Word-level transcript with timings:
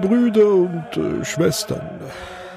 Brüder 0.00 0.54
und 0.54 0.96
äh, 0.96 1.24
Schwestern, 1.24 2.00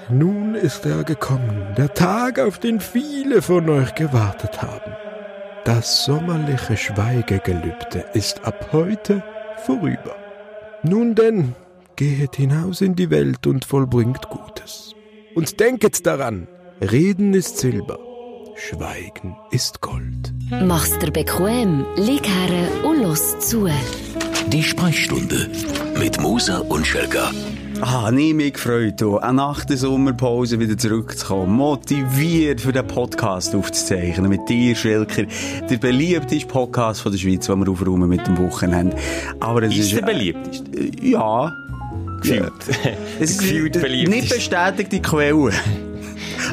nun 0.10 0.56
ist 0.56 0.86
er 0.86 1.04
gekommen, 1.04 1.74
der 1.78 1.94
Tag, 1.94 2.40
auf 2.40 2.60
den 2.60 2.80
viele 2.80 3.42
von 3.42 3.70
euch 3.70 3.96
gewartet 3.96 4.62
haben. 4.62 4.96
Das 5.64 6.06
sommerliche 6.06 6.78
Schweigegelübde 6.78 8.06
ist 8.14 8.46
ab 8.46 8.70
heute 8.72 9.24
vorüber. 9.66 10.16
Nun 10.84 11.16
denn, 11.16 11.56
gehet 11.96 12.36
hinaus 12.36 12.82
in 12.82 12.96
die 12.96 13.10
Welt 13.10 13.48
und 13.48 13.66
vollbringt 13.66 14.30
Gutes. 14.30 14.94
Und 15.34 15.60
denket 15.60 16.06
daran, 16.06 16.48
Reden 16.82 17.34
ist 17.34 17.58
Silber, 17.58 17.98
Schweigen 18.56 19.36
ist 19.50 19.82
Gold. 19.82 20.34
Mach's 20.50 20.98
dir 21.00 21.12
bequem, 21.12 21.86
lieg 21.96 22.28
her 22.28 22.86
und 22.86 23.02
los 23.02 23.40
zu. 23.40 23.68
Die 24.52 24.64
Sprechstunde 24.64 25.50
mit 26.00 26.20
Musa 26.22 26.60
und 26.60 26.86
Schelga. 26.86 27.32
Ah, 27.82 28.10
nie 28.12 28.34
mich 28.34 28.54
gefreut, 28.54 28.96
hier, 29.00 29.08
auch 29.08 29.32
nach 29.34 29.66
der 29.66 29.76
Sommerpause 29.78 30.60
wieder 30.60 30.78
zurückzukommen. 30.78 31.54
Motiviert 31.58 32.62
für 32.62 32.72
den 32.72 32.88
Podcast 32.88 33.54
aufzuzeichnen. 33.54 34.30
Mit 34.30 34.48
dir, 34.48 34.76
Schelker. 34.76 35.24
Der 35.70 35.78
beliebteste 35.78 36.48
Podcast 36.48 37.02
von 37.02 37.12
der 37.12 37.20
Schweiz, 37.20 37.48
den 37.48 37.60
wir 37.66 37.72
aufräumen 37.72 38.08
mit 38.10 38.26
dem 38.26 38.38
Wochenende. 38.38 38.96
Aber 39.40 39.64
es 39.64 39.74
Ist 39.76 39.92
ist, 39.92 39.98
der 40.02 40.06
beliebteste? 40.06 40.64
äh, 40.78 41.10
ja. 41.12 41.52
Gefühlt. 42.22 42.54
Es 43.20 43.32
ist 43.32 43.40
Gefühlt 43.40 43.74
beliebteste. 43.74 44.22
nicht 44.22 44.34
bestätigte 44.34 45.02
Quelle. 45.02 45.52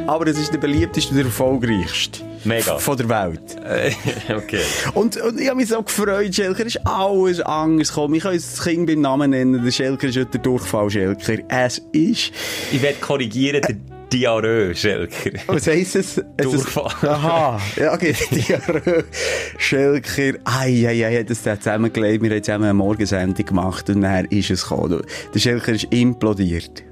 Aber 0.07 0.27
es 0.27 0.39
ist 0.39 0.53
der 0.53 0.59
beliebteste 0.59 1.11
und 1.11 1.17
der 1.19 1.27
erfolgreichste. 1.27 2.21
Mega. 2.45 2.79
Von 2.79 2.97
der 2.97 3.09
Welt. 3.09 3.57
okay. 4.31 4.61
Und, 4.95 5.17
und 5.17 5.41
ich 5.41 5.49
habe 5.49 5.57
mich 5.57 5.69
so 5.69 5.83
gefreut, 5.83 6.35
Schelker 6.35 6.67
ist 6.67 6.85
alles 6.87 7.41
anders 7.41 7.89
gekommen. 7.89 8.15
Ich 8.15 8.23
kann 8.23 8.33
uns 8.33 8.57
das 8.57 8.65
Kind 8.65 8.87
beim 8.87 9.01
Namen 9.01 9.31
nennen. 9.31 9.65
Der 9.65 9.71
Schelker 9.71 10.09
ist 10.09 10.17
heute 10.17 10.31
der 10.31 10.41
Durchfall, 10.41 10.91
Schelker. 10.91 11.39
Es 11.49 11.79
ist... 11.93 12.33
Ich 12.73 12.83
werde 12.83 12.99
korrigieren, 13.01 13.63
der 13.63 13.77
Diarrhoe, 14.13 14.75
Schelker. 14.75 15.31
Was 15.47 15.67
heisst 15.67 15.97
es? 15.97 16.19
es 16.19 16.25
Durchfall. 16.37 16.87
Ist, 16.87 17.05
aha. 17.05 17.61
Ja, 17.77 17.95
okay. 17.95 18.15
Diarrhoe. 18.31 19.05
Schelker. 19.57 20.39
Ei, 20.45 20.87
ei, 20.87 21.07
ei, 21.07 21.23
das 21.23 21.47
hat 21.47 21.63
zusammengelegt. 21.63 22.23
Wir 22.23 22.31
haben 22.31 22.43
zusammen 22.43 22.65
eine 22.65 22.75
Morgensendung 22.75 23.47
gemacht 23.47 23.89
und 23.89 24.03
dann 24.03 24.27
ist 24.27 24.51
es 24.51 24.69
gekommen. 24.69 25.03
Der 25.35 25.39
Schelker 25.39 25.73
ist 25.73 25.85
implodiert. 25.85 26.83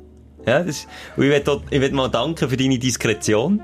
Ja, 0.47 0.62
das, 0.62 0.87
und 1.17 1.25
ich 1.25 1.31
will, 1.31 1.61
ich 1.71 1.81
will 1.81 1.93
mal 1.93 2.09
danken 2.09 2.48
für 2.48 2.56
deine 2.56 2.78
Diskretion. 2.78 3.61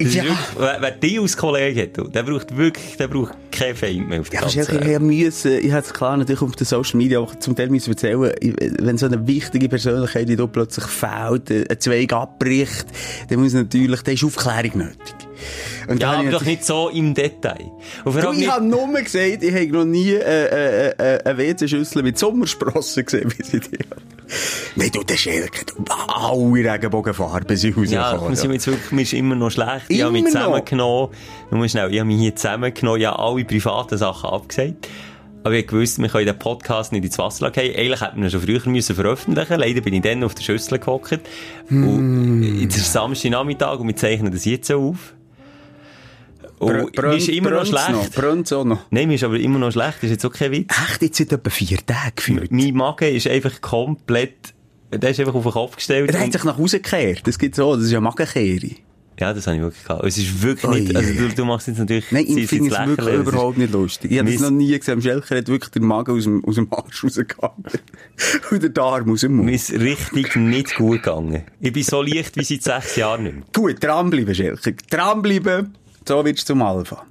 Das 0.00 0.14
Ja. 0.14 0.22
wirklich, 0.24 0.38
wer, 0.58 0.76
wer 0.80 0.90
dich 0.92 1.20
als 1.20 1.36
Kollege 1.36 1.82
hat, 1.82 2.14
der 2.14 2.22
braucht 2.22 2.56
wirklich, 2.56 2.96
der 2.96 3.08
braucht 3.08 3.32
keinen 3.50 3.74
Feind 3.74 4.08
mehr 4.08 4.20
auf 4.20 4.28
der 4.30 4.40
Ja, 4.40 4.42
aber 4.46 4.50
Schelker, 4.52 4.86
ich 4.86 4.98
müssen, 5.00 5.58
ich 5.58 5.72
habe 5.72 5.82
es 5.82 5.92
klar 5.92 6.16
natürlich 6.16 6.42
auf 6.42 6.54
den 6.54 6.66
Social 6.66 6.96
Media 6.98 7.18
auch 7.18 7.34
zum 7.36 7.56
Teil 7.56 7.68
müssen 7.68 7.90
erzählen, 7.90 8.20
wenn 8.80 8.96
so 8.98 9.06
eine 9.06 9.26
wichtige 9.26 9.68
Persönlichkeit, 9.68 10.28
die 10.28 10.36
plötzlich 10.36 10.84
fehlt, 10.86 11.50
ein 11.50 11.80
Zweig 11.80 12.12
abbricht, 12.12 12.86
dann 13.28 13.40
muss 13.40 13.54
natürlich, 13.54 14.02
dann 14.02 14.14
ist 14.14 14.24
Aufklärung 14.24 14.78
nötig. 14.78 15.14
Und 15.88 16.00
Ja, 16.02 16.12
aber 16.12 16.30
doch 16.30 16.42
ich 16.42 16.48
nicht 16.48 16.64
so 16.64 16.88
im 16.90 17.14
Detail. 17.14 17.70
Und 18.04 18.14
Du, 18.22 18.30
ich 18.32 18.38
nicht, 18.38 18.50
habe 18.50 18.64
nur 18.64 18.86
gesagt, 18.92 19.42
ich 19.42 19.54
habe 19.54 19.66
noch 19.68 19.84
nie 19.84 20.10
äh, 20.12 20.18
äh, 20.18 20.88
äh, 20.98 21.24
eine 21.24 21.38
WC-Schüssel 21.38 22.02
mit 22.02 22.18
Sommersprossen 22.18 23.04
gesehen, 23.04 23.32
wie 23.36 23.42
sie 23.42 23.60
die 23.60 23.78
haben. 23.78 24.02
Nein, 24.76 24.90
du, 24.92 25.02
der 25.02 25.16
Schelke, 25.16 25.64
alle 25.88 26.72
Regenbogenfarben 26.72 27.56
sind 27.56 27.76
ja, 27.90 28.02
rausgekommen. 28.02 28.30
wir 28.30 28.36
sind 28.36 28.52
jetzt 28.52 28.66
wirklich, 28.66 28.92
mir 28.92 29.02
ist 29.02 29.12
immer 29.12 29.34
noch 29.34 29.50
schlecht. 29.50 29.86
Ich 29.88 30.02
habe 30.02 30.12
mich 30.12 30.22
Immer 30.22 30.30
zusammengenommen. 30.30 31.10
Musst 31.50 31.70
schnell, 31.70 31.92
ich 31.92 31.98
habe 31.98 32.06
mich 32.06 32.20
hier 32.20 32.36
zusammengenommen, 32.36 33.00
ich 33.00 33.06
habe 33.06 33.18
alle 33.18 33.44
privaten 33.44 33.98
Sachen 33.98 34.30
abgesagt. 34.30 34.88
Aber 35.44 35.54
ich 35.54 35.72
wusste, 35.72 36.02
wir 36.02 36.08
können 36.08 36.26
den 36.26 36.38
Podcast 36.38 36.92
nicht 36.92 37.04
ins 37.04 37.16
Wasser 37.16 37.50
gehen. 37.50 37.74
Eigentlich 37.74 38.00
hätten 38.00 38.18
wir 38.18 38.24
ihn 38.24 38.30
schon 38.30 38.42
früher 38.42 38.68
müssen 38.68 38.94
veröffentlichen 38.94 39.58
Leider 39.58 39.80
bin 39.80 39.94
ich 39.94 40.02
dann 40.02 40.24
auf 40.24 40.34
der 40.34 40.42
Schüssel 40.42 40.78
gehockt. 40.78 41.20
Hm. 41.68 41.88
Und 41.88 42.60
jetzt 42.60 42.76
ist 42.76 42.92
Samstag 42.92 43.30
Nachmittag 43.30 43.78
und 43.78 43.86
wir 43.86 43.96
zeichnen 43.96 44.32
das 44.32 44.44
jetzt 44.44 44.70
auf. 44.72 45.14
Und 46.58 46.92
Br- 46.92 47.14
ist 47.16 47.28
immer 47.28 47.50
noch 47.50 47.66
schlecht. 47.66 47.90
Noch, 47.90 48.10
brennt's 48.10 48.52
auch 48.52 48.64
noch. 48.64 48.80
Nein, 48.90 49.08
mir 49.08 49.14
ist 49.14 49.24
aber 49.24 49.38
immer 49.38 49.58
noch 49.58 49.70
schlecht. 49.72 50.02
Ist 50.02 50.10
jetzt 50.10 50.24
auch 50.26 50.32
kein 50.32 50.50
Witz. 50.52 50.72
Echt, 50.90 51.02
jetzt 51.02 51.18
seit 51.18 51.32
etwa 51.32 51.50
vier 51.50 51.78
Tagen 51.86 52.12
gefühlt. 52.16 52.50
Mein 52.52 52.74
Magen 52.74 53.14
ist 53.14 53.26
einfach 53.28 53.60
komplett, 53.60 54.54
der 54.92 55.10
ist 55.10 55.20
einfach 55.20 55.34
auf 55.34 55.42
den 55.44 55.52
Kopf 55.52 55.76
gestellt. 55.76 56.10
Er 56.12 56.20
hat 56.20 56.32
sich 56.32 56.44
nach 56.44 56.58
Hause 56.58 56.80
gekehrt. 56.80 57.22
Das 57.26 57.38
gibt's 57.38 57.58
auch, 57.58 57.74
das 57.76 57.84
ist 57.84 57.92
ja 57.92 58.00
Magenkehre. 58.00 58.70
Ja, 59.20 59.34
das 59.34 59.48
habe 59.48 59.56
ich 59.56 59.62
wirklich 59.64 59.82
gehabt. 59.82 60.04
Es 60.06 60.16
ist 60.16 60.42
wirklich 60.44 60.80
nicht, 60.84 60.94
also 60.96 61.12
du, 61.12 61.28
du 61.34 61.44
machst 61.44 61.66
jetzt 61.66 61.78
natürlich, 61.78 62.04
Nein, 62.12 62.24
ich 62.28 62.46
finde 62.46 62.72
es 62.72 62.78
wirklich. 62.86 62.98
Es 63.08 63.14
ist- 63.14 63.20
überhaupt 63.28 63.58
nicht 63.58 63.72
lustig. 63.72 64.12
Ich 64.12 64.18
habe 64.20 64.30
das 64.30 64.40
noch 64.40 64.50
nie 64.50 64.78
gesehen. 64.78 65.02
Schelker 65.02 65.36
hat 65.38 65.48
wirklich 65.48 65.70
den 65.72 65.84
Magen 65.86 66.16
aus 66.16 66.22
dem, 66.22 66.44
aus 66.44 66.54
dem 66.54 66.72
Arsch 66.72 67.02
rausgegangen. 67.02 67.64
Und 68.52 68.62
der 68.62 68.70
Darm 68.70 69.10
aus 69.10 69.22
dem 69.22 69.32
Mund. 69.34 69.46
Mir 69.46 69.56
ist 69.56 69.72
richtig 69.72 70.36
nicht 70.36 70.76
gut 70.76 71.02
gegangen. 71.02 71.42
Ich 71.58 71.72
bin 71.72 71.82
so 71.82 72.00
leicht 72.00 72.36
wie 72.36 72.44
seit 72.44 72.62
sechs 72.62 72.94
Jahren 72.94 73.24
nicht 73.24 73.34
mehr. 73.34 73.44
Gut, 73.52 73.82
dranbleiben, 73.82 74.32
Schelker. 74.36 74.70
Dranbleiben. 74.88 75.74
So 76.08 76.24
wirst 76.24 76.40
du 76.40 76.46
zum 76.54 76.62
Alpha. 76.62 77.04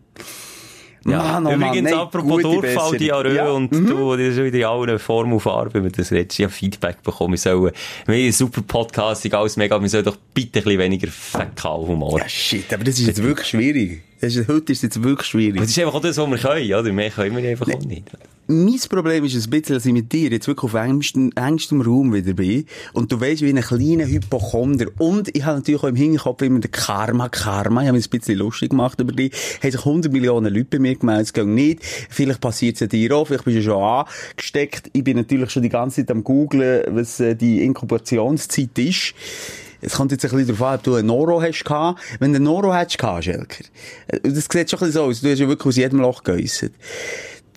Ja, 1.06 1.20
Mann, 1.20 1.46
oh 1.46 1.50
Mann, 1.52 1.62
übrigens, 1.62 1.90
nein, 1.92 2.00
apropos 2.00 2.42
Durchfall. 2.42 2.98
Diarrhoe 2.98 3.34
Ja. 3.36 3.50
und 3.52 3.72
du, 3.72 4.12
das 4.18 4.28
ist 4.36 4.44
wieder 4.44 4.58
in 4.58 4.64
allen 4.66 5.00
Formen 5.00 5.34
und 5.34 5.40
Farben, 5.40 5.74
wenn 5.76 5.84
wir 5.84 5.92
das 5.92 6.12
redest. 6.12 6.38
Ich 6.40 6.44
habe 6.44 6.54
Feedback 6.54 7.02
bekommen, 7.04 7.34
wir 7.34 7.38
sollen, 7.38 7.62
wir 7.64 7.72
haben 7.72 8.14
einen 8.14 8.32
super 8.34 8.62
Podcast, 8.64 9.24
ist 9.24 9.34
alles 9.34 9.56
mega, 9.56 9.80
wir 9.80 9.88
sollen 9.88 10.04
doch 10.04 10.18
bitte 10.34 10.60
ein 10.60 10.64
bisschen 10.66 10.80
weniger 10.80 11.08
Fäkalhumor. 11.08 12.20
Ja, 12.20 12.28
shit, 12.28 12.74
aber 12.74 12.84
das 12.84 13.00
ist 13.00 13.08
jetzt 13.08 13.24
wirklich 13.24 13.48
schwierig. 13.48 14.02
Das 14.20 14.36
ist, 14.36 14.48
heute 14.50 14.72
ist 14.74 14.80
es 14.80 14.82
jetzt 14.82 15.04
wirklich 15.04 15.28
schwierig. 15.30 15.62
Das 15.62 15.70
ist 15.70 15.80
einfach 15.80 15.94
auch 15.94 16.02
das, 16.02 16.18
was 16.18 16.30
wir 16.30 16.38
können, 16.40 16.74
oder? 16.74 16.92
Mehr 16.92 17.12
können 17.12 17.38
wir 17.38 17.50
einfach 17.52 17.68
auch 17.74 17.80
nicht. 17.86 18.04
Mein 18.50 18.80
Problem 18.90 19.26
ist 19.26 19.36
ein 19.36 19.50
bisschen, 19.50 19.76
dass 19.76 19.86
ich 19.86 19.92
mit 19.92 20.14
dir 20.14 20.30
jetzt 20.30 20.48
wirklich 20.48 20.74
auf 20.74 20.74
engstem, 20.74 21.32
engstem 21.36 21.82
Raum 21.82 22.14
wieder 22.14 22.32
bin. 22.34 22.66
Und 22.94 23.12
du 23.12 23.20
weißt, 23.20 23.42
wie 23.42 23.50
ein 23.50 23.60
kleiner 23.60 24.06
Hypochonder. 24.06 24.86
Und 25.00 25.36
ich 25.36 25.44
habe 25.44 25.58
natürlich 25.58 25.84
auch 25.84 25.88
im 25.90 25.98
Hinterkopf 25.98 26.42
immer 26.44 26.60
den 26.62 26.72
Karma, 26.72 27.28
Karma. 27.28 27.82
Ich 27.82 27.88
habe 27.88 27.98
mich 27.98 28.08
ein 28.08 28.20
bisschen 28.20 28.38
lustig 28.38 28.70
gemacht 28.70 29.02
über 29.02 29.12
dich. 29.12 29.34
Haben 29.62 29.72
sich 29.72 29.86
100 29.86 30.14
Millionen 30.14 30.54
Leute 30.54 30.68
bei 30.72 30.80
mir 30.80 30.96
gemeldet, 30.96 31.26
es 31.26 31.34
geht 31.34 31.46
nicht. 31.46 31.84
Vielleicht 32.10 32.40
passiert 32.40 32.76
es 32.76 32.80
ja 32.80 32.88
dir 32.88 33.18
auch, 33.18 33.28
vielleicht 33.28 33.44
bist 33.44 33.58
du 33.58 33.64
schon 33.64 33.84
angesteckt. 33.84 34.92
Ich 34.94 35.04
bin 35.04 35.18
natürlich 35.18 35.50
schon 35.50 35.64
die 35.64 35.70
ganze 35.70 35.98
Zeit 36.06 36.12
am 36.12 36.24
googlen, 36.24 36.84
was 36.88 37.20
äh, 37.20 37.36
die 37.36 37.62
Inkubationszeit 37.64 38.80
ist. 38.80 39.14
Es 39.82 39.96
kommt 39.96 40.14
jetzt 40.14 40.24
ein 40.24 40.32
bisschen 40.32 40.48
darauf 40.48 40.62
an, 40.64 40.76
ob 40.78 40.84
du 40.84 40.96
einen 40.96 41.08
Noro 41.08 41.42
hast 41.42 41.66
gehabt. 41.66 42.00
Wenn 42.20 42.32
du 42.32 42.38
einen 42.38 42.46
Noro 42.46 42.74
hättest 42.74 42.98
gehabt, 42.98 43.26
Schelker. 43.26 43.66
äh, 44.08 44.20
Das 44.24 44.46
sieht 44.50 44.70
schon 44.72 44.80
ein 44.80 44.88
bisschen 44.88 44.92
so 44.92 45.04
aus. 45.04 45.20
Du 45.20 45.30
hast 45.30 45.40
ja 45.40 45.50
wirklich 45.50 45.68
aus 45.68 45.76
jedem 45.76 46.00
Loch 46.00 46.24
geäussert. 46.24 46.72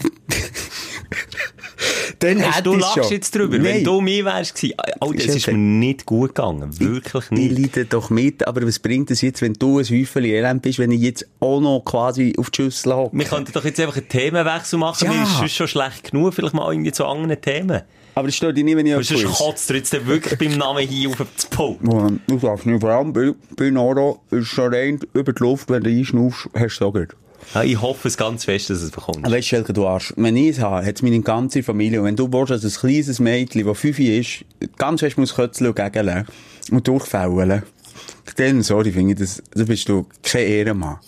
Dann 2.19 2.39
Weißt, 2.39 2.57
hätte 2.59 2.63
du 2.65 2.75
lachst 2.77 2.95
schon. 2.95 3.13
jetzt 3.13 3.35
drüber. 3.35 3.53
Wenn 3.55 3.63
Nein. 3.63 3.85
du 3.85 4.01
mir 4.01 4.25
wärst 4.25 4.63
Alter, 5.01 5.15
es 5.19 5.35
ist 5.37 5.47
mir 5.47 5.55
nicht 5.55 6.05
gut 6.07 6.35
gegangen. 6.35 6.79
Wirklich 6.79 7.25
Ich 7.25 7.31
nicht. 7.31 7.59
leide 7.77 7.85
doch 7.87 8.11
mit, 8.11 8.47
aber 8.47 8.67
was 8.67 8.79
bringt 8.79 9.11
es 9.11 9.23
jetzt, 9.23 9.41
wenn 9.43 9.55
du 9.55 9.79
ein 9.79 9.85
Häufchen 9.85 10.25
Elend 10.25 10.63
bist, 10.63 10.79
wenn 10.79 10.91
ich 10.93 11.01
jetzt 11.01 11.27
auch 11.41 11.61
noch 11.61 11.81
quasi 11.85 12.35
auf 12.37 12.51
die 12.51 12.57
Schüssel 12.63 12.95
hocke? 12.95 13.17
Wir 13.17 13.25
könnten 13.25 13.53
doch 13.53 13.65
jetzt 13.65 13.81
einfach 13.81 13.97
einen 13.97 14.09
Themenwechsel 14.09 14.79
machen. 14.79 15.07
Ja. 15.07 15.13
Mir 15.39 15.47
ist 15.47 15.55
schon 15.55 15.69
schlecht 15.69 16.11
genug. 16.11 16.35
Vielleicht 16.35 16.55
mal 16.55 16.71
irgendwie 16.71 16.93
zu 16.93 17.07
anderen 17.07 17.41
Themen. 17.41 17.83
Aber 18.15 18.29
es 18.29 18.37
stört 18.37 18.57
dich 18.57 18.65
nicht, 18.65 18.77
wenn 18.77 18.87
ich 18.87 18.93
sonst 18.93 19.13
etwas 19.13 19.39
kotzt 19.39 19.71
er 19.71 19.77
jetzt 19.77 20.07
wirklich 20.07 20.39
beim 20.39 20.59
Namen 20.59 20.87
hier 20.87 21.09
auf 21.11 21.17
das 21.35 21.47
Pult. 21.47 21.79
Du 22.27 22.37
darfst 22.39 22.67
nicht, 22.67 22.81
vor 22.81 22.91
allem 22.91 23.13
bei, 23.13 23.31
bei 23.57 23.71
Noro 23.71 24.21
ist 24.31 24.49
schon 24.49 24.75
rein 24.75 24.99
über 25.15 25.33
die 25.33 25.43
Luft, 25.43 25.71
wenn 25.71 25.83
du 25.83 25.91
einschnaufst, 25.91 26.49
hast 26.55 26.79
du 26.81 26.85
so 26.85 26.93
gut. 26.93 27.17
Ja, 27.55 27.63
ich 27.63 27.81
hoffe 27.81 28.09
es 28.09 28.17
ganz 28.17 28.45
fest, 28.45 28.71
dass 28.71 28.83
es 28.83 28.91
bekommt. 28.91 29.29
Weißt 29.31 29.53
du, 29.53 29.73
du 29.73 29.87
Arsch, 29.87 30.13
wenn 30.17 30.37
ich 30.37 30.51
es 30.51 30.61
habe, 30.61 30.85
hat 30.85 30.97
es 30.97 31.03
meine 31.03 31.21
ganze 31.21 31.63
Familie. 31.63 32.01
Und 32.01 32.07
wenn 32.07 32.17
du 32.17 32.33
willst, 32.33 32.51
dass 32.51 32.65
ein 32.65 32.81
kleines 32.81 33.19
Mädchen, 33.19 33.67
das 33.67 33.79
fünf 33.79 33.99
ist, 33.99 34.45
ganz 34.77 35.01
fest 35.01 35.19
muss 35.19 35.35
kötzeln 35.35 35.69
und 35.69 35.77
gegenlegen 35.77 36.27
und 36.71 36.87
durchfällen, 36.87 37.63
dann, 38.37 38.63
sorry, 38.63 38.93
finde 38.93 39.13
ich, 39.13 39.19
das, 39.19 39.43
da 39.55 39.65
bist 39.65 39.89
du 39.89 40.07
kein 40.23 40.47
Ehrenmann. 40.47 40.99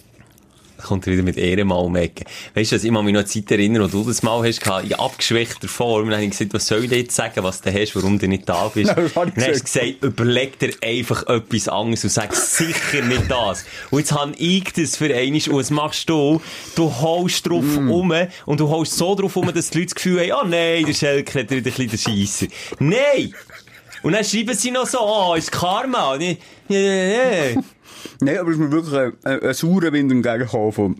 Kommt 0.83 1.07
er 1.07 1.13
wieder 1.13 1.23
mit 1.23 1.37
Ehrenmal 1.37 1.85
um 1.85 1.95
die 1.95 2.01
Ecke. 2.01 2.25
Weißt 2.55 2.73
du, 2.73 2.77
dass 2.77 2.85
ich 2.85 2.91
mal 2.91 3.03
mich 3.03 3.15
noch 3.15 3.21
an 3.21 3.27
die 3.33 3.45
Zeit 3.45 3.51
erinnere, 3.53 3.85
wo 3.93 3.99
du 4.03 4.05
das 4.09 4.23
mal 4.23 4.47
hast, 4.47 4.67
in 4.85 4.95
abgeschwächter 4.95 5.69
Form, 5.69 6.07
dann 6.07 6.15
habe 6.17 6.25
ich 6.25 6.31
gesagt, 6.31 6.53
was 6.55 6.67
soll 6.67 6.85
ich 6.85 6.91
dir 6.91 6.99
jetzt 6.99 7.15
sagen, 7.17 7.43
was 7.45 7.61
du 7.61 7.73
hast, 7.73 7.95
warum 7.97 8.19
du 8.19 8.29
nicht 8.29 8.49
da 8.49 8.69
bist? 8.69 8.95
Nein, 8.97 9.11
dann 9.15 9.33
hast 9.37 9.61
du 9.61 9.65
gesagt? 9.65 10.03
überleg 10.03 10.59
dir 10.59 10.73
einfach 10.83 11.27
etwas 11.29 11.69
anderes 11.69 12.05
und 12.05 12.11
sag 12.11 12.35
sicher 12.35 13.03
nicht 13.03 13.31
das. 13.31 13.65
Und 13.91 14.01
jetzt 14.01 14.13
habe 14.13 14.33
ich 14.37 14.65
das 14.73 14.97
für 14.97 15.15
einmal, 15.15 15.41
und 15.49 15.57
was 15.59 15.71
machst 15.71 16.09
du? 16.09 16.41
Du 16.75 16.93
haust 17.01 17.49
drauf 17.49 17.63
Mm. 17.63 17.91
um, 17.91 18.13
und 18.47 18.61
du 18.61 18.69
haust 18.69 18.97
so 18.97 19.15
drauf 19.15 19.37
um, 19.37 19.53
dass 19.53 19.71
die 19.71 19.79
Leute 19.79 19.87
das 19.87 19.95
Gefühl 19.95 20.21
haben, 20.21 20.33
ah 20.33 20.45
nein, 20.49 20.85
der 20.85 20.95
Schelker 20.95 21.41
hat 21.41 21.51
wieder 21.51 21.71
ein 21.71 21.89
bisschen 21.89 21.89
den 21.89 21.99
Scheisser. 21.99 22.47
Nein! 22.79 23.33
Und 24.03 24.15
dann 24.15 24.25
schreiben 24.25 24.55
sie 24.57 24.73
noch 24.73 24.87
so, 24.87 24.99
oh, 25.01 25.35
ist 25.35 25.53
Karma. 25.53 26.15
Und 26.15 26.23
ich, 26.23 26.39
ja, 26.69 26.79
ja, 26.79 27.05
ja. 27.51 27.63
Nein, 28.21 28.39
aber 28.39 28.51
es 28.51 28.57
ist 28.57 28.61
mir 28.61 28.73
wirklich 28.73 28.95
ein, 28.95 29.13
ein, 29.25 29.41
ein 29.41 29.55
saurer 29.55 29.93
Wind 29.93 30.13
entgegengekommen 30.13 30.73
von, 30.73 30.97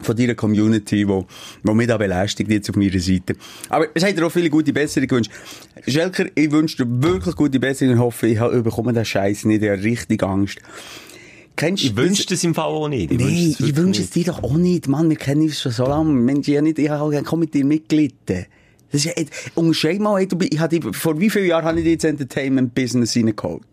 von 0.00 0.16
deiner 0.16 0.34
Community, 0.34 1.06
wo, 1.08 1.26
wo 1.62 1.74
mich 1.74 1.88
da 1.88 1.96
belästigt 1.96 2.50
jetzt 2.50 2.70
auf 2.70 2.76
meiner 2.76 2.98
Seite. 2.98 3.34
Aber 3.68 3.86
es 3.94 4.04
hat 4.04 4.16
dir 4.16 4.26
auch 4.26 4.32
viele 4.32 4.50
gute 4.50 4.72
Besserungen 4.72 5.08
gewünscht. 5.08 5.30
Schelker, 5.86 6.26
ich 6.34 6.50
wünsche 6.50 6.84
dir 6.84 7.02
wirklich 7.02 7.36
gute 7.36 7.60
Besserungen 7.60 7.98
und 7.98 8.04
hoffe, 8.04 8.26
ich 8.26 8.38
habe 8.38 8.62
bekomme 8.62 8.92
den 8.92 9.04
Scheiß 9.04 9.44
nicht, 9.44 9.62
ich 9.62 9.70
habe 9.70 9.82
richtig 9.82 10.22
Angst. 10.22 10.58
Kennst 11.56 11.84
du 11.84 11.86
Ich 11.88 11.96
wünsche 11.96 12.26
das 12.26 12.44
im 12.44 12.54
Fall 12.54 12.66
auch 12.66 12.88
nicht. 12.88 13.10
Ich 13.10 13.18
Nein, 13.18 13.56
ich 13.58 13.76
wünsche 13.76 14.02
es 14.02 14.10
dir 14.10 14.24
doch 14.24 14.42
auch 14.42 14.58
nicht, 14.58 14.88
Mann. 14.88 15.08
Wir 15.08 15.16
kennen 15.16 15.42
uns 15.42 15.60
schon 15.60 15.72
so 15.72 15.86
lange. 15.86 16.12
Mensch, 16.12 16.48
ich 16.48 16.56
habe 16.56 16.66
nicht, 16.66 16.78
ich 16.78 16.90
habe 16.90 17.02
auch 17.02 17.10
gerne 17.10 17.26
mit 17.38 17.54
dir 17.54 17.64
mitgelitten. 17.64 18.44
Das 18.92 19.04
ist, 19.04 19.16
ey, 19.16 19.26
unterscheid 19.54 19.98
mal, 19.98 20.20
ey, 20.20 20.28
du, 20.28 20.36
ich 20.40 20.58
hatte, 20.58 20.80
vor 20.92 21.18
wie 21.18 21.30
vielen 21.30 21.46
Jahren 21.46 21.64
habe 21.64 21.78
ich 21.78 21.84
dich 21.84 21.94
ins 21.94 22.04
Entertainment-Business 22.04 23.16
reingeholt? 23.16 23.66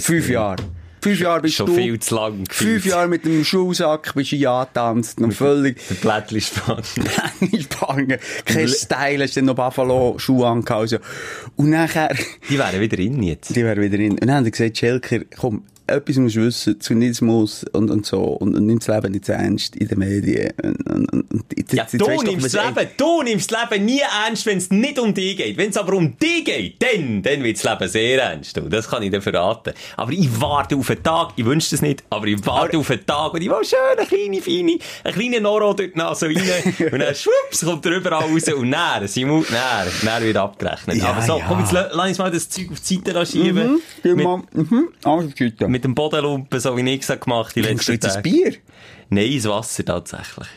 Fünf. 0.00 0.28
Jahre. 0.28 0.62
Fünf 1.06 1.20
Jahre 1.20 1.40
bist 1.40 1.54
Schon 1.54 1.66
du. 1.66 1.74
viel 1.76 1.98
zu 2.00 2.14
lang. 2.16 2.44
Fünf 2.50 2.84
Jahre 2.84 3.06
mit 3.06 3.24
dem 3.24 3.44
Schuhsack 3.44 4.12
bist 4.14 4.32
du 4.32 4.36
ja 4.36 4.64
getanzt 4.64 5.20
und 5.20 5.32
völlig 5.32 5.78
Der 5.88 5.94
Blättli 5.94 6.40
spannend. 6.40 6.86
Spangen. 7.60 8.18
Kein 8.44 8.66
Style, 8.68 9.22
hast 9.22 9.36
dann 9.36 9.44
noch 9.44 9.54
Buffalo-Schuhe 9.54 10.46
angehauen. 10.48 10.80
Also. 10.82 10.96
Und 11.54 11.70
nachher, 11.70 12.12
Die 12.48 12.58
wären 12.58 12.80
wieder 12.80 12.98
in 12.98 13.22
jetzt. 13.22 13.54
die 13.54 13.62
wären 13.64 13.80
wieder 13.80 13.98
in. 13.98 14.12
Und 14.12 14.22
dann 14.26 14.32
haben 14.36 14.44
die 14.44 14.50
gesagt, 14.50 14.78
Schelker, 14.78 15.20
komm, 15.38 15.62
etwas 15.86 16.16
musst 16.16 16.36
du 16.36 16.42
wissen, 16.42 16.80
Zynismus 16.80 17.64
und, 17.72 17.90
und 17.90 18.04
so, 18.06 18.22
und, 18.22 18.54
und 18.54 18.66
nimm 18.66 18.78
das 18.78 18.88
Leben 18.88 19.12
nicht 19.12 19.24
zu 19.26 19.32
ernst 19.32 19.76
in 19.76 19.88
den 19.88 19.98
Medien. 19.98 20.52
Und, 20.62 20.80
und, 20.90 21.12
und, 21.12 21.30
und, 21.32 21.44
Ja, 21.72 21.82
jetzt- 21.82 21.94
du 21.94 21.98
doch, 21.98 22.22
nimmst 22.24 22.54
das 22.54 22.64
Leben, 22.76 22.88
du 22.96 23.22
nimmst 23.22 23.52
das 23.52 23.70
Leben 23.70 23.84
nie 23.84 24.00
ernst, 24.24 24.46
wenn 24.46 24.58
es 24.58 24.70
nicht 24.70 24.98
um 24.98 25.14
dich 25.14 25.36
geht. 25.36 25.56
Wenn 25.56 25.70
es 25.70 25.76
aber 25.76 25.94
um 25.94 26.16
dich 26.18 26.44
geht, 26.44 26.82
dann, 26.82 27.22
dann 27.22 27.42
wird 27.42 27.56
das 27.56 27.64
Leben 27.64 27.88
sehr 27.90 28.22
ernst. 28.22 28.56
Du. 28.56 28.62
Das 28.62 28.88
kann 28.88 29.02
ich 29.02 29.10
dir 29.10 29.22
verraten. 29.22 29.72
Aber 29.96 30.12
ich 30.12 30.28
warte 30.40 30.76
auf 30.76 30.90
einen 30.90 31.02
Tag, 31.02 31.32
ich 31.36 31.44
wünsche 31.44 31.70
das 31.70 31.82
nicht, 31.82 32.02
aber 32.10 32.26
ich 32.26 32.44
warte 32.46 32.78
auf 32.78 32.90
einen 32.90 33.04
Tag 33.06 33.34
und 33.34 33.40
ich 33.42 33.48
will 33.48 33.64
schön 33.64 33.78
eine 33.96 34.06
kleine, 34.06 34.40
feine, 34.42 34.78
einen 35.04 35.14
kleinen 35.14 35.42
Noro 35.42 35.72
durch 35.74 35.92
die 35.92 35.98
Nase 35.98 36.26
rein 36.26 36.34
und 36.92 36.98
dann 36.98 37.14
schwupps, 37.14 37.64
kommt 37.64 37.86
er 37.86 37.96
überall 37.96 38.24
raus 38.24 38.42
und 38.52 38.70
näher, 38.70 39.02
Simon, 39.06 39.44
näher, 39.50 39.86
näher 40.02 40.20
wird 40.22 40.36
abgerechnet. 40.36 40.96
Ja, 40.96 41.10
aber 41.10 41.22
so, 41.22 41.38
ja. 41.38 41.44
komm, 41.46 41.60
jetzt 41.60 41.72
la- 41.72 41.88
lass 41.92 42.08
uns 42.08 42.18
mal 42.18 42.30
das 42.30 42.48
Zeug 42.48 42.70
auf 42.72 42.80
die 42.80 42.94
Seite 43.04 43.26
schieben. 43.26 43.80
Gib 44.02 44.16
mit, 44.16 44.26
mhm, 44.54 44.88
alles 45.04 45.34
Gute. 45.36 45.68
Mit 45.76 45.84
dem 45.84 45.94
Bodenlumpen, 45.94 46.58
so 46.58 46.74
wie 46.74 46.90
ich 46.90 47.06
es 47.06 47.20
gemacht 47.20 47.54
die 47.54 47.60
letzten 47.60 48.00
Tage. 48.00 48.22
Bier? 48.22 48.54
Nein, 49.10 49.30
ins 49.30 49.46
Wasser 49.46 49.84
tatsächlich. 49.84 50.48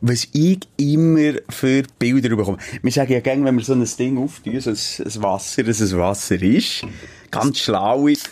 Was 0.00 0.28
ich 0.32 0.58
immer 0.76 1.34
für 1.50 1.84
Bilder 1.98 2.34
bekomme. 2.34 2.58
Wir 2.82 2.90
sagen 2.90 3.12
ja 3.12 3.20
gerne, 3.20 3.44
wenn 3.44 3.56
wir 3.56 3.62
so 3.62 3.74
ein 3.74 3.88
Ding 3.96 4.18
auftun, 4.18 4.58
so 4.58 4.70
ein, 4.70 5.22
Wasser, 5.22 5.62
dass 5.62 5.78
es 5.78 5.96
Wasser 5.96 6.42
ist, 6.42 6.84
ganz 7.30 7.60
schlau 7.60 8.08
ist, 8.08 8.28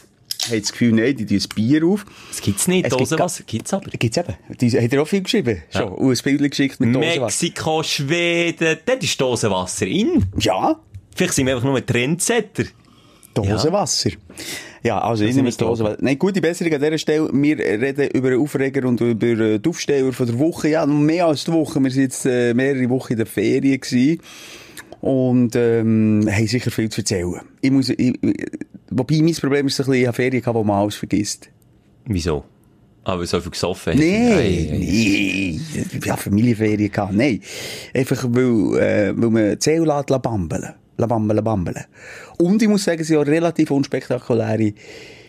hat 0.51 0.61
das 0.61 0.73
Gefühl, 0.73 0.93
nein, 0.93 1.15
die 1.15 1.25
tun 1.25 1.37
ein 1.37 1.55
Bier 1.55 1.87
auf. 1.87 2.05
Das 2.31 2.41
gibt's 2.41 2.67
nicht, 2.67 2.87
Es 2.87 2.91
gibt 2.91 3.03
Dosenwasser 3.03 3.45
gibt's 3.45 3.73
aber. 3.73 3.91
Gibt's 3.91 4.17
eben. 4.17 4.35
Die 4.61 4.71
hat 4.71 4.93
er 4.93 5.03
auch 5.03 5.07
viel 5.07 5.23
geschrieben. 5.23 5.63
Schon. 5.71 5.89
Und 5.93 6.19
ein 6.19 6.23
Bild 6.25 6.51
geschickt 6.51 6.81
mit 6.81 6.93
Dosenwasser. 6.93 7.21
Mexiko, 7.21 7.83
Schweden, 7.85 8.79
dort 8.85 9.05
ist 9.05 9.21
Dosenwasser 9.21 9.87
in. 9.87 10.27
Ja. 10.41 10.81
Vielleicht 11.15 11.35
sind 11.35 11.47
wir 11.47 11.55
einfach 11.55 11.69
nur 11.69 11.87
Trendsetter. 11.87 12.65
Dosenwasser. 13.35 14.11
Ja, 14.11 14.17
also 14.99 15.25
ich 15.25 15.35
nehme 15.37 15.51
glauben. 15.51 15.73
Dosenwasser. 15.79 15.99
Nein, 16.01 16.19
gute 16.19 16.41
Besserung 16.41 16.73
an 16.75 16.81
dieser 16.81 16.99
Stelle. 16.99 17.31
Wir 17.33 17.59
reden 17.59 18.09
über 18.13 18.31
den 18.31 18.41
Aufreger 18.41 18.87
und 18.89 19.01
über 19.01 19.27
äh, 19.27 19.59
die 19.61 19.69
Aufsteller 19.69 20.13
von 20.13 20.27
der 20.27 20.39
Woche. 20.39 20.71
Ja, 20.71 20.85
noch 20.87 20.99
mehr 20.99 21.27
als 21.27 21.45
die 21.45 21.53
Woche. 21.53 21.81
Wir 21.81 21.91
sind 21.91 22.03
jetzt 22.03 22.27
äh, 22.27 22.53
mehrere 22.53 22.89
Wochen 22.91 23.13
in 23.13 23.17
der 23.19 23.27
Ferien 23.27 23.81
gewesen. 23.81 24.19
Und 25.01 25.55
ähm, 25.57 26.29
haben 26.31 26.47
sicher 26.47 26.71
viel 26.71 26.89
zu 26.89 27.01
erzählen. 27.01 27.41
Ich 27.61 27.71
muss, 27.71 27.89
ich, 27.91 27.99
ich- 27.99 28.47
wobei 28.91 29.21
mein 29.21 29.35
Problem 29.35 29.67
ist 29.67 29.77
bisschen, 29.77 29.95
ich 29.95 30.07
habe 30.07 30.15
Ferien 30.17 30.41
gehabt, 30.41 30.57
wo 30.57 30.65
man 30.65 30.81
alles 30.81 30.95
vergisst. 30.97 31.49
Wieso? 32.07 32.45
Aber 33.05 33.27
so 33.27 33.41
viel 33.41 33.51
gesoffen. 33.51 33.99
Nee, 33.99 34.69
nee. 34.71 35.61
Ich 36.01 36.11
habe 36.11 36.21
Familienferien 36.21 36.91
gehabt. 36.91 37.13
Nein. 37.15 37.41
Einfach, 37.95 38.25
weil, 38.31 38.81
äh, 38.81 39.13
weil 39.17 39.31
man 39.31 39.59
die 39.59 39.71
lässt 39.71 40.23
bambeln. 40.23 40.75
Lässt 40.97 41.09
bambeln, 41.09 41.43
bambeln. 41.43 41.85
Und 42.39 42.63
ich 42.63 42.69
muss 42.69 42.85
sagen, 42.85 43.01
es 43.01 43.11
waren 43.11 43.19
auch 43.19 43.27
relativ 43.27 43.71
unspektakuläre 43.71 44.75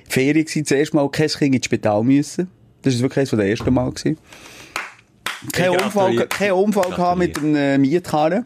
Ferien 0.09 0.45
gewesen. 0.45 0.65
Zuerst 0.65 0.93
mal 0.93 1.09
kein 1.09 1.29
Kind 1.29 1.55
ins 1.55 1.65
Spital 1.65 2.03
müssen. 2.03 2.49
Das 2.81 2.95
war 2.95 3.01
wirklich 3.03 3.19
eines 3.19 3.29
der 3.31 3.49
ersten 3.49 3.73
Mal. 3.73 3.89
Gewesen. 3.91 4.17
Kein 5.51 5.69
Unfall, 5.71 6.27
kein 6.27 6.51
Unfall 6.51 6.89
gehabt 6.91 7.17
mit 7.17 7.37
einem 7.37 7.55
äh, 7.55 7.77
Mietkarren. 7.77 8.45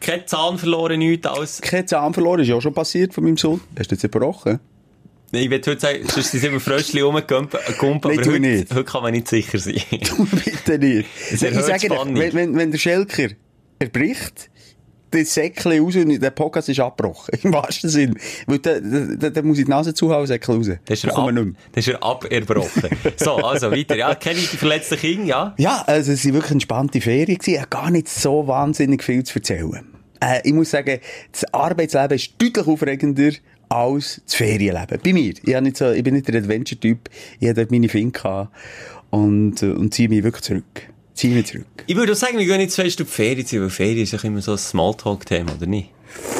Kein 0.00 0.26
Zahn 0.26 0.58
verloren, 0.58 0.98
nichts 0.98 1.26
alles. 1.26 1.60
Kein 1.60 1.86
Zahn 1.86 2.12
verloren, 2.12 2.40
ist 2.40 2.48
ja 2.48 2.54
auch 2.54 2.60
schon 2.62 2.74
passiert 2.74 3.14
von 3.14 3.24
meinem 3.24 3.36
Sohn. 3.36 3.60
Hast 3.78 3.90
du 3.90 3.94
jetzt 3.94 4.02
gebrochen? 4.02 4.60
Nee, 5.32 5.44
Ich 5.44 5.50
würde 5.50 5.70
heute 5.70 5.80
sagen, 5.80 6.06
sonst 6.06 6.30
sind 6.30 6.44
immer 6.44 6.60
Fröschli 6.60 7.00
rumgekumpelt, 7.00 7.62
aber 7.80 8.08
Nein, 8.08 8.22
tu 8.22 8.30
heute, 8.30 8.40
nicht. 8.40 8.70
heute 8.70 8.84
kann 8.84 9.02
man 9.02 9.12
nicht 9.12 9.28
sicher 9.28 9.58
sein. 9.58 9.82
Bitte 10.44 10.78
nicht. 10.78 11.08
Es 11.32 11.42
Ich 11.42 11.54
sage 11.54 11.88
dir, 11.88 11.98
wenn, 12.04 12.34
wenn, 12.34 12.56
wenn 12.56 12.70
der 12.70 12.78
Schelker 12.78 13.28
erbricht, 13.78 14.50
das 15.10 15.34
Säckchen 15.34 15.80
raus 15.80 15.96
und 15.96 16.20
der 16.20 16.30
Podcast 16.30 16.68
ist 16.68 16.80
abgebrochen. 16.80 17.38
Im 17.42 17.52
wahrsten 17.52 17.90
Sinn. 17.90 18.18
Weil 18.46 18.58
da, 18.58 18.78
da, 18.80 19.30
da 19.30 19.42
muss 19.42 19.58
ich 19.58 19.64
die 19.64 19.70
Nase 19.70 19.94
zuhauen, 19.94 20.26
Säckchen 20.26 20.56
raus. 20.56 20.70
Das 20.84 20.98
ist 20.98 21.04
er, 21.04 21.16
ab, 21.16 21.30
das 21.72 21.86
ist 21.86 21.88
er 21.88 22.02
aberbrochen. 22.02 22.90
so, 23.16 23.36
also 23.36 23.70
weiter. 23.70 23.96
Ja, 23.96 24.14
kenne 24.14 24.38
ich 24.38 24.50
die 24.50 24.56
verletzten 24.56 24.98
Kinder, 24.98 25.26
ja? 25.26 25.54
Ja, 25.58 25.84
also 25.86 26.12
es 26.12 26.24
waren 26.24 26.34
wirklich 26.34 26.52
entspannte 26.52 27.00
Ferien. 27.00 27.38
Ich 27.44 27.58
habe 27.58 27.68
gar 27.68 27.90
nicht 27.90 28.08
so 28.08 28.46
wahnsinnig 28.46 29.02
viel 29.02 29.24
zu 29.24 29.38
erzählen. 29.38 29.86
Äh, 30.20 30.40
ich 30.44 30.52
muss 30.52 30.70
sagen, 30.70 31.00
das 31.32 31.52
Arbeitsleben 31.52 32.16
ist 32.16 32.32
deutlich 32.40 32.66
aufregender 32.66 33.30
als 33.68 34.20
das 34.24 34.34
Ferienleben. 34.34 35.00
Bei 35.02 35.12
mir. 35.12 35.34
Ich, 35.42 35.54
habe 35.54 35.64
nicht 35.64 35.76
so, 35.76 35.90
ich 35.90 36.02
bin 36.02 36.14
nicht 36.14 36.28
der 36.28 36.36
Adventure-Typ. 36.36 37.10
Ich 37.40 37.48
hatte 37.48 37.60
dort 37.60 37.70
meine 37.70 37.88
Finger 37.88 38.50
und, 39.10 39.62
äh, 39.62 39.70
und 39.70 39.94
ziehe 39.94 40.08
mich 40.08 40.22
wirklich 40.22 40.44
zurück. 40.44 40.88
Ziehe 41.16 41.34
mich 41.34 41.46
zurück. 41.46 41.66
Ich 41.86 41.96
würde 41.96 42.12
auch 42.12 42.16
sagen, 42.16 42.36
wir 42.36 42.44
gehen 42.44 42.58
nicht 42.58 42.72
zu 42.72 42.82
fest 42.82 43.00
auf 43.00 43.06
die 43.06 43.12
Ferien 43.12 43.46
zu, 43.46 43.60
weil 43.62 43.70
Ferien 43.70 44.02
ist 44.02 44.12
ja 44.12 44.22
immer 44.22 44.42
so 44.42 44.52
ein 44.52 44.58
Smalltalk-Thema, 44.58 45.54
oder 45.56 45.66
nicht? 45.66 45.90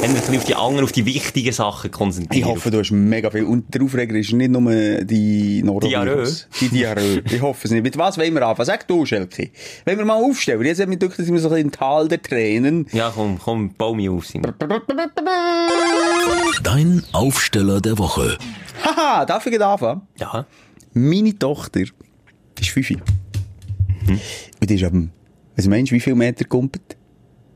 Wenn 0.00 0.10
wir 0.10 0.16
ein 0.16 0.20
bisschen 0.20 0.36
auf 0.36 0.44
die 0.44 0.54
anderen, 0.54 0.84
auf 0.84 0.92
die 0.92 1.06
wichtigen 1.06 1.52
Sachen 1.52 1.90
konzentrieren. 1.90 2.46
Ich 2.46 2.54
hoffe, 2.54 2.70
du 2.70 2.78
hast 2.78 2.90
mega 2.90 3.30
viel. 3.30 3.44
Und 3.44 3.74
der 3.74 3.82
Aufreger 3.82 4.14
ist 4.14 4.32
nicht 4.32 4.50
nur 4.50 4.70
die 5.02 5.62
Norovirus. 5.62 6.48
Die 6.60 6.68
Diarrhoe. 6.68 7.22
Ich 7.24 7.40
hoffe 7.40 7.66
es 7.66 7.70
nicht. 7.70 7.82
Mit 7.82 7.96
was 7.96 8.18
wollen 8.18 8.34
wir 8.34 8.46
anfangen? 8.46 8.66
Sag 8.66 8.86
du, 8.86 9.06
Schelke. 9.06 9.50
Wenn 9.86 9.96
wir 9.96 10.04
mal 10.04 10.22
aufstellen. 10.22 10.62
Jetzt 10.62 10.80
hat 10.80 10.88
mich 10.88 10.98
gedacht, 10.98 11.18
dass 11.18 11.26
wir 11.26 11.38
so 11.38 11.48
ein 11.48 11.54
bisschen 11.54 11.66
im 11.66 11.72
Tal 11.72 12.08
der 12.08 12.20
Tränen. 12.20 12.86
Ja, 12.92 13.10
komm, 13.14 13.38
komm, 13.42 13.74
bau 13.74 13.94
mich 13.94 14.10
auf, 14.10 14.26
Simon. 14.26 14.52
Dein 16.62 17.02
Aufsteller 17.12 17.80
der 17.80 17.98
Woche. 17.98 18.36
Haha, 18.84 19.24
darf 19.24 19.46
ich 19.46 19.60
anfangen? 19.60 20.02
Ja. 20.18 20.46
Meine 20.92 21.38
Tochter 21.38 21.80
ist 21.80 21.94
fünf. 22.68 22.92
Mhm. 24.06 24.20
Und 24.60 24.70
die 24.70 24.74
ist 24.74 24.82
dem, 24.82 25.10
was 25.56 25.66
meinst 25.66 25.90
du, 25.90 25.96
wie 25.96 26.00
viel 26.00 26.14
Meter 26.14 26.44
kumpelt? 26.44 26.96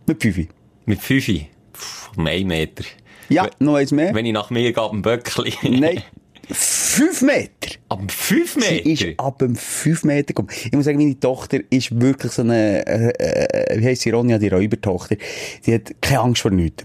Mit 0.06 0.23
fünf. 0.23 0.49
Mit 0.87 1.00
Fünfi. 1.00 1.47
Pff, 1.75 2.11
um 2.17 2.26
einen 2.26 2.49
Meter. 2.49 2.85
Ja, 3.29 3.49
noch 3.61 3.76
eins 3.76 3.93
mehr. 3.93 4.12
Wenn 4.14 4.26
ich 4.26 4.32
nach 4.32 4.50
mir 4.50 4.73
gehe, 4.73 4.91
ein 4.91 5.02
Böckli. 5.02 5.52
Nein. 5.62 6.02
Fünf 6.52 7.23
Meter! 7.23 7.76
Ab 7.88 8.11
fünf 8.11 8.55
Sie 8.55 8.82
Meter? 8.82 8.91
ist 8.91 9.20
ab 9.20 9.41
5 9.55 10.02
Meter 10.02 10.26
gekommen. 10.35 10.49
Ich 10.64 10.73
muss 10.73 10.85
sagen, 10.85 10.99
meine 10.99 11.19
Tochter 11.20 11.61
ist 11.70 12.00
wirklich 12.00 12.32
so 12.32 12.43
eine, 12.43 12.85
äh, 12.87 13.11
äh, 13.11 13.81
wie 13.81 13.87
heisst 13.87 14.02
sie, 14.02 14.11
Ronja, 14.11 14.37
die 14.37 14.49
Räubertochter. 14.49 15.14
Die 15.64 15.75
hat 15.75 15.94
keine 16.00 16.20
Angst 16.20 16.43
vor 16.43 16.50
nichts. 16.50 16.82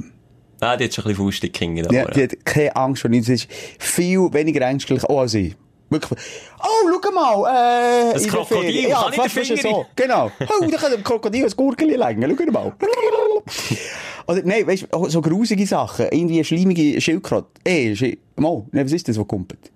Ah, 0.60 0.78
die 0.78 0.84
hat 0.84 0.94
schon 0.94 1.06
ein 1.06 1.10
bisschen 1.10 1.26
faustig 1.26 1.54
Kinder. 1.54 1.92
Ja, 1.92 2.06
die 2.06 2.24
hat 2.24 2.46
keine 2.46 2.76
Angst 2.76 3.02
vor 3.02 3.10
nichts. 3.10 3.26
Sie 3.26 3.34
ist 3.34 3.48
viel 3.80 4.32
weniger 4.34 4.62
ängstlich 4.68 5.04
auch 5.04 5.22
als 5.22 5.34
ich. 5.34 5.56
Wirklich. 5.90 6.20
Oh, 6.60 7.00
schau 7.04 7.12
mal, 7.12 7.46
äh, 7.46 8.14
Ein 8.14 8.22
der 8.22 8.32
Krokodil. 8.32 8.90
Ja, 8.90 9.12
kann 9.12 9.26
ich 9.28 9.48
den 9.48 9.58
so. 9.58 9.86
Genau. 9.96 10.32
Oh, 10.40 10.66
da 10.66 10.78
kann 10.78 10.92
dem 10.92 11.04
Krokodil 11.04 11.46
ein 11.46 11.52
Gurkeli 11.56 11.96
legen. 11.96 12.38
Schau 12.38 12.52
mal. 12.52 12.74
Oder, 14.28 14.42
nein, 14.44 14.66
weißt 14.66 14.88
du, 14.92 15.10
so 15.10 15.22
grusige 15.22 15.66
Sachen. 15.68 16.08
Irgendwie 16.12 16.44
schleimige 16.44 17.00
Schildkröte. 17.00 17.48
Ey, 17.64 17.96
Schi 17.96 18.20
mal, 18.38 18.66
nee, 18.72 18.84
was 18.84 18.92
ist 18.92 19.08
das, 19.08 19.20
was 19.20 19.28
kumpelt? 19.28 19.72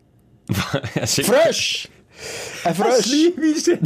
Frösch! 1.06 1.90
Ein 2.64 2.76
Frösch! 2.76 2.88
Ein 2.88 3.80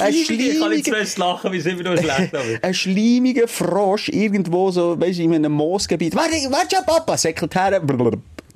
Ein 0.00 0.14
Schleimige. 0.14 0.44
Ich 0.54 0.58
kann 0.58 0.58
schleimiger- 0.70 0.82
zuerst 0.84 1.18
lachen, 1.18 1.50
weil 1.52 1.58
es 1.58 1.66
immer 1.66 1.82
noch 1.82 1.96
schlecht 1.96 2.34
aber. 2.34 2.44
Ein 2.62 2.74
schleimiger 2.74 3.48
Frosch 3.48 4.08
irgendwo 4.08 4.70
so, 4.70 4.98
weißt 5.00 5.18
du, 5.18 5.22
in 5.24 5.34
einem 5.34 5.52
Moosgebiet. 5.52 6.14
Warte, 6.14 6.32
warte 6.50 6.76
schon, 6.76 6.84
Papa, 6.86 7.16
säckelt 7.16 7.54
her. 7.54 7.80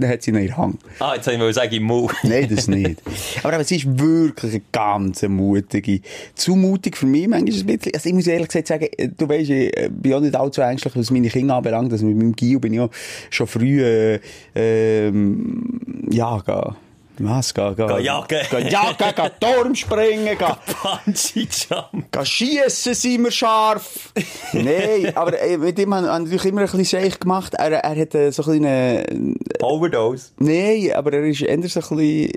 Dann 0.00 0.11
hat 0.11 0.23
sie 0.23 0.30
noch 0.30 0.38
ihren 0.38 0.56
Hang. 0.56 0.78
Ah, 1.00 1.14
jetzt 1.16 1.26
wollte 1.26 1.49
ich 1.49 1.54
sagen, 1.56 1.75
im 1.75 1.82
Mund. 1.82 2.12
Nein, 2.23 2.49
das 2.54 2.68
nicht. 2.68 3.02
Aber 3.42 3.54
eben, 3.54 3.64
sie 3.64 3.76
ist 3.78 3.99
wirklich 3.99 4.52
eine 4.52 4.62
ganz 4.70 5.23
mutige. 5.23 6.00
Zu 6.37 6.54
mutig 6.54 6.97
für 6.97 7.06
mich 7.06 7.26
manchmal 7.26 7.58
ein 7.58 7.66
bisschen. 7.66 7.94
Also 7.94 8.08
ich 8.08 8.14
muss 8.14 8.26
ehrlich 8.28 8.47
gesagt 8.47 8.68
sagen, 8.68 8.87
äh, 8.97 9.08
du 9.08 9.28
weisst, 9.28 9.50
ich 9.50 9.76
äh, 9.76 9.90
bin 9.92 10.14
auch 10.14 10.20
nicht 10.20 10.37
allzu 10.37 10.61
ängstlich, 10.61 10.94
was 10.94 11.11
meine 11.11 11.28
Kinder 11.28 11.56
anbelangt. 11.56 11.90
Also 11.90 12.06
mit 12.06 12.16
meinem 12.16 12.37
Gio 12.37 12.61
bin 12.61 12.75
ich 12.75 12.80
auch 12.80 12.90
schon 13.30 13.49
früh, 13.49 13.82
äh, 13.82 14.20
ähm, 14.54 15.80
ja, 16.11 16.38
ga, 16.47 16.76
was, 17.20 17.52
ga, 17.54 17.72
ga, 17.72 17.87
Ga 17.87 17.98
jagen. 17.98 18.40
Ga 18.50 18.58
jagen, 18.58 19.12
ga 19.14 19.28
Turm 19.40 19.75
springen, 19.75 20.37
ga, 20.38 20.58
Bungee 20.82 21.48
Jump. 21.50 22.10
ga 22.12 22.25
schiessen 22.25 22.94
sind 22.94 23.25
wir 23.25 23.30
scharf. 23.30 24.12
Nein, 24.52 25.16
aber 25.16 25.40
äh, 25.40 25.56
mit 25.56 25.78
ihm 25.78 25.94
haben 25.94 26.04
wir 26.04 26.18
natürlich 26.18 26.44
immer 26.46 26.60
ein 26.62 26.66
bisschen 26.66 26.84
Seich 26.84 27.18
gemacht. 27.18 27.54
Er, 27.54 27.72
er 27.72 28.00
hat 28.00 28.14
äh, 28.14 28.30
so 28.30 28.42
ein 28.42 28.60
bisschen, 28.60 28.64
äh, 28.64 29.62
Overdose. 29.62 30.30
Nein, 30.38 30.92
aber 30.94 31.12
er 31.12 31.25
ist 31.25 31.42
eher 31.42 31.56
so 31.68 31.80
ein 31.80 31.96
bisschen 31.96 32.30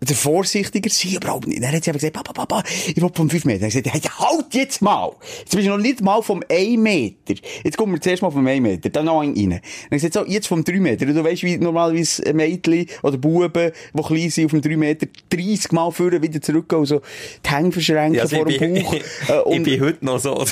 der 0.00 0.16
vorsichtiger 0.16 0.90
sein, 0.90 1.12
überhaupt 1.12 1.46
nicht. 1.46 1.62
Dann 1.62 1.72
hat 1.72 1.84
sie 1.84 1.90
einfach 1.90 2.00
gesagt, 2.00 2.14
Papa, 2.14 2.32
Papa, 2.32 2.62
ich 2.86 3.00
will 3.00 3.10
vom 3.12 3.28
5 3.28 3.44
Meter. 3.44 3.60
Dann 3.60 3.70
hat 3.70 3.82
gesagt, 3.82 3.92
hey, 3.92 4.10
halt 4.18 4.54
jetzt 4.54 4.80
mal! 4.82 5.12
Jetzt 5.40 5.54
bist 5.54 5.66
du 5.66 5.70
noch 5.70 5.78
nicht 5.78 6.00
mal 6.00 6.22
vom 6.22 6.42
1 6.48 6.78
Meter. 6.78 7.34
Jetzt 7.64 7.76
kommen 7.76 7.92
wir 7.94 8.00
zuerst 8.00 8.22
mal 8.22 8.30
vom 8.30 8.46
1 8.46 8.62
Meter, 8.62 8.90
dann 8.90 9.06
noch 9.06 9.20
einen 9.20 9.34
rein. 9.34 9.50
Dann 9.50 9.60
gesagt, 9.90 10.14
so, 10.14 10.24
jetzt 10.26 10.46
vom 10.46 10.62
3 10.62 10.80
Meter. 10.80 11.06
Und 11.06 11.14
du 11.14 11.24
weißt, 11.24 11.42
wie 11.42 11.56
normalerweise 11.56 12.24
ein 12.26 12.36
Mädchen 12.36 12.86
oder 13.02 13.18
Buben, 13.18 13.72
die 13.92 14.02
klein 14.02 14.30
sind, 14.30 14.44
auf 14.46 14.50
dem 14.52 14.60
3 14.60 14.76
Meter, 14.76 15.06
30 15.30 15.72
Mal 15.72 15.90
führen, 15.90 16.22
wieder 16.22 16.40
zurückgehen, 16.40 16.80
und 16.80 16.86
so 16.86 17.00
die 17.44 17.50
Hänge 17.50 17.72
verschränken 17.72 18.14
Ja, 18.14 18.22
also 18.22 18.36
vor 18.36 18.46
ich 18.48 18.58
dem 18.58 18.74
Bauch. 18.74 18.94
Äh, 18.94 18.98
ich 18.98 19.44
und, 19.44 19.62
bin 19.64 19.80
heute 19.80 20.04
noch 20.04 20.18
so. 20.18 20.44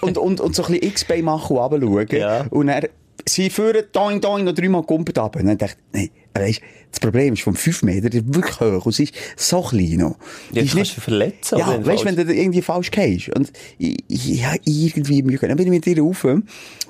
und, 0.00 0.18
und, 0.18 0.40
und 0.40 0.54
so 0.54 0.64
ein 0.64 0.72
bisschen 0.72 0.88
X-Bein 0.88 1.24
machen 1.24 1.56
und 1.56 1.82
runterschauen. 1.82 2.20
Ja. 2.20 2.46
Und 2.50 2.68
dann, 2.68 2.86
sie 3.26 3.50
führen, 3.50 3.84
doing, 3.92 4.20
doing, 4.20 4.44
noch 4.44 4.54
dreimal 4.54 4.82
kumpelt 4.82 5.18
ab. 5.18 5.36
Und 5.36 5.46
dann 5.46 5.58
dachte 5.58 5.76
ich, 5.92 6.00
nee, 6.00 6.10
weisst, 6.34 6.60
das 6.90 7.00
Problem 7.00 7.34
ist, 7.34 7.42
vom 7.42 7.54
5 7.54 7.82
Meter, 7.82 8.12
ist 8.12 8.34
wirklich 8.34 8.60
hoch. 8.60 8.86
Und 8.86 8.92
sie 8.92 9.04
ist 9.04 9.14
so 9.36 9.62
klein 9.62 9.96
noch. 9.96 10.16
Die 10.50 10.56
Ja, 10.56 10.62
ist 10.62 10.74
dich 10.74 10.92
verletzen. 10.94 11.58
ja, 11.58 11.84
weißt 11.84 12.04
wenn 12.04 12.16
du 12.16 12.22
irgendwie 12.22 12.62
falsch 12.62 12.90
gehst. 12.90 13.30
Und 13.30 13.52
ich, 13.78 13.96
ich, 14.08 14.44
habe 14.44 14.58
irgendwie 14.64 15.22
Mühe. 15.22 15.38
Dann 15.38 15.56
bin 15.56 15.66
ich 15.66 15.70
mit 15.70 15.86
ihr 15.86 16.02
rauf. 16.02 16.24
Und 16.24 16.46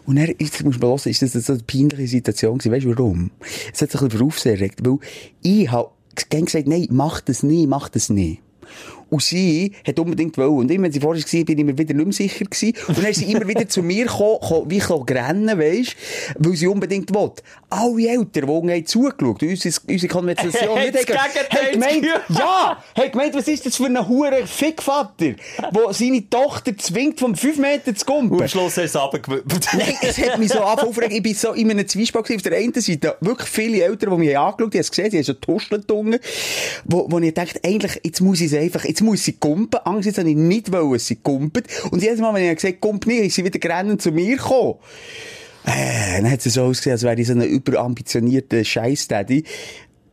dann, 0.06 0.26
jetzt 0.38 0.62
musst 0.64 0.82
du 0.82 0.86
mal 0.86 0.96
hören, 0.96 1.10
ist 1.10 1.22
das 1.22 1.32
so 1.32 1.52
eine 1.52 1.62
peinliche 1.62 2.08
Situation 2.08 2.58
gewesen. 2.58 2.72
Weißt 2.72 2.84
du 2.86 2.96
warum? 2.96 3.30
Es 3.72 3.82
hat 3.82 3.90
sich 3.90 4.00
ein 4.00 4.08
bisschen 4.08 4.26
Aufsehen 4.26 4.56
erregt. 4.56 4.80
Weil 4.84 4.98
ich 5.42 5.70
habe 5.70 5.90
gesagt, 6.30 6.66
nein, 6.66 6.88
mach 6.90 7.20
das 7.20 7.42
nie, 7.42 7.66
mach 7.66 7.88
das 7.88 8.08
nie. 8.08 8.40
Und 9.12 9.22
sie 9.22 9.72
hat 9.86 9.98
unbedingt 9.98 10.38
wollen. 10.38 10.56
Und 10.56 10.70
immer, 10.70 10.84
wenn 10.84 10.92
sie 10.92 11.00
vorher 11.00 11.22
war, 11.22 11.44
bin 11.44 11.58
ich 11.58 11.64
mir 11.66 11.76
wieder 11.76 11.92
nicht 11.92 12.04
mehr 12.06 12.12
sicher 12.14 12.46
gewesen. 12.46 12.72
Und 12.88 12.96
dann 12.96 13.04
ist 13.04 13.18
sie 13.18 13.30
immer 13.30 13.46
wieder 13.46 13.68
zu 13.68 13.82
mir 13.82 14.06
gekommen, 14.06 14.70
wie 14.70 14.78
ich 14.78 14.88
rennen, 14.90 15.58
weisst, 15.58 15.96
weil 16.38 16.56
sie 16.56 16.66
unbedingt 16.66 17.14
will. 17.14 17.30
Alle 17.68 18.08
Eltern, 18.08 18.46
die 18.66 18.72
haben 18.72 18.86
zugeschaut, 18.86 19.42
und 19.42 19.42
unsere, 19.42 19.74
unsere 19.88 20.12
Konversation 20.12 20.78
Hat's 20.78 20.92
nicht 20.94 21.10
haben- 21.10 21.58
haben 21.58 21.72
gemeint, 21.72 22.06
ja, 22.30 22.82
hat 22.96 23.12
gemeint, 23.12 23.34
was 23.34 23.48
ist 23.48 23.66
das 23.66 23.76
für 23.76 23.84
ein 23.86 24.08
hure 24.08 24.46
Fickvater, 24.46 25.34
der 25.74 25.92
seine 25.92 26.28
Tochter 26.30 26.76
zwingt, 26.78 27.20
vom 27.20 27.34
5 27.34 27.58
Meter 27.58 27.94
zu 27.94 28.06
Und 28.12 28.28
kumpen. 28.30 28.42
am 28.42 28.48
Schluss 28.48 28.76
du 28.76 28.80
es 28.82 28.96
runtergewippt. 28.96 29.68
Nein, 29.74 29.94
es 30.02 30.18
hat 30.18 30.38
mich 30.38 30.50
so 30.52 30.60
aufregen. 30.60 31.14
Ich 31.16 31.22
bin 31.22 31.34
so 31.34 31.52
in 31.52 31.70
einem 31.70 31.86
Zwiespalt. 31.86 32.30
Auf 32.34 32.42
der 32.42 32.56
einen 32.56 32.72
Seite 32.74 33.16
wirklich 33.20 33.48
viele 33.48 33.82
Eltern, 33.84 34.10
die 34.12 34.16
mich 34.26 34.34
haben 34.36 34.46
angeschaut 34.52 34.60
haben, 34.62 34.70
die 34.70 34.78
haben 34.78 34.80
es 34.80 34.90
gesehen, 34.90 35.10
die 35.10 35.16
haben 35.18 35.24
so 35.24 35.32
tuschelt 35.34 35.90
unten, 35.90 36.18
wo, 36.84 37.06
wo 37.10 37.18
ich 37.18 37.34
dachte, 37.34 37.60
eigentlich, 37.64 38.00
jetzt 38.04 38.20
muss 38.20 38.40
ich 38.40 38.48
sie 38.50 38.58
einfach, 38.58 38.84
jetzt 38.84 39.01
muss 39.02 39.24
sie 39.24 39.32
kumpen. 39.34 39.80
Angst 39.84 40.16
habe 40.18 40.30
ich 40.30 40.36
nicht 40.36 40.72
wollen, 40.72 40.98
sie 40.98 41.16
kumpelt. 41.16 41.66
Und 41.90 42.02
jedes 42.02 42.20
Mal, 42.20 42.32
wenn 42.34 42.48
ich 42.50 42.54
gesagt 42.56 42.80
kump 42.80 43.06
nicht, 43.06 43.24
ist 43.26 43.34
sie 43.34 43.44
wieder 43.44 43.58
grennend 43.58 44.00
zu 44.02 44.10
mir 44.12 44.36
gekommen. 44.36 44.74
Äh, 45.64 46.20
dann 46.20 46.30
hat 46.30 46.42
sie 46.42 46.50
so 46.50 46.62
ausgesehen, 46.62 46.92
als 46.94 47.02
wäre 47.04 47.20
ich 47.20 47.26
so 47.26 47.34
ein 47.34 47.42
überambitionierter 47.42 48.64
Scheiß-Daddy. 48.64 49.44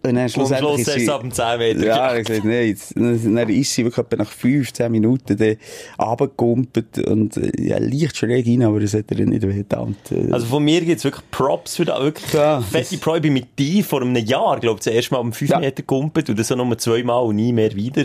Und 0.01 0.15
dann 0.15 0.29
schlussendlich 0.29 0.69
Schluss 0.69 0.79
ist 0.88 0.93
sie... 0.93 1.03
es 1.03 1.10
ab 1.10 1.22
dem 1.22 1.31
10 1.34 1.58
Meter. 1.58 1.86
Ja, 1.86 2.15
ich 2.15 2.25
gesagt, 2.25 2.46
nee, 2.46 2.67
jetzt, 2.69 2.96
dann 2.96 3.36
dann 3.36 3.50
ist 3.50 3.74
sie 3.74 3.84
wirklich 3.84 4.17
nach 4.17 4.31
15 4.31 4.89
Minuten 4.89 5.36
dann 5.36 5.58
runtergekumpelt 6.00 7.05
und, 7.05 7.36
ja, 7.58 7.79
leicht 7.79 8.15
schräg 8.15 8.46
rein, 8.48 8.63
aber 8.63 8.79
das 8.79 8.93
hat 8.93 9.12
ihr 9.12 9.25
nicht. 9.25 9.43
Und, 9.43 10.12
äh, 10.12 10.31
Also 10.31 10.46
von 10.46 10.63
mir 10.63 10.79
gibt's 10.81 11.03
wirklich 11.03 11.29
Props 11.31 11.75
für 11.75 11.84
das. 11.86 12.00
Wirklich 12.01 12.31
Ja. 12.34 12.62
fette 12.62 12.98
Pro. 12.98 13.15
Ich 13.15 13.22
bin 13.22 13.34
mit 13.34 13.60
dir 13.60 13.84
vor 13.84 14.01
einem 14.01 14.15
Jahr, 14.15 14.60
glaube 14.62 14.79
ich, 14.79 14.86
das 14.86 14.93
erste 14.93 15.15
Mal 15.15 15.19
um 15.19 15.34
5 15.34 15.51
Ja. 15.51 15.60
Meter 15.60 15.81
gegumpelt 15.81 16.29
und 16.29 16.39
das 16.39 16.48
so 16.48 16.55
nur 16.55 16.77
zweimal 16.77 17.24
und 17.24 17.36
nie 17.36 17.51
mehr 17.51 17.75
wieder. 17.75 18.03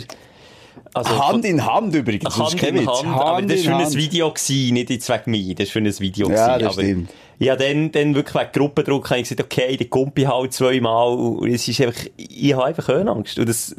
Also, 0.92 1.28
Hand 1.28 1.44
in 1.44 1.64
Hand 1.64 1.94
übrigens. 1.94 2.38
Hand 2.38 2.62
in 2.62 2.78
Witz. 2.80 2.86
Hand, 2.86 3.08
aber 3.08 3.42
das 3.42 3.58
war 3.58 3.64
für 3.64 3.76
ein 3.76 3.84
Hand. 3.84 3.94
Video 3.96 4.30
gewesen, 4.30 4.74
nicht 4.74 4.90
jetzt 4.90 5.08
wegen 5.08 5.30
mir, 5.30 5.54
das 5.54 5.68
war 5.68 5.72
für 5.72 5.78
ein 5.88 6.00
Video 6.00 6.30
Ja, 6.30 6.56
gewesen. 6.58 6.64
das 6.64 6.74
stimmt. 6.74 7.10
Ja, 7.38 7.56
dann, 7.56 7.90
dann 7.90 8.14
wirklich 8.14 8.34
wegen 8.34 8.52
Gruppendruck 8.52 9.10
habe 9.10 9.20
ich 9.20 9.28
gesagt, 9.28 9.42
okay, 9.42 9.76
der 9.76 9.88
Kumpi 9.88 10.22
halt 10.22 10.52
zweimal 10.52 11.14
und 11.14 11.50
es 11.50 11.66
ist 11.66 11.80
einfach, 11.80 12.00
ich 12.16 12.52
habe 12.54 12.66
einfach 12.66 12.88
Höhenangst 12.88 13.38
und 13.38 13.48
das, 13.48 13.74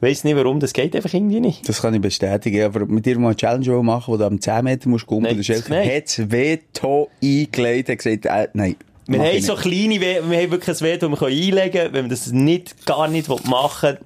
weiss 0.00 0.24
nicht 0.24 0.36
warum, 0.36 0.58
das 0.60 0.72
geht 0.72 0.96
einfach 0.96 1.12
irgendwie 1.14 1.40
nicht. 1.40 1.68
Das 1.68 1.82
kann 1.82 1.94
ich 1.94 2.00
bestätigen. 2.00 2.64
Aber 2.64 2.86
mit 2.86 3.06
dir 3.06 3.18
mal 3.18 3.28
eine 3.28 3.36
Challenge 3.36 3.82
machen, 3.82 4.12
wo 4.12 4.16
du 4.16 4.24
am 4.24 4.40
10 4.40 4.64
Meter 4.64 4.88
musst 4.88 5.06
kumpeln, 5.06 5.36
das 5.36 5.48
ist 5.48 5.70
hat 5.70 6.04
das 6.04 6.30
Veto 6.30 7.08
eingelegt, 7.22 7.88
hat 7.90 7.98
gesagt, 7.98 8.26
äh, 8.26 8.48
nein. 8.54 8.76
Wir 9.06 9.20
haben 9.20 9.40
so 9.42 9.54
kleine, 9.56 10.00
We 10.00 10.22
wir 10.28 10.38
haben 10.42 10.50
wirklich 10.52 10.76
ein 10.76 10.80
Veto, 10.80 11.08
das 11.08 11.20
wir 11.20 11.26
einlegen 11.26 11.70
können, 11.72 11.94
wenn 11.94 12.04
wir 12.06 12.10
das 12.10 12.30
nicht, 12.30 12.86
gar 12.86 13.08
nicht 13.08 13.28
machen 13.46 13.90
will. 13.90 13.98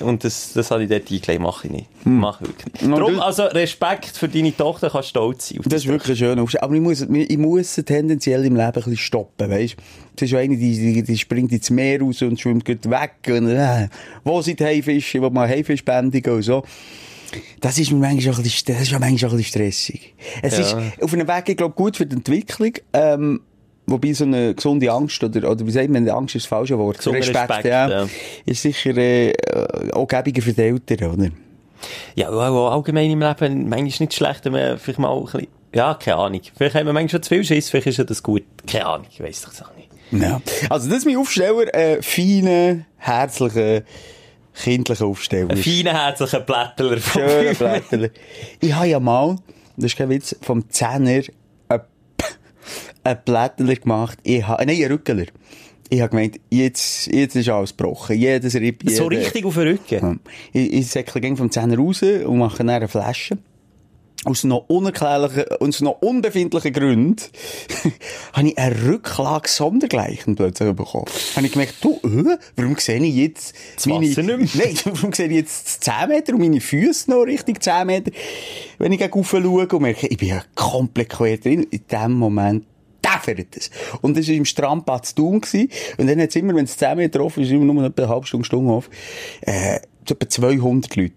Und 0.00 0.22
das, 0.22 0.52
das 0.52 0.70
habe 0.70 0.84
ich 0.84 0.88
dort 0.88 1.10
eingelegt, 1.10 1.40
mache 1.40 1.66
ich 1.66 1.72
nicht. 1.72 2.06
Mache 2.06 2.44
ich 2.44 2.50
wirklich 2.50 2.82
nicht. 2.82 2.92
Darum, 2.96 3.14
du- 3.14 3.20
also 3.22 3.44
Respekt 3.44 4.16
für 4.16 4.28
deine 4.28 4.56
Tochter, 4.56 4.90
kannst 4.90 5.08
stolz 5.08 5.48
sein. 5.48 5.58
auf 5.60 5.64
Das 5.66 5.82
ist 5.82 5.88
wirklich 5.88 6.24
Aufstieg. 6.24 6.62
Aber 6.62 6.74
ich 6.74 6.80
muss, 6.80 7.00
ich 7.02 7.38
muss 7.38 7.74
tendenziell 7.74 8.44
im 8.44 8.54
Leben 8.54 8.66
ein 8.66 8.72
bisschen 8.72 8.96
stoppen, 8.96 9.50
weißt 9.50 9.76
Das 10.16 10.22
ist 10.26 10.30
ja 10.32 10.38
eine, 10.38 10.56
die, 10.56 10.78
die, 10.94 11.02
die 11.02 11.18
springt 11.18 11.52
ins 11.52 11.70
Meer 11.70 12.00
raus 12.00 12.22
und 12.22 12.38
schwimmt 12.40 12.64
gleich 12.64 12.78
weg. 12.84 13.12
Und, 13.36 13.48
äh, 13.48 13.88
wo 14.24 14.40
sind 14.42 14.60
die 14.60 14.64
Haifische, 14.64 15.20
wo 15.22 15.30
man 15.30 15.48
Haifisch 15.48 15.84
bändigen 15.84 16.34
und 16.34 16.42
so. 16.42 16.62
Das 17.60 17.76
ist 17.78 17.90
mir 17.90 17.98
manchmal 17.98 18.34
auch 18.34 18.38
ein 18.38 18.42
bisschen, 18.44 18.72
das 18.74 18.82
ist 18.82 18.90
ja 18.90 18.98
manchmal 18.98 19.30
auch 19.30 19.34
ein 19.34 19.38
bisschen 19.38 19.60
stressig. 19.62 20.14
Es 20.42 20.56
Ja. 20.56 20.60
ist 20.60 21.02
auf 21.02 21.12
einem 21.12 21.28
Weg, 21.28 21.48
ich 21.48 21.56
glaube, 21.58 21.74
gut 21.74 21.96
für 21.96 22.06
die 22.06 22.16
Entwicklung, 22.16 22.72
ähm, 22.94 23.40
Wobei 23.88 24.12
so 24.12 24.24
eine 24.24 24.54
gesunde 24.54 24.90
Angst, 24.92 25.22
oder, 25.24 25.50
oder 25.50 25.66
wie 25.66 25.70
sagt 25.70 25.88
man, 25.88 26.08
Angst 26.08 26.34
ist 26.34 26.44
das 26.44 26.48
falsche 26.48 26.78
Wort. 26.78 26.98
Gesunder 26.98 27.20
Respekt, 27.20 27.64
ja, 27.64 27.88
ja. 27.88 28.08
Ist 28.44 28.62
sicher, 28.62 28.96
äh, 28.96 29.32
auch 29.92 30.06
gäbiger 30.06 30.42
für 30.42 30.52
die 30.52 30.60
Eltern, 30.60 31.12
oder? 31.12 31.30
Ja, 32.14 32.28
auch 32.28 32.72
allgemein 32.72 33.10
im 33.10 33.20
Leben, 33.20 33.68
manchmal 33.68 33.88
ist 33.88 34.00
nicht 34.00 34.14
schlecht, 34.14 34.44
wenn 34.44 34.52
man 34.52 34.78
vielleicht 34.78 34.98
mal 34.98 35.16
ein 35.16 35.24
bisschen, 35.24 35.46
ja, 35.74 35.94
keine 35.94 36.16
Ahnung. 36.16 36.40
Vielleicht 36.56 36.74
haben 36.74 36.86
wir 36.86 36.92
manchmal 36.92 37.10
schon 37.10 37.22
zu 37.22 37.28
viel 37.30 37.44
Schiss, 37.44 37.70
vielleicht 37.70 37.86
ist 37.86 37.98
ja 37.98 38.04
das 38.04 38.22
gut. 38.22 38.42
Keine 38.66 38.86
Ahnung, 38.86 39.06
ich 39.10 39.22
weiss 39.22 39.42
doch 39.42 39.52
auch 39.66 39.74
nicht. 39.74 39.88
Ja. 40.10 40.40
Also, 40.70 40.88
das 40.88 40.98
ist 40.98 41.06
mein 41.06 41.16
Aufsteller, 41.16 41.74
äh, 41.74 42.02
feiner, 42.02 42.80
herzlicher, 42.96 43.82
kindlicher 44.54 45.06
Aufsteller. 45.06 45.50
Ein 45.50 45.56
feiner, 45.58 45.92
herzlicher 45.92 46.40
Blättler. 46.40 46.98
von 46.98 47.22
Schöner. 47.22 47.54
Blätterle. 47.54 48.10
Ich 48.60 48.74
habe 48.74 48.86
ja 48.86 49.00
mal, 49.00 49.36
das 49.76 49.92
ist 49.92 49.96
kein 49.96 50.08
Witz, 50.08 50.36
vom 50.42 50.68
Zehner 50.70 51.22
ein, 53.08 53.16
ein 53.16 53.22
Blätterle 53.24 53.76
gemacht. 53.76 54.18
Ich 54.22 54.46
habe, 54.46 54.64
nein, 54.66 54.76
ein 54.82 54.90
Rückeler. 54.92 55.26
Ich 55.90 56.00
habe 56.00 56.10
gemeint, 56.10 56.38
jetzt, 56.50 57.06
jetzt 57.06 57.34
ist 57.34 57.48
alles 57.48 57.74
gebrochen. 57.76 58.16
Jedes 58.18 58.54
Ripp, 58.54 58.82
So 58.90 59.10
jeder- 59.10 59.22
richtig 59.22 59.44
auf 59.46 59.54
den 59.54 59.68
Rücken. 59.68 60.20
Ja. 60.54 60.60
Ich, 60.60 60.72
ich 60.74 60.86
säckle 60.88 61.20
gegen 61.20 61.36
vom 61.36 61.50
Zehner 61.50 61.78
raus 61.78 62.02
und 62.02 62.38
mache 62.38 62.58
dann 62.58 62.68
eine 62.70 62.88
Flasche. 62.88 63.38
Aus 64.24 64.42
noch 64.42 64.64
unerklärlichen, 64.68 65.44
aus 65.60 65.80
noch 65.80 66.02
unbefindlichen 66.02 66.72
Gründen 66.72 67.16
habe 68.32 68.48
ich 68.48 68.58
eine 68.58 68.84
Rücklage 68.84 69.48
sondergleichen 69.48 70.34
plötzlich 70.34 70.74
bekommen. 70.74 71.04
Habe 71.36 71.46
ich 71.46 71.52
gemerkt, 71.52 71.76
du, 71.82 72.00
äh, 72.02 72.36
warum 72.56 72.76
sehe 72.78 73.00
ich 73.00 73.14
jetzt 73.14 73.54
Das. 73.76 73.86
Nein, 73.86 74.74
warum 74.86 75.12
sehe 75.12 75.28
ich 75.28 75.34
jetzt 75.34 75.84
10 75.84 76.08
Meter 76.08 76.32
und 76.34 76.40
meine 76.40 76.60
Füße 76.60 77.08
noch 77.12 77.22
richtig 77.22 77.62
10 77.62 77.86
Meter, 77.86 78.10
wenn 78.78 78.90
ich 78.90 78.98
gegen 78.98 79.12
rauf 79.12 79.30
schaue 79.30 79.68
und 79.68 79.82
merke, 79.82 80.08
ich 80.08 80.16
bin 80.18 80.28
ja 80.30 80.42
komplett 80.56 81.10
quer 81.10 81.36
drin. 81.38 81.62
In 81.70 81.82
dem 81.90 82.12
Moment 82.14 82.66
däffert 83.04 83.56
es. 83.56 83.70
Und 84.00 84.16
das 84.16 84.28
war 84.28 84.34
im 84.34 84.44
Strandbad 84.44 85.06
zu 85.06 85.14
tun. 85.14 85.40
gewesen. 85.40 85.68
Und 85.96 86.08
dann 86.08 86.20
hat 86.20 86.30
es 86.30 86.36
immer, 86.36 86.54
wenn 86.54 86.64
es 86.64 86.76
10 86.76 86.96
Meter 86.96 87.20
offen 87.20 87.42
ist, 87.42 87.50
immer 87.50 87.64
nur 87.64 87.84
etwa 87.84 88.02
eine 88.02 88.12
halbe 88.12 88.26
Stunde, 88.26 88.44
Stunde 88.44 88.72
auf, 88.72 88.90
äh, 89.42 89.80
etwa 90.08 90.28
200 90.28 90.96
Leute, 90.96 91.12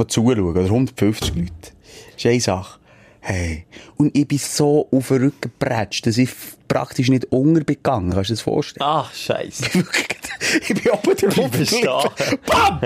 die 0.00 0.06
zuschauen, 0.06 0.40
oder 0.40 0.60
150 0.62 1.34
Leute. 1.34 1.50
Das 1.60 2.16
ist 2.16 2.26
eine 2.26 2.40
Sache. 2.40 2.78
Hey. 3.20 3.64
Und 3.96 4.16
ich 4.16 4.28
bin 4.28 4.36
so 4.36 4.86
auf 4.92 5.08
den 5.08 5.22
Rücken 5.22 5.40
gepratscht, 5.40 6.06
dass 6.06 6.18
ich 6.18 6.30
praktisch 6.68 7.08
nicht 7.08 7.24
untergegangen 7.32 8.10
Kannst 8.12 8.28
du 8.28 8.34
dir 8.34 8.36
das 8.36 8.42
vorstellen? 8.42 8.86
Ach, 8.86 9.14
scheiße. 9.14 9.64
ich 10.68 10.82
bin 10.82 10.92
oben 10.92 11.16
verstehe. 11.16 11.80
gelegen. 11.80 12.38
Bam! 12.46 12.80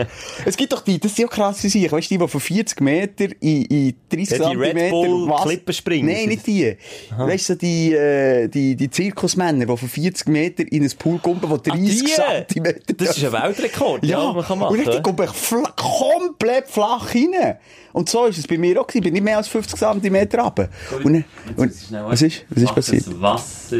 Es 0.44 0.56
gibt 0.56 0.72
doch 0.72 0.80
die, 0.82 0.98
das 0.98 1.14
sind 1.14 1.24
ja 1.24 1.28
krasse 1.28 1.68
Sachen. 1.68 1.90
Weißt 1.92 2.10
du, 2.10 2.14
die, 2.14 2.18
die 2.18 2.28
von 2.28 2.40
40 2.40 2.80
Meter 2.80 3.24
in, 3.40 3.64
in 3.64 3.94
30 4.10 4.38
Ja, 4.38 4.50
die 4.50 4.56
Red 4.56 4.66
Zentimeter 4.78 4.90
Bull 4.90 5.28
was- 5.30 5.42
Klippenspringer. 5.42 6.12
Nein, 6.12 6.28
nicht 6.28 6.46
die. 6.46 6.76
Weißt 7.16 7.48
du, 7.50 7.54
die, 7.56 7.92
äh, 7.92 8.48
die, 8.48 8.76
die 8.76 8.90
Zirkusmänner, 8.90 9.66
die 9.66 9.76
von 9.76 9.88
40 9.88 10.28
Meter 10.28 10.64
in 10.70 10.82
ein 10.84 10.92
Pool 10.98 11.18
kommen, 11.18 11.40
die 11.40 11.70
30 11.70 12.18
Ah, 12.18 12.40
die? 12.40 12.46
Zentimeter. 12.54 12.92
Das 12.96 13.16
ist 13.16 13.24
ein 13.24 13.32
Weltrekord, 13.32 14.04
ja, 14.04 14.32
man 14.32 14.44
kann 14.44 14.58
machen. 14.58 14.78
Und 14.78 14.94
die 14.94 15.02
kommen 15.02 15.28
fla 15.28 15.70
komplett 15.76 16.68
flach 16.68 17.14
rein. 17.14 17.56
Und 17.92 18.08
so 18.08 18.26
ist 18.26 18.38
es 18.38 18.46
bei 18.46 18.58
mir 18.58 18.80
auch 18.80 18.86
gewesen. 18.86 18.98
Ich 18.98 19.04
bin 19.04 19.12
nicht 19.14 19.24
mehr 19.24 19.36
als 19.38 19.48
50 19.48 19.78
Zentimeter 19.78 20.38
runter. 20.42 20.68
Und, 21.02 21.12
dann- 21.14 21.24
und, 21.56 21.72
was 21.90 22.22
ist, 22.22 22.44
was 22.50 22.62
ist 22.62 22.74
passiert? 22.74 23.20
Wasser, 23.20 23.76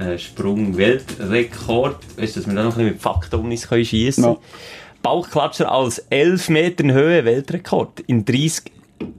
äh, 0.00 0.18
Sprung, 0.18 0.76
Weltrekord. 0.76 1.98
Weißt 2.16 2.36
du, 2.36 2.40
dass 2.40 2.48
wir 2.48 2.54
da 2.54 2.64
noch 2.64 2.72
ein 2.72 2.78
bisschen 2.78 2.92
mit 2.92 3.02
Fakten 3.02 3.36
um 3.36 3.50
uns 3.50 3.68
können 3.68 3.84
schiessen 3.84 4.24
Ja. 4.24 4.36
Bauchklatscher 5.02 5.70
als 5.70 5.98
11 6.10 6.48
Meter 6.50 6.84
Höhe 6.92 7.24
Weltrekord. 7.24 8.00
In 8.00 8.24
30 8.24 8.64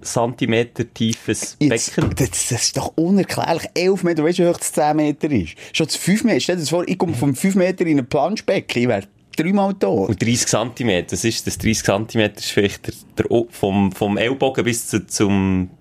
Zentimeter 0.02 0.92
tiefes 0.94 1.58
Jetzt, 1.60 1.96
Becken. 1.96 2.16
das, 2.16 2.50
das 2.50 2.64
ist 2.64 2.78
doch 2.78 2.94
unerklärlich. 2.96 3.68
11 3.74 4.04
Meter, 4.04 4.24
weißt 4.24 4.40
du, 4.40 4.44
wie 4.44 4.50
hoch 4.50 4.58
das 4.58 4.74
10 4.74 4.96
Meter 4.96 5.32
ist? 5.32 5.56
Schon 5.74 5.90
zu 5.90 6.00
5 6.00 6.24
Meter. 6.24 6.40
Stell 6.40 6.56
dir 6.56 6.62
das 6.62 6.70
vor, 6.70 6.88
ich 6.88 6.98
komme 6.98 7.14
von 7.16 7.36
5 7.36 7.56
Meter 7.56 7.86
in 7.86 7.98
ein 7.98 8.06
Planschbecken. 8.06 8.82
Ich 8.84 8.88
wäre 8.88 9.04
dreimal 9.36 9.74
tot. 9.74 10.10
Und 10.10 10.22
30 10.22 10.48
Zentimeter, 10.48 11.08
das 11.12 11.24
ist, 11.24 11.48
das 11.48 11.58
30 11.58 11.84
Zentimeter 11.84 12.38
ist 12.38 12.52
vielleicht 12.52 12.88
der, 12.88 12.94
der, 13.18 13.46
vom, 13.50 13.92
vom 13.92 14.18
Ellbogen 14.18 14.64
bis 14.64 14.88
zu, 14.88 15.06
zum, 15.08 15.72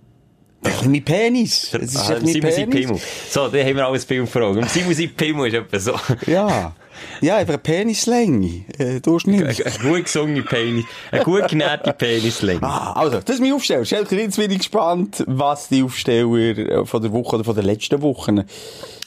Das 0.62 0.74
ist 0.82 0.86
mein 0.86 1.04
Penis. 1.04 1.70
Das 1.72 1.82
ist 1.82 1.96
Ah, 1.96 2.14
echt 2.16 2.42
mein 2.42 2.52
Simon. 2.52 2.70
Pimmel. 2.70 3.00
So, 3.30 3.48
dann 3.48 3.66
haben 3.66 3.76
wir 3.76 3.86
alles 3.86 4.04
Film 4.04 4.26
vor 4.26 4.42
Augen. 4.42 4.58
Und 4.58 4.70
Simon 4.70 4.94
sein 4.94 5.10
Pimmel 5.16 5.48
ist 5.48 5.54
etwa 5.54 5.78
so. 5.78 5.94
Ja. 6.26 6.74
Ja, 7.22 7.36
einfach 7.36 7.54
eine 7.54 7.62
Penislänge. 7.62 8.64
Äh, 8.78 9.00
durchschnittlich. 9.00 9.64
Eine 9.64 9.90
gut 9.90 10.04
gesungene 10.04 10.42
Penis, 10.42 10.84
eine 11.10 11.24
gut 11.24 11.48
genährte 11.48 11.94
Penislänge. 11.94 12.62
Ah, 12.62 12.92
also, 12.92 13.20
das 13.20 13.36
ist 13.36 13.40
mein 13.40 13.54
Aufsteller. 13.54 13.86
Schelker, 13.86 14.16
jetzt 14.16 14.36
bin 14.36 14.50
ich 14.50 14.58
gespannt, 14.58 15.24
was 15.26 15.68
die 15.68 15.82
Aufsteller 15.82 16.58
äh, 16.58 16.84
von 16.84 17.00
der 17.00 17.10
Woche 17.12 17.36
oder 17.36 17.44
von 17.44 17.54
der 17.54 17.64
letzten 17.64 18.02
Wochen 18.02 18.44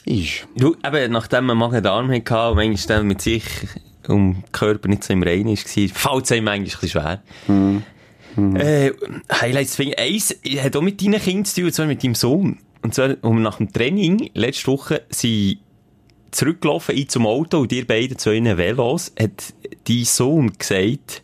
ist. 0.06 0.46
Du, 0.56 0.74
eben, 0.84 1.12
nachdem 1.12 1.46
man 1.46 1.56
Magen-Darm 1.56 2.10
hatte 2.10 2.48
und 2.50 2.56
manchmal 2.56 3.04
mit 3.04 3.22
sich 3.22 3.44
um 4.08 4.34
den 4.34 4.52
Körper 4.52 4.88
nicht 4.88 5.04
so 5.04 5.12
im 5.12 5.22
Reinen 5.22 5.56
war, 5.56 5.56
fällt 5.56 6.24
es 6.24 6.32
einem 6.32 6.48
eigentlich 6.48 6.74
ein 6.74 6.80
bisschen 6.80 7.00
schwer. 7.00 7.22
Äh, 8.36 8.92
Highlights 9.32 9.76
finde 9.76 9.92
ich, 9.92 9.98
eins 9.98 10.62
hat 10.62 10.76
auch 10.76 10.82
mit 10.82 11.02
deinen 11.02 11.20
Kindern 11.20 11.44
zu 11.44 11.56
tun, 11.56 11.64
und 11.66 11.72
zwar 11.72 11.86
mit 11.86 12.02
deinem 12.02 12.14
Sohn. 12.14 12.58
Und 12.82 12.94
zwar, 12.94 13.16
um 13.22 13.42
nach 13.42 13.58
dem 13.58 13.72
Training, 13.72 14.30
letzte 14.34 14.66
Woche, 14.68 15.02
sind 15.10 15.58
zurückgelaufen 16.30 16.96
ein 16.96 17.08
zum 17.08 17.26
Auto 17.26 17.60
und 17.60 17.72
ihr 17.72 17.86
beide 17.86 18.16
zu 18.16 18.32
ihren 18.32 18.58
Velos, 18.58 19.12
hat 19.18 19.54
dein 19.88 20.04
Sohn 20.04 20.52
gesagt, 20.52 21.22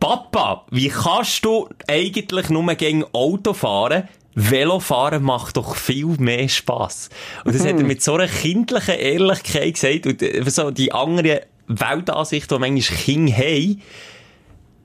Papa, 0.00 0.66
wie 0.70 0.88
kannst 0.88 1.44
du 1.44 1.68
eigentlich 1.86 2.48
nur 2.48 2.74
gegen 2.74 3.04
Auto 3.12 3.52
fahren? 3.52 4.08
Velofahren 4.34 5.22
macht 5.22 5.56
doch 5.58 5.76
viel 5.76 6.16
mehr 6.18 6.48
Spass. 6.48 7.10
Und 7.44 7.54
das 7.54 7.62
hat 7.62 7.76
er 7.76 7.84
mit 7.84 8.02
so 8.02 8.14
einer 8.14 8.28
kindlichen 8.28 8.94
Ehrlichkeit 8.94 9.74
gesagt 9.74 10.06
und 10.06 10.22
äh, 10.22 10.42
so 10.48 10.70
die 10.70 10.92
andere 10.92 11.42
Weltansicht, 11.68 12.50
die 12.50 12.58
manchmal 12.58 12.98
Kinder 12.98 13.32
haben, 13.32 13.82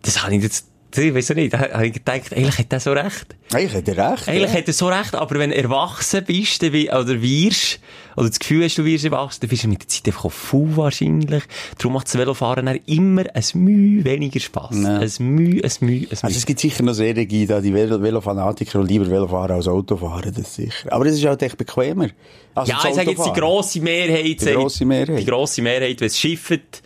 das 0.02 0.22
habe 0.22 0.36
ich 0.36 0.44
jetzt, 0.44 0.68
ich 1.02 1.14
weiß 1.14 1.30
nicht, 1.36 1.54
da 1.54 1.60
habe 1.60 1.88
ich 1.88 1.94
gedacht, 1.94 2.34
eigentlich 2.34 2.58
hat 2.58 2.74
er 2.74 2.80
so 2.80 2.92
recht. 2.92 3.36
Eigentlich 3.54 3.74
hat 3.74 3.88
er 3.88 4.12
recht. 4.12 4.28
Eigentlich 4.28 4.52
ja. 4.52 4.58
hat 4.58 4.68
er 4.68 4.74
so 4.74 4.88
recht, 4.88 5.16
aber 5.16 5.40
wenn 5.40 5.50
du 5.50 5.58
erwachsen 5.58 6.24
bist, 6.26 6.64
oder 6.64 7.22
wirst, 7.22 7.80
oder 8.16 8.30
das 8.30 8.40
Gefühl 8.40 8.64
hast, 8.64 8.78
du 8.78 8.86
wirst 8.86 9.06
erwachsen, 9.06 9.40
dann 9.42 9.50
bist 9.50 9.64
du 9.64 9.68
mit 9.68 9.82
der 9.82 9.88
Zeit 9.88 10.08
einfach 10.08 10.32
faul 10.32 10.76
wahrscheinlich. 10.76 11.44
Darum 11.78 11.94
macht 11.94 12.08
das 12.08 12.18
Velofahren 12.18 12.68
immer 12.86 13.24
ein 13.34 13.44
Mühe 13.54 14.04
weniger 14.04 14.40
Spass. 14.40 14.76
Ja. 14.76 14.98
Ein 14.98 15.12
Mühe, 15.20 15.64
ein 15.64 15.72
Mühe, 15.80 15.84
ein 15.84 15.88
Mühe. 15.88 16.08
Also 16.10 16.28
es 16.28 16.46
gibt 16.46 16.60
sicher 16.60 16.84
noch 16.84 16.94
sehr 16.94 17.14
die, 17.14 17.46
da, 17.46 17.62
die 17.62 17.74
Velo 17.74 18.02
Velofanatiker, 18.02 18.84
die 18.84 18.94
lieber 18.94 19.10
Velo 19.10 19.28
fahren 19.28 19.52
als 19.52 19.68
Auto 19.68 19.98
fahren, 19.98 20.34
das 20.36 20.56
sicher. 20.56 20.92
Aber 20.92 21.06
das 21.06 21.14
ist 21.16 21.26
halt 21.26 21.42
echt 21.44 21.58
bequemer. 21.58 22.10
Also 22.56 22.72
ja, 22.72 22.78
ich 22.78 22.96
sage 22.96 23.12
jetzt 23.12 23.18
die 23.18 23.22
Autofahren. 23.22 23.40
grosse 23.40 23.82
Mehrheit. 23.82 24.42
Die 24.42 24.54
grosse 24.54 24.86
Mehrheit. 24.86 25.20
Die 25.20 25.26
grosse 25.26 25.62
Mehrheit, 25.62 26.00
wenn 26.00 26.08
es 26.08 26.20
schifft, 26.20 26.82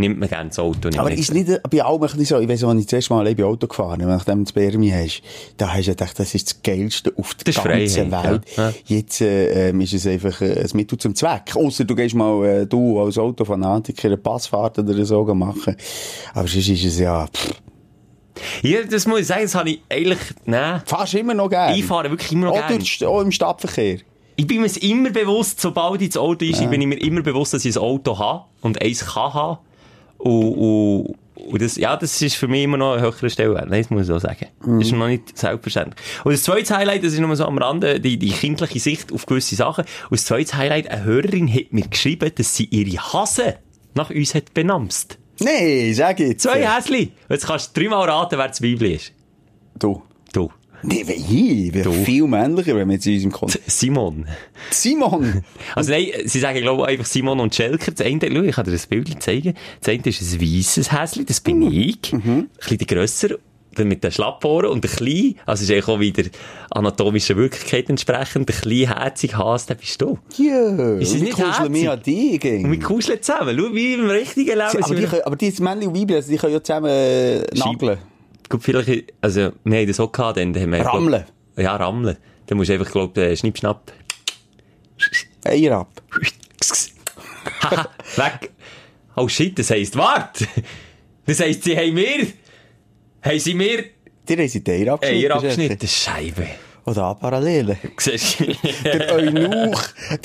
nimmt 0.00 0.18
man 0.18 0.28
gerne 0.28 0.48
das 0.48 0.58
Auto. 0.58 0.88
nimmt 0.88 0.98
Aber 0.98 1.12
ist 1.12 1.32
nicht 1.32 1.48
bei 1.70 1.82
allem 1.82 2.02
ein 2.02 2.08
bisschen 2.08 2.24
so, 2.24 2.40
ich 2.40 2.48
weiss, 2.48 2.64
als 2.64 2.80
ich 2.80 2.86
das 2.86 2.92
erste 2.94 3.14
Mal 3.14 3.20
allein 3.26 3.42
Auto 3.44 3.66
gefahren 3.66 3.98
bin, 3.98 4.08
nachdem 4.08 4.38
du 4.38 4.44
das 4.44 4.52
Bermi 4.52 4.90
hast, 4.90 5.22
da 5.56 5.72
hast 5.72 5.86
du 5.86 5.90
gedacht, 5.92 6.18
das 6.18 6.34
ist 6.34 6.48
das 6.48 6.62
Geilste 6.62 7.12
auf 7.16 7.34
der 7.34 7.52
ganzen 7.54 8.10
Welt. 8.10 8.42
ja. 8.56 8.68
Ja. 8.68 8.74
Jetzt 8.86 9.20
äh, 9.20 9.68
ähm, 9.68 9.80
ist 9.80 9.92
es 9.92 10.06
einfach 10.06 10.40
äh, 10.40 10.60
ein 10.60 10.70
Mittel 10.74 10.98
zum 10.98 11.14
Zweck. 11.14 11.54
Ausser 11.54 11.84
du 11.84 11.94
gehst 11.94 12.14
mal, 12.14 12.44
äh, 12.44 12.66
du 12.66 13.00
als 13.00 13.18
Autofanatiker, 13.18 14.08
eine 14.08 14.16
Passfahrt 14.16 14.78
oder 14.78 15.04
so 15.04 15.24
machen. 15.34 15.76
Aber 16.34 16.48
sonst 16.48 16.68
ist 16.68 16.84
es 16.84 16.98
ja, 16.98 17.26
pff, 17.26 17.54
Ja, 18.62 18.82
das 18.82 19.06
muss 19.06 19.20
ich 19.20 19.26
sagen, 19.26 19.42
das 19.42 19.54
habe 19.54 19.70
ich 19.70 19.82
eigentlich, 19.88 20.18
nein. 20.46 20.82
fast 20.86 21.14
immer 21.14 21.34
noch 21.34 21.48
gerne. 21.50 21.76
Ich 21.76 21.84
fahre 21.84 22.10
wirklich 22.10 22.32
immer 22.32 22.46
noch 22.46 22.52
Auch, 22.52 22.66
gerne. 22.66 22.78
durch, 22.78 23.04
auch 23.04 23.20
im 23.20 23.32
Stadtverkehr. 23.32 23.98
Ich 24.36 24.46
bin 24.46 24.62
mir 24.62 24.70
immer 24.82 25.10
bewusst, 25.10 25.60
sobald 25.60 26.00
ich 26.00 26.10
das 26.10 26.16
Auto 26.16 26.44
ist, 26.46 26.60
ich 26.62 26.68
bin 26.68 26.88
mir 26.88 26.98
immer 27.02 27.20
bewusst, 27.20 27.52
dass 27.52 27.64
ich 27.64 27.76
ein 27.76 27.82
Auto 27.82 28.18
habe 28.18 28.44
und 28.62 28.80
eins 28.80 29.04
kann 29.04 29.34
haben. 29.34 29.58
Und, 30.20 30.54
und, 30.54 31.14
und 31.34 31.62
das, 31.62 31.76
ja, 31.76 31.96
das 31.96 32.20
ist 32.20 32.36
für 32.36 32.48
mich 32.48 32.64
immer 32.64 32.76
noch 32.76 32.92
eine 32.92 33.02
höhere 33.02 33.30
Stelle. 33.30 33.54
Nein, 33.54 33.82
das 33.82 33.90
muss 33.90 34.08
ich 34.08 34.14
auch 34.14 34.20
sagen. 34.20 34.46
Das 34.60 34.86
ist 34.86 34.92
noch 34.92 35.08
nicht 35.08 35.36
selbstverständlich. 35.36 35.96
Und 36.24 36.32
das 36.32 36.42
zweite 36.42 36.76
Highlight, 36.76 37.02
das 37.02 37.14
ist 37.14 37.20
nur 37.20 37.34
so 37.34 37.46
am 37.46 37.58
Rande, 37.58 38.00
die, 38.00 38.18
die 38.18 38.30
kindliche 38.30 38.78
Sicht 38.78 39.12
auf 39.12 39.26
gewisse 39.26 39.56
Sachen. 39.56 39.84
Und 40.04 40.12
das 40.12 40.26
zweite 40.26 40.56
Highlight, 40.56 40.90
eine 40.90 41.04
Hörerin 41.04 41.52
hat 41.52 41.72
mir 41.72 41.86
geschrieben, 41.88 42.30
dass 42.34 42.54
sie 42.54 42.64
ihre 42.64 42.98
Hase 43.12 43.56
nach 43.94 44.10
uns 44.10 44.34
hat 44.34 44.52
benamst. 44.54 45.18
Nee, 45.40 45.92
sag 45.94 46.20
jetzt. 46.20 46.42
Zwei 46.42 46.68
Häsli. 46.68 47.12
Jetzt 47.28 47.46
kannst 47.46 47.74
du 47.74 47.80
dreimal 47.80 48.08
raten, 48.08 48.38
wer 48.38 48.48
das 48.48 48.62
Weibli 48.62 48.94
ist. 48.94 49.12
Du. 49.78 50.02
Nee, 50.82 51.04
wie 51.06 51.66
ich? 51.68 51.74
Wäre 51.74 51.92
viel 51.92 52.26
männlicher, 52.26 52.74
wenn 52.76 52.88
wir 52.88 52.94
jetzt 52.94 53.06
in 53.06 53.14
unserem 53.14 53.32
Kontext... 53.32 53.70
Simon. 53.80 54.26
Simon! 54.70 55.44
Also 55.74 55.92
nein, 55.92 56.06
sie 56.24 56.38
sagen, 56.40 56.60
glaube 56.60 56.82
ich, 56.82 56.88
einfach 56.88 57.06
Simon 57.06 57.38
und 57.40 57.54
Schelker. 57.54 57.92
Das 57.92 58.04
eine, 58.06 58.18
schau, 58.20 58.40
ich 58.42 58.54
kann 58.54 58.64
dir 58.64 58.72
das 58.72 58.86
Bild 58.86 59.22
zeigen. 59.22 59.54
Das 59.80 59.88
eine 59.92 60.02
ist 60.04 60.20
ein 60.34 60.40
weisses 60.40 60.92
Häschen, 60.92 61.26
das 61.26 61.40
bin 61.40 61.62
ich. 61.62 62.12
Ein 62.12 62.48
bisschen 62.58 62.78
grösser, 62.86 63.28
dann 63.74 63.86
mit 63.88 64.02
den 64.02 64.10
Schlappohren 64.10 64.66
und 64.70 64.82
der 64.82 64.90
kleine, 64.90 65.34
also 65.46 65.62
ist 65.62 65.70
eigentlich 65.70 65.86
auch 65.88 66.00
wieder 66.00 66.24
anatomischen 66.70 67.36
Wirklichkeit 67.36 67.88
entsprechend, 67.88 68.48
der 68.48 68.56
kleine, 68.56 68.88
herzige 68.88 69.38
Hase, 69.38 69.68
der 69.68 69.74
bist 69.76 70.00
du. 70.02 70.18
Ja, 70.38 70.96
Ist 70.96 71.08
es 71.10 71.14
und 71.14 71.22
nicht 71.22 71.34
kuscheln 71.34 71.70
mich 71.72 71.88
an 71.88 72.00
die 72.04 72.40
Und 72.64 72.70
wir 72.72 72.80
kuscheln 72.80 73.22
zusammen. 73.22 73.56
Schau, 73.58 73.72
wie 73.74 73.94
im 73.94 74.06
richtigen 74.10 74.48
Leben. 74.50 74.60
Aber 74.62 74.82
sind 74.82 74.96
die, 74.96 75.02
wir- 75.02 75.08
können, 75.08 75.22
aber 75.24 75.36
die 75.36 75.52
Männchen 75.60 75.88
und 75.88 75.96
Weibchen, 76.00 76.16
also 76.16 76.30
die 76.30 76.36
können 76.36 76.52
ja 76.54 76.62
zusammen 76.62 76.90
äh, 76.90 77.42
nageln. 77.54 77.98
Gut, 78.50 78.64
vielleicht, 78.64 79.12
also, 79.20 79.52
wir 79.62 79.78
haben 79.78 79.86
das 79.86 80.00
auch 80.00 80.10
gehabt, 80.10 80.36
dann, 80.36 80.52
dann 80.52 80.64
haben 80.64 80.72
wir, 80.72 80.80
Rammeln. 80.80 81.24
Glaub, 81.54 81.64
ja, 81.64 81.76
rammeln. 81.76 82.16
Dann 82.46 82.58
musst 82.58 82.68
du 82.68 82.74
einfach, 82.74 82.90
glaub, 82.90 83.16
äh, 83.16 83.36
schnipp, 83.36 83.56
schnapp. 83.56 83.92
Eier 85.44 85.78
ab. 85.78 86.02
Haha, 87.62 87.88
weg. 88.16 88.50
Oh 89.16 89.28
shit, 89.28 89.58
das 89.58 89.70
heisst, 89.70 89.96
warte! 89.96 90.46
Das 91.26 91.38
heisst, 91.38 91.62
sie 91.62 91.76
haben 91.76 91.94
mir, 91.94 92.26
haben 93.22 93.38
sie 93.38 93.54
mir 93.54 93.84
Die 94.28 94.36
haben 94.36 94.48
sie 94.48 94.64
die 94.64 94.70
Eier 94.72 94.94
abgeschnitten. 94.94 95.24
Eier 95.24 95.36
abgeschnitten. 95.36 95.88
Scheibe. 95.88 96.46
Oder 96.86 97.06
auch 97.08 97.18
Parallelen. 97.20 97.76
Siehst 97.98 98.40
du? 98.40 98.46
Der 98.84 99.14
Eunuch, 99.14 99.82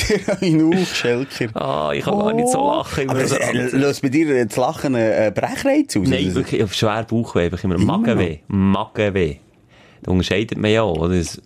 der 0.09 0.41
Eunuch, 0.41 0.95
Schelker. 0.95 1.49
Ah, 1.55 1.91
ich 1.93 2.03
kann 2.03 2.17
gar 2.17 2.33
nicht 2.33 2.49
so 2.49 2.65
lachen. 2.65 3.09
Aber 3.09 3.27
so 3.27 3.35
äh, 3.35 3.69
löst 3.75 4.01
bei 4.01 4.09
dir 4.09 4.45
das 4.45 4.55
Lachen 4.55 4.95
einen 4.95 5.33
Brechreiz 5.33 5.95
aus? 5.97 6.07
Nein, 6.07 6.25
Also, 6.25 6.35
wirklich, 6.35 6.75
schwer 6.75 7.03
Bauchweh, 7.03 7.45
einfach 7.45 7.63
immer 7.63 7.77
Magenweh. 7.77 8.39
Magenweh. 8.47 9.37
Da 10.05 10.11
unterscheidet 10.11 10.59
man 10.59 10.69
ja, 10.69 10.83
oder? 10.83 11.17
Das 11.17 11.41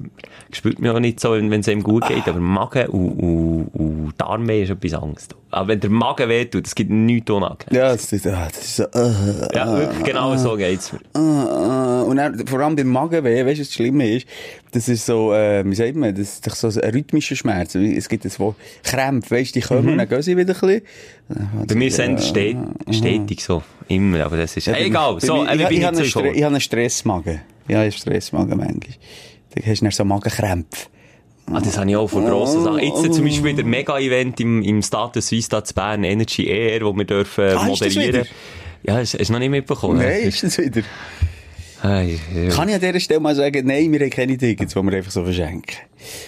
spürt 0.52 0.80
man 0.80 0.94
auch 0.94 1.00
nicht 1.00 1.22
so, 1.22 1.32
wenn 1.32 1.54
es 1.54 1.70
einem 1.70 1.82
gut 1.82 2.06
geht, 2.10 2.28
aber 2.28 2.40
Magen 2.42 2.88
und, 2.88 3.12
und, 3.12 3.68
und 3.74 4.14
Darmweh 4.18 4.64
ist 4.64 4.72
etwas 4.72 4.96
Angst. 4.96 5.34
Aber 5.50 5.70
wenn 5.70 5.80
der 5.80 5.90
Magen 5.90 6.28
weh 6.28 6.44
tut, 6.44 6.68
es 6.68 6.76
gibt 6.76 6.92
nichts 6.92 7.32
unangenehm. 7.32 7.80
Ja, 7.80 7.94
das 7.94 8.12
ist, 8.12 8.28
ah, 8.28 8.50
das 8.52 8.62
ist 8.62 8.76
so, 8.76 8.84
äh, 8.84 9.56
Ja, 9.56 9.78
wirklich, 9.78 10.04
genau 10.04 10.36
so 10.36 10.58
geht's 10.58 10.92
mir. 10.92 11.00
äh. 11.16 12.04
Und 12.04 12.18
dann, 12.18 12.46
vor 12.48 12.60
allem 12.60 12.76
beim 12.76 12.88
Magenweh, 12.88 13.46
weißt 13.46 13.60
du, 13.60 13.62
was 13.62 13.68
das 13.70 13.74
Schlimme 13.76 14.14
ist? 14.14 14.28
Das 14.74 14.90
ist 14.90 15.06
so, 15.06 15.34
äh, 15.34 15.64
wie 15.66 15.76
sagt 15.76 15.96
man, 15.96 16.14
das 16.14 16.40
ist 16.40 16.56
so 16.56 16.68
ein 16.68 16.90
rhythmischer 16.92 17.38
Schmerz. 17.38 17.76
Es 17.76 18.10
gibt 18.10 18.26
das 18.26 18.42
Wort 18.42 18.58
Krämpfe, 18.84 19.36
weißt 19.36 19.56
du, 19.56 19.62
die 19.62 19.66
kommen 19.66 19.88
und 19.88 19.98
dann 19.98 20.10
gehen 20.10 20.22
sie 20.22 20.36
wieder 20.36 20.54
ein 20.54 20.60
bisschen. 20.60 21.66
Bei 21.66 21.76
mir 21.76 21.92
sind 21.92 22.22
stet 22.22 22.58
stetig 22.92 23.42
so. 23.42 23.64
Immer, 23.88 24.26
aber 24.26 24.36
das 24.36 24.58
ist, 24.58 24.68
Ja, 24.68 24.76
egal. 24.76 25.22
So, 25.22 25.46
ich, 25.46 25.52
ich, 25.54 25.70
ich 25.72 25.78
ich 25.78 25.86
habe 25.86 26.46
einen 26.48 26.60
Stressmagen. 26.60 27.40
Ja, 27.70 27.82
einen 27.82 27.92
Stressmagen 27.92 28.58
manchmal. 28.58 28.80
Da 29.56 29.62
hast 29.66 29.80
du 29.82 29.86
dann 29.86 29.92
so 29.92 30.06
Magenkrämpfe. 30.06 30.88
Ah, 31.52 31.60
das 31.62 31.78
habe 31.78 31.90
ich 31.90 31.96
auch 31.96 32.08
von 32.08 32.26
grossen 32.26 32.64
Sachen. 32.64 32.80
Jetzt 32.80 33.04
äh, 33.06 33.12
zum 33.12 33.26
Beispiel 33.26 33.56
der 33.56 33.66
Mega-Event 33.66 34.40
im, 34.40 34.62
im 34.62 34.82
Status 34.84 35.28
Suisse 35.28 35.50
da 35.50 35.64
zu 35.64 35.74
Bern, 35.74 36.04
Energy 36.04 36.46
Air, 36.48 36.82
wo 36.86 36.96
wir 36.96 37.06
dürfen 37.06 37.44
äh, 37.44 37.52
Ah, 37.54 37.64
moderieren. 37.64 38.08
wieder? 38.08 38.26
Ja, 38.84 38.96
hast 38.98 39.16
hast 39.18 39.28
du 39.28 39.34
noch 39.34 39.40
nicht 39.40 39.50
mitbekommen? 39.50 39.98
Nein, 39.98 40.22
ist 40.24 40.44
das 40.44 40.58
wieder. 40.60 40.84
Hey, 41.82 42.20
ja. 42.36 42.50
Kann 42.50 42.68
ich 42.70 42.76
an 42.76 42.82
dieser 42.82 43.00
Stelle 43.00 43.20
mal 43.22 43.34
sagen, 43.36 43.66
nein, 43.66 43.92
wir 43.92 44.00
haben 44.02 44.10
keine 44.10 44.38
Tickets, 44.38 44.74
die 44.74 44.84
wir 44.84 44.94
einfach 44.98 45.12
so 45.12 45.24
verschenken. 45.24 45.76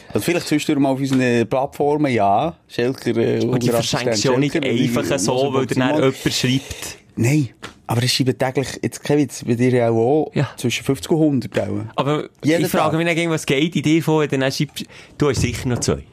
Also 0.07 0.21
vielleicht 0.21 0.47
zwischendurch 0.47 0.81
mal 0.81 0.89
auf 0.89 0.99
unseren 0.99 1.47
Plattformen, 1.47 2.11
ja. 2.11 2.55
Schelker, 2.67 3.15
äh, 3.17 3.43
Und 3.43 3.61
die 3.61 3.69
verschenkst 3.69 4.23
du 4.23 4.31
ja 4.31 4.39
nicht 4.39 4.55
einfach 4.55 5.19
so, 5.19 5.53
weil 5.53 5.65
dir 5.65 5.75
dann 5.75 5.95
jemand 5.95 6.15
schreibt. 6.33 6.97
Nein, 7.15 7.49
aber 7.87 8.03
es 8.03 8.11
schreiben 8.13 8.37
täglich, 8.37 8.79
jetzt 8.81 9.03
Kevin, 9.03 9.27
bei 9.45 9.55
dir 9.55 9.91
auch, 9.91 10.31
Ja. 10.33 10.49
zwischen 10.57 10.83
50 10.85 11.11
und 11.11 11.17
100 11.19 11.51
auch. 11.51 11.91
Aber 11.95 12.29
Jeden 12.43 12.65
ich 12.65 12.71
frage 12.71 12.91
Tag. 12.91 12.97
mich 12.97 13.05
dann, 13.05 13.29
was 13.29 13.45
geht 13.45 13.75
in 13.75 13.83
dir 13.83 14.01
vor, 14.01 14.25
dann 14.27 14.49
schreibst 14.51 14.85
du 15.17 15.29
hast 15.29 15.41
sicher 15.41 15.67
noch 15.67 15.79
zwei. 15.79 16.03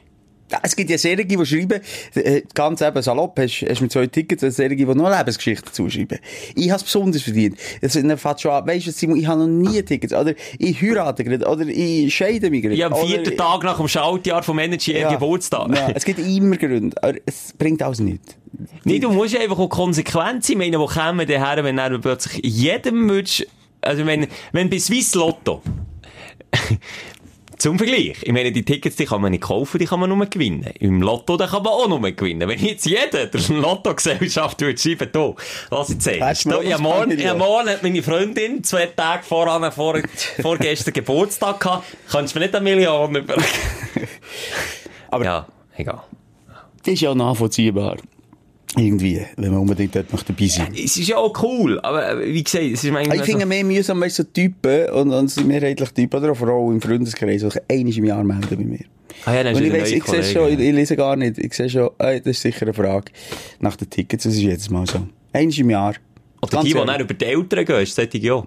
Es 0.63 0.75
gibt 0.75 0.89
ja 0.89 0.97
Serien, 0.97 1.27
die 1.27 1.45
schreiben, 1.45 1.81
äh, 2.15 2.41
ganz 2.53 2.81
eben 2.81 3.01
salopp, 3.01 3.39
hast, 3.39 3.65
hast 3.67 3.81
mir 3.81 3.89
zwei 3.89 4.07
Tickets, 4.07 4.43
eine 4.43 4.51
Serie, 4.51 4.75
die 4.75 4.85
noch 4.85 5.09
Lebensgeschichten 5.15 5.71
zuschreiben. 5.73 6.19
Ich 6.55 6.69
habe 6.69 6.77
es 6.77 6.83
besonders 6.83 7.21
verdient. 7.21 7.57
Es 7.81 7.93
fängt 7.93 8.41
schon 8.41 8.51
an, 8.51 8.67
weisst 8.67 8.87
du, 8.87 8.91
Simon, 8.91 9.17
ich 9.17 9.27
habe 9.27 9.41
noch 9.41 9.47
nie 9.47 9.81
Tickets, 9.83 10.13
oder 10.13 10.33
ich 10.57 10.81
heirate 10.81 11.23
gerade, 11.23 11.45
oder 11.47 11.65
ich 11.67 12.13
scheide 12.13 12.49
mich 12.49 12.61
gerade. 12.61 12.75
Ich 12.75 12.85
am 12.85 12.93
oder 12.93 13.05
vierten 13.05 13.37
Tag 13.37 13.63
nach 13.63 13.77
dem 13.77 13.87
Schaltjahr 13.87 14.43
vom 14.43 14.59
Energy 14.59 14.93
Ja. 14.93 15.11
Geburtstag. 15.11 15.75
Ja, 15.75 15.91
es 15.93 16.05
gibt 16.05 16.19
immer 16.19 16.57
Gründe, 16.57 16.95
aber 17.01 17.17
es 17.25 17.53
bringt 17.57 17.81
alles 17.81 17.99
nichts. 17.99 18.35
Nee, 18.83 18.99
du 18.99 19.11
musst 19.11 19.37
einfach 19.37 19.59
auch 19.59 19.69
konsequent 19.69 20.43
sein. 20.43 20.57
Meine, 20.57 20.79
wo 20.79 20.87
kommen 20.87 21.25
die 21.27 21.37
her, 21.37 21.63
wenn 21.63 21.77
dann 21.77 22.01
plötzlich 22.01 22.43
jedem 22.43 23.07
würdest, 23.09 23.47
also 23.81 24.05
wenn, 24.05 24.27
wenn 24.51 24.69
bei 24.69 24.79
Swiss 24.79 25.13
Lotto, 25.15 25.61
zum 27.59 27.77
Vergleich, 27.77 28.17
ich 28.23 28.31
meine, 28.31 28.51
die 28.51 28.63
Tickets, 28.63 28.95
die 28.95 29.05
kann 29.05 29.21
man 29.21 29.31
nicht 29.31 29.43
kaufen, 29.43 29.77
die 29.77 29.85
kann 29.85 29.99
man 29.99 30.09
nur 30.09 30.25
gewinnen. 30.25 30.65
Im 30.79 31.01
Lotto, 31.01 31.37
da 31.37 31.45
kann 31.45 31.61
man 31.61 31.73
auch 31.73 31.87
nur 31.87 31.99
gewinnen. 32.11 32.47
Wenn 32.47 32.57
jetzt 32.59 32.85
jeder 32.85 33.27
der 33.27 33.41
Lotto-Gesellschaft 33.49 34.59
würde 34.61 34.77
schreiben, 34.79 35.09
du, 35.11 35.35
lass 35.69 35.89
ich 35.89 36.01
sehen. 36.01 36.19
Ja, 36.63 36.77
morgen, 36.79 37.19
ja, 37.19 37.33
morgen 37.35 37.69
hat 37.69 37.83
meine 37.83 38.01
Freundin 38.01 38.63
zwei 38.63 38.85
Tage 38.87 39.23
voran, 39.23 39.71
vor, 39.71 39.99
vorgestern 40.41 40.93
Geburtstag 40.93 41.59
gehabt. 41.59 41.85
Kannst 42.09 42.33
du 42.33 42.39
mir 42.39 42.45
nicht 42.45 42.55
eine 42.55 42.63
Million 42.63 43.15
überlegen? 43.15 43.45
Aber- 45.11 45.25
ja, 45.25 45.47
egal. 45.75 46.01
Das 46.83 46.93
ist 46.93 47.01
ja 47.01 47.13
nachvollziehbar. 47.13 47.97
Irgendwie, 48.77 49.25
wenn 49.35 49.51
man 49.51 49.61
unbedingt 49.61 49.95
dort 49.95 50.13
noch 50.13 50.21
dabei 50.21 50.47
sein 50.47 50.71
Es 50.75 50.95
ist 50.95 51.07
ja 51.07 51.17
auch 51.17 51.33
cool, 51.41 51.79
aber 51.81 52.21
äh, 52.21 52.33
wie 52.33 52.43
gesagt, 52.43 52.65
es 52.65 52.83
ist 52.83 52.91
manchmal 52.91 53.17
Ich 53.17 53.23
finde 53.23 53.45
mehr 53.47 53.63
mühsam, 53.63 53.99
weißt 53.99 54.17
so 54.17 54.23
Typen, 54.23 54.89
und, 54.91 55.11
und 55.11 55.27
sind 55.27 55.47
mehrheitlich 55.47 55.89
Typen, 55.89 56.21
oder 56.21 56.33
auch 56.33 56.37
Frauen 56.37 56.75
im 56.75 56.81
Freundeskreis, 56.81 57.41
die 57.41 57.49
sich 57.49 57.61
einmal 57.67 57.97
im 57.97 58.05
Jahr 58.05 58.23
melden 58.23 58.57
bei 58.57 58.63
mir. 58.63 58.85
Ah 59.25 59.33
ja, 59.33 59.43
dann 59.43 59.55
Und 59.55 59.63
ich 59.63 59.73
weiss, 59.73 59.91
ich 59.91 60.03
sehe 60.05 60.23
schon, 60.23 60.53
ich, 60.53 60.59
ich 60.59 60.73
lese 60.73 60.95
gar 60.95 61.15
nicht, 61.15 61.39
ich 61.39 61.53
sehe 61.53 61.69
schon, 61.69 61.89
ey, 61.97 62.19
das 62.19 62.27
ist 62.37 62.41
sicher 62.41 62.63
eine 62.63 62.73
Frage 62.73 63.11
nach 63.59 63.75
den 63.75 63.89
Tickets, 63.89 64.23
das 64.23 64.33
ist 64.33 64.39
jedes 64.39 64.69
Mal 64.69 64.85
so. 64.85 65.07
Einmal 65.33 65.59
im 65.59 65.69
Jahr. 65.71 65.95
Oder 66.41 66.61
die, 66.61 66.67
die 66.67 66.73
dann 66.73 67.01
über 67.01 67.13
die 67.13 67.25
Eltern 67.25 67.65
gehen, 67.65 67.81
ist 67.81 67.95
solche 67.95 68.17
ja. 68.19 68.43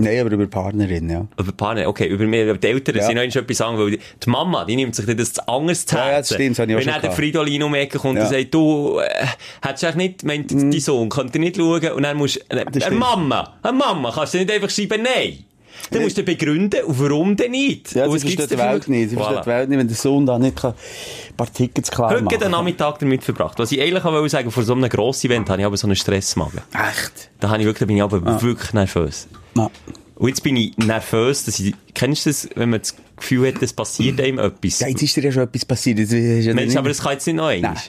Nein, 0.00 0.20
aber 0.20 0.30
über 0.32 0.46
Partnerin, 0.46 1.08
ja. 1.10 1.26
Über 1.38 1.52
Partner, 1.52 1.86
okay, 1.88 2.06
über 2.06 2.24
mir, 2.24 2.44
über 2.44 2.58
die 2.58 2.66
Eltern, 2.66 2.96
Ja. 2.96 3.04
sind 3.06 3.16
noch 3.16 3.22
etwas 3.22 3.56
sagen, 3.56 3.78
weil 3.78 3.90
die, 3.92 3.98
die 4.24 4.30
Mama, 4.30 4.64
die 4.64 4.76
nimmt 4.76 4.94
sich 4.94 5.06
das 5.06 5.38
anders 5.48 5.86
zu 5.86 5.96
Ja, 5.96 6.00
ja, 6.06 6.10
Herzen. 6.12 6.34
das 6.34 6.34
stimmt, 6.36 6.50
das 6.50 6.58
habe 6.62 6.70
ich 6.72 6.76
auch 6.76 6.78
Wenn 6.80 6.84
schon 6.84 6.92
dann 6.94 7.02
der. 7.02 7.12
Fridolin 7.12 7.62
um 7.62 7.72
die 7.72 7.78
Ecke 7.78 7.98
kommt 7.98 8.16
Ja. 8.18 8.24
und 8.24 8.30
sagt, 8.30 8.54
du, 8.54 8.98
äh, 9.00 9.26
hättest 9.66 9.94
du 9.94 9.96
nicht, 9.98 10.24
meint 10.24 10.50
Mhm. 10.52 10.70
dein 10.70 10.80
Sohn, 10.80 11.08
könnt 11.08 11.34
ihr 11.34 11.40
nicht 11.40 11.56
schauen, 11.56 11.92
und 11.92 12.02
dann 12.02 12.16
musst 12.16 12.38
äh, 12.50 12.64
stimmt. 12.80 12.98
Mama, 12.98 13.54
äh, 13.64 13.72
Mama, 13.72 14.10
kannst 14.14 14.34
du 14.34 14.38
nicht 14.38 14.50
einfach 14.50 14.70
schreiben, 14.70 15.02
nein. 15.02 15.44
Dann 15.92 16.02
musst 16.02 16.18
du 16.18 16.22
begründen, 16.22 16.80
warum 16.86 17.36
denn 17.36 17.52
nicht? 17.52 17.94
Ja, 17.94 18.04
sie 18.06 18.18
gibt's 18.26 18.34
versteht 18.34 18.50
die? 18.50 18.58
Welt 18.58 18.88
nicht. 18.88 19.10
Sie 19.10 19.16
Voilà. 19.16 19.20
versteht 19.22 19.44
die 19.44 19.48
Welt 19.50 19.68
nicht, 19.70 19.78
wenn 19.78 19.88
der 19.88 19.96
Sohn 19.96 20.26
da 20.26 20.38
nicht 20.38 20.56
kann 20.56 20.72
ein 20.72 21.36
paar 21.36 21.50
Tickets 21.52 21.90
klar 21.90 22.10
Heute 22.10 22.22
machen 22.22 22.38
den 22.38 22.50
Nachmittag 22.50 22.98
damit 22.98 23.24
verbracht. 23.24 23.58
Was 23.58 23.72
ich 23.72 23.80
eigentlich 23.80 24.04
auch 24.04 24.28
sagen, 24.28 24.50
vor 24.50 24.62
so 24.62 24.74
einem 24.74 24.90
grossen 24.90 25.28
Event 25.30 25.48
habe 25.48 25.60
ich 25.62 25.66
aber 25.66 25.76
so 25.78 25.86
einen 25.86 25.96
Stressmagen. 25.96 26.60
Echt? 26.74 27.30
Da 27.40 27.48
habe 27.48 27.60
ich 27.60 27.64
wirklich, 27.64 27.80
da 27.80 27.86
bin 27.86 27.96
ich 27.96 28.02
aber 28.02 28.20
Ah. 28.24 28.42
wirklich 28.42 28.72
nervös. 28.74 29.26
Ja. 29.56 29.70
Und 30.16 30.28
jetzt 30.28 30.42
bin 30.42 30.56
ich 30.56 30.76
nervös, 30.76 31.44
dass 31.44 31.58
ich, 31.58 31.74
kennst 31.94 32.26
du 32.26 32.30
das, 32.30 32.48
wenn 32.54 32.70
man 32.70 32.80
das 32.80 32.94
Gefühl 33.16 33.48
hat, 33.48 33.62
es 33.62 33.72
passiert 33.72 34.20
einem 34.20 34.38
etwas? 34.38 34.80
Ja, 34.80 34.88
jetzt 34.88 35.02
ist 35.02 35.16
dir 35.16 35.24
ja 35.24 35.32
schon 35.32 35.44
etwas 35.44 35.64
passiert. 35.64 35.98
Jetzt 35.98 36.12
ja 36.12 36.52
Mensch, 36.52 36.76
aber 36.76 36.88
das 36.90 37.00
kann 37.02 37.12
jetzt 37.12 37.26
nicht 37.26 37.36
noch 37.36 37.46
einmal. 37.46 37.72
Nein. 37.72 37.82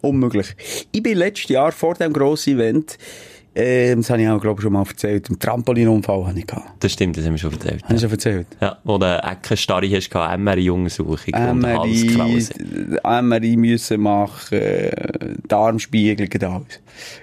Unmöglich. 0.00 0.54
Ich 0.90 1.02
bin 1.02 1.18
letztes 1.18 1.48
Jahr 1.48 1.72
vor 1.72 1.94
dem 1.94 2.12
grossen 2.12 2.54
Event, 2.54 2.98
ähm, 3.54 4.00
das 4.00 4.08
habe 4.08 4.22
ich 4.22 4.28
auch, 4.28 4.40
glaube 4.40 4.60
ich, 4.60 4.62
schon 4.62 4.72
mal 4.72 4.84
erzählt, 4.86 5.28
im 5.28 5.38
Trampolinunfall 5.38 6.26
habe 6.26 6.38
ich 6.38 6.46
gehabt. 6.46 6.70
Das 6.80 6.92
stimmt, 6.92 7.18
das 7.18 7.26
haben 7.26 7.32
wir 7.32 7.38
schon 7.38 7.52
erzählt. 7.52 7.82
Habe 7.84 7.94
ich 7.94 8.00
schon 8.00 8.10
erzählt? 8.10 8.46
Ja, 8.60 8.78
wo 8.84 8.96
du 8.96 9.06
eine 9.06 9.30
Eckenstarre 9.30 9.88
hast, 9.90 10.14
MRI-Untersuchung 10.38 11.34
und 11.34 11.64
alles 11.64 12.50
MRI, 13.04 13.56
müssen 13.56 14.00
machen, 14.00 14.58
äh, 14.58 15.34
Darmspiegel, 15.46 16.28
geht 16.28 16.44
alles. 16.44 16.80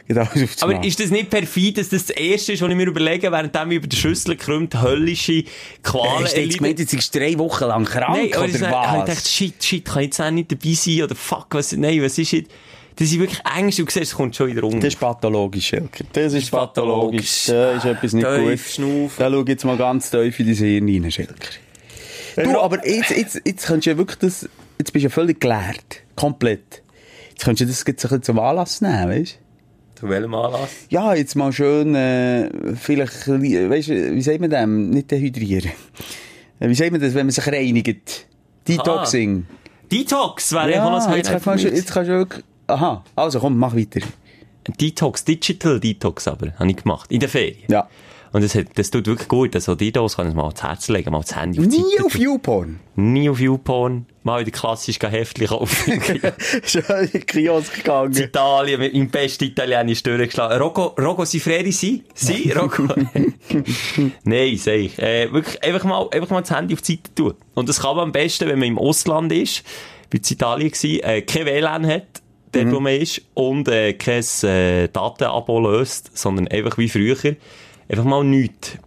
Geht 0.07 0.17
alles 0.17 0.43
aufs 0.43 0.61
Aber 0.61 0.83
ist 0.83 0.99
das 0.99 1.09
nicht 1.09 1.31
perfid, 1.31 1.79
dass 1.79 1.89
das 1.89 2.05
das 2.05 2.15
Erste 2.15 2.53
ist, 2.53 2.61
was 2.61 2.69
ich 2.69 2.75
mir 2.75 2.87
überlege, 2.87 3.31
während 3.31 3.55
ich 3.55 3.77
über 3.77 3.87
die 3.87 3.95
Schüssel 3.95 4.35
krümmt, 4.35 4.79
höllische 4.81 5.43
Qualen 5.83 6.25
du 6.25 6.41
jetzt 6.41 6.57
gemeint, 6.57 6.79
jetzt 6.79 6.93
ist 6.93 7.15
drei 7.15 7.37
Wochen 7.37 7.65
lang 7.65 7.85
krank, 7.85 8.17
Nein, 8.17 8.29
oder 8.29 8.37
habe 8.39 8.47
ich 8.49 8.61
was? 8.61 9.05
gedacht, 9.05 9.27
shit, 9.27 9.63
shit, 9.63 9.85
kann 9.85 9.99
ich 10.01 10.05
jetzt 10.07 10.21
auch 10.21 10.31
nicht 10.31 10.51
dabei 10.51 10.73
sein, 10.73 11.01
oder 11.01 11.15
fuck, 11.15 11.47
was, 11.51 11.71
nein, 11.73 12.01
was 12.01 12.17
ist 12.17 12.31
jetzt? 12.31 12.51
Das 12.99 13.07
ist 13.07 13.17
wirklich 13.17 13.39
Ängste, 13.57 13.85
du 13.85 13.89
siehst, 13.89 14.03
es 14.11 14.13
kommt 14.15 14.35
schon 14.35 14.47
wieder 14.47 14.63
um. 14.63 14.75
Das 14.79 14.89
ist 14.93 14.99
pathologisch, 14.99 15.67
Schelker. 15.67 16.03
Das 16.11 16.33
ist 16.33 16.51
pathologisch. 16.51 17.45
pathologisch. 17.45 17.45
Da 17.47 17.71
ist 17.71 17.85
etwas 17.85 18.13
nicht 18.13 18.27
Tief 18.27 18.65
gut. 18.65 18.73
schnaufen. 18.73 19.15
Da 19.17 19.31
schau 19.31 19.43
jetzt 19.45 19.63
mal 19.65 19.77
ganz 19.77 20.11
tief 20.11 20.39
in 20.39 20.45
dein 20.47 20.55
Hirn 20.55 21.03
rein, 21.03 21.11
Schelker. 21.11 21.35
Du, 22.35 22.59
aber 22.59 22.85
jetzt, 22.87 23.11
jetzt, 23.11 23.41
jetzt 23.45 23.65
könntest 23.65 23.85
du 23.87 23.91
ja 23.91 23.97
wirklich 23.97 24.19
das, 24.19 24.49
jetzt 24.77 24.91
bist 24.93 25.03
du 25.03 25.07
ja 25.07 25.09
völlig 25.09 25.39
geleert. 25.39 26.01
Komplett. 26.15 26.83
Jetzt 27.29 27.45
könntest 27.45 27.61
du 27.61 27.65
das 27.67 27.83
jetzt 27.87 27.87
ein 27.87 28.09
bisschen 28.09 28.23
zum 28.23 28.39
Anlass 28.39 28.81
nehmen, 28.81 29.09
weißt 29.09 29.39
du? 29.95 29.99
Zu 30.01 30.09
welchem 30.09 30.33
Anlass? 30.33 30.69
Ja, 30.89 31.13
jetzt 31.13 31.35
mal 31.35 31.51
schön, 31.53 31.95
äh, 31.95 32.49
vielleicht, 32.75 33.27
weißt 33.27 33.87
du, 33.87 34.15
wie 34.15 34.21
sagt 34.21 34.39
man 34.41 34.49
dem? 34.49 34.89
Nicht 34.89 35.09
dehydrieren. 35.11 35.71
Äh, 36.59 36.67
Wie 36.69 36.75
sagt 36.75 36.91
man 36.91 36.99
das, 36.99 37.13
wenn 37.13 37.25
man 37.25 37.31
sich 37.31 37.47
reinigt? 37.47 38.25
Detoxing. 38.67 39.45
Detox 39.91 40.51
wäre 40.51 40.71
ja, 40.71 40.85
auch 40.85 40.91
noch 40.91 41.09
Ja, 41.09 41.15
ein 41.15 41.41
kannst, 41.41 41.63
du, 41.63 41.69
jetzt 41.69 41.91
kannst 41.91 42.09
du 42.09 42.13
wirklich, 42.17 42.43
aha, 42.69 43.03
also 43.15 43.39
komm, 43.39 43.57
mach 43.57 43.75
weiter. 43.75 44.01
Detox, 44.79 45.23
Digital 45.25 45.79
Detox 45.79 46.27
aber, 46.27 46.53
habe 46.57 46.69
ich 46.69 46.77
gemacht. 46.77 47.11
In 47.11 47.19
der 47.19 47.29
Ferien. 47.29 47.57
Ja. 47.67 47.89
Und 48.31 48.43
das, 48.43 48.53
hat, 48.53 48.67
das 48.75 48.91
tut 48.91 49.07
wirklich 49.07 49.27
gut. 49.27 49.55
Also, 49.55 49.73
Detox 49.73 50.15
kann 50.15 50.29
ich 50.29 50.35
mal 50.35 50.43
ans 50.43 50.61
Herz 50.61 50.87
legen, 50.89 51.11
mal 51.11 51.21
das 51.21 51.35
Handy 51.35 51.59
auf 51.59 51.67
die 51.67 51.77
Nie 51.77 51.91
Seite 51.91 52.05
auf. 52.05 52.15
YouPorn. 52.15 52.79
Nie 52.95 53.29
auf 53.29 53.39
YouPorn. 53.39 54.05
Mal 54.21 54.41
wieder 54.41 54.51
klassisch 54.51 54.99
Heftchen 55.01 55.47
kaufen. 55.47 56.01
Schon 56.63 56.83
in 56.83 57.11
den 57.11 57.25
Kiosk 57.25 57.77
in 57.77 57.83
gegangen. 57.83 58.15
Italien 58.15 58.79
mit 58.79 58.93
meinem 58.93 59.09
besten 59.09 59.45
Italienisch 59.45 60.03
durchgeschlagen. 60.03 60.61
Rocco, 60.61 60.93
Rocco 60.99 61.25
Sifreri, 61.25 61.71
sie? 61.71 62.03
Sie, 62.13 62.51
Rocco? 62.51 62.83
Nein, 64.23 64.57
sag 64.57 64.75
ich. 64.75 64.99
Äh, 64.99 65.33
wirklich, 65.33 65.63
einfach 65.63 65.85
mal, 65.85 66.07
einfach 66.11 66.29
mal 66.29 66.41
das 66.41 66.51
Handy 66.51 66.75
auf 66.75 66.81
die 66.81 66.97
Seite 66.97 67.15
tun. 67.15 67.33
Und 67.55 67.67
das 67.67 67.81
kann 67.81 67.95
man 67.95 68.05
am 68.05 68.11
besten, 68.11 68.47
wenn 68.47 68.59
man 68.59 68.67
im 68.67 68.77
Ausland 68.77 69.31
ist, 69.31 69.63
in 70.13 70.21
Italien 70.23 70.69
gewesen, 70.69 70.99
äh, 71.03 71.21
kein 71.23 71.47
WLAN 71.47 71.87
hat, 71.87 72.21
dort 72.51 72.71
wo 72.71 72.79
man 72.79 72.93
ist, 72.93 73.21
und 73.33 73.67
äh, 73.67 73.93
kein 73.93 74.23
äh, 74.43 74.87
Datenabo 74.87 75.59
löst, 75.59 76.17
sondern 76.17 76.47
einfach 76.47 76.77
wie 76.77 76.89
früher, 76.89 77.15
einfach 77.87 78.03
mal 78.03 78.23
nichts. 78.23 78.77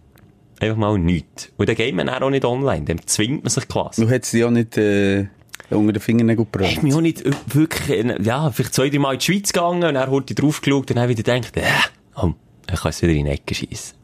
Einfach 0.59 0.77
mal 0.77 0.97
nichts. 0.97 1.51
Und 1.57 1.67
dann 1.67 1.75
geht 1.75 1.93
man 1.95 2.07
dann 2.07 2.23
auch 2.23 2.29
nicht 2.29 2.45
online, 2.45 2.85
dann 2.85 3.01
zwingt 3.05 3.43
man 3.43 3.49
sich 3.49 3.67
quasi. 3.67 4.01
Du 4.01 4.09
hättest 4.09 4.33
dich 4.33 4.43
auch 4.43 4.51
nicht 4.51 4.77
äh, 4.77 5.27
unter 5.69 5.93
den 5.93 6.29
Ich 6.29 6.37
gebracht. 6.37 6.81
bin 6.81 6.93
auch 6.93 7.01
nicht 7.01 7.25
äh, 7.25 7.31
wirklich, 7.47 7.89
äh, 7.89 8.21
ja, 8.21 8.49
vielleicht 8.51 8.73
zwei, 8.73 8.89
drei 8.89 8.99
Mal 8.99 9.13
in 9.13 9.19
die 9.19 9.25
Schweiz 9.25 9.51
gegangen 9.51 9.83
und 9.83 9.93
dann 9.93 9.97
hat 9.97 10.09
er 10.09 10.35
drauf 10.35 10.61
geschaut 10.61 10.89
und 10.89 10.95
dann 10.95 11.09
wieder 11.09 11.23
gedacht, 11.23 11.57
äh, 11.57 11.63
komm, 12.13 12.35
ich 12.71 12.79
kann 12.79 12.89
es 12.89 13.01
wieder 13.01 13.13
in 13.13 13.25
die 13.25 13.31
Ecke 13.31 13.55
schießen. 13.55 14.02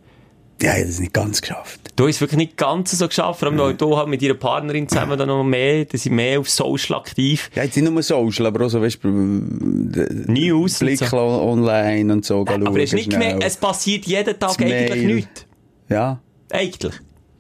Ja, 0.62 0.72
ich 0.74 0.80
habe 0.80 0.88
das 0.88 1.00
nicht 1.00 1.14
ganz 1.14 1.42
geschafft. 1.42 1.80
Du 1.96 2.08
hast 2.08 2.16
es 2.16 2.22
wirklich 2.22 2.38
nicht 2.38 2.58
ganz 2.58 2.92
so 2.92 3.08
geschafft, 3.08 3.40
vor 3.40 3.48
allem 3.48 3.58
weil 3.58 3.74
du 3.76 3.96
halt 3.96 4.08
mit 4.10 4.22
ihrer 4.22 4.34
Partnerin 4.34 4.88
zusammen 4.90 5.18
dann 5.18 5.28
noch 5.28 5.44
mehr, 5.44 5.86
die 5.86 5.98
sind 5.98 6.16
mehr 6.16 6.40
auf 6.40 6.50
Social 6.50 6.98
aktiv. 6.98 7.50
Ja, 7.56 7.64
jetzt 7.64 7.78
nicht 7.78 7.90
nur 7.90 8.04
Social, 8.04 8.46
aber 8.46 8.66
auch 8.66 8.70
so, 8.70 8.82
weißt 8.82 9.04
du, 9.04 9.10
News 9.10 10.82
und 10.82 10.88
Blick 10.88 11.00
so. 11.00 11.18
online 11.18 12.12
und 12.12 12.26
so. 12.26 12.42
Aber 12.42 12.78
es 12.78 12.90
ist 12.90 12.94
nicht 12.94 13.10
gemerkt, 13.10 13.44
es 13.44 13.58
passiert 13.58 14.06
jeden 14.06 14.38
Tag 14.38 14.62
eigentlich 14.62 15.04
nichts. 15.04 15.46
Ja. 15.88 16.20
Eigentlich. 16.52 16.94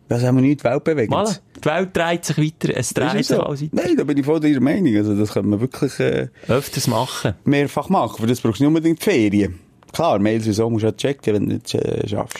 Das 0.07 0.23
haben 0.23 0.37
wir 0.37 0.41
nicht 0.41 0.63
weltbewegend. 0.63 1.13
Voilà. 1.13 1.39
Die 1.63 1.65
Welt 1.65 1.89
dreht 1.95 2.25
sich 2.25 2.37
weiter, 2.37 2.75
es 2.75 2.93
dreht 2.93 3.25
sich 3.25 3.37
alles 3.37 3.61
weiter. 3.61 3.71
Nein, 3.73 3.95
da 3.95 4.03
bin 4.03 4.17
ich 4.17 4.25
voll 4.25 4.39
deiner 4.39 4.59
Meinung. 4.59 4.95
Also, 4.95 5.15
das 5.15 5.33
könnte 5.33 5.49
man 5.49 5.59
wirklich 5.59 5.99
äh, 5.99 6.29
Öfters 6.47 6.87
machen. 6.87 7.35
mehrfach 7.43 7.89
machen. 7.89 8.21
Für 8.21 8.27
das 8.27 8.41
brauchst 8.41 8.59
du 8.59 8.63
nicht 8.63 8.69
unbedingt 8.69 9.03
Ferien. 9.03 9.59
Klar, 9.93 10.17
Mails 10.19 10.47
und 10.47 10.53
so 10.53 10.69
musst 10.69 10.83
du 10.83 10.89
auch 10.89 10.97
checken, 10.97 11.33
wenn 11.33 11.47
du 11.47 11.53
nicht 11.55 11.75
äh, 11.75 12.07
schaffst. 12.07 12.39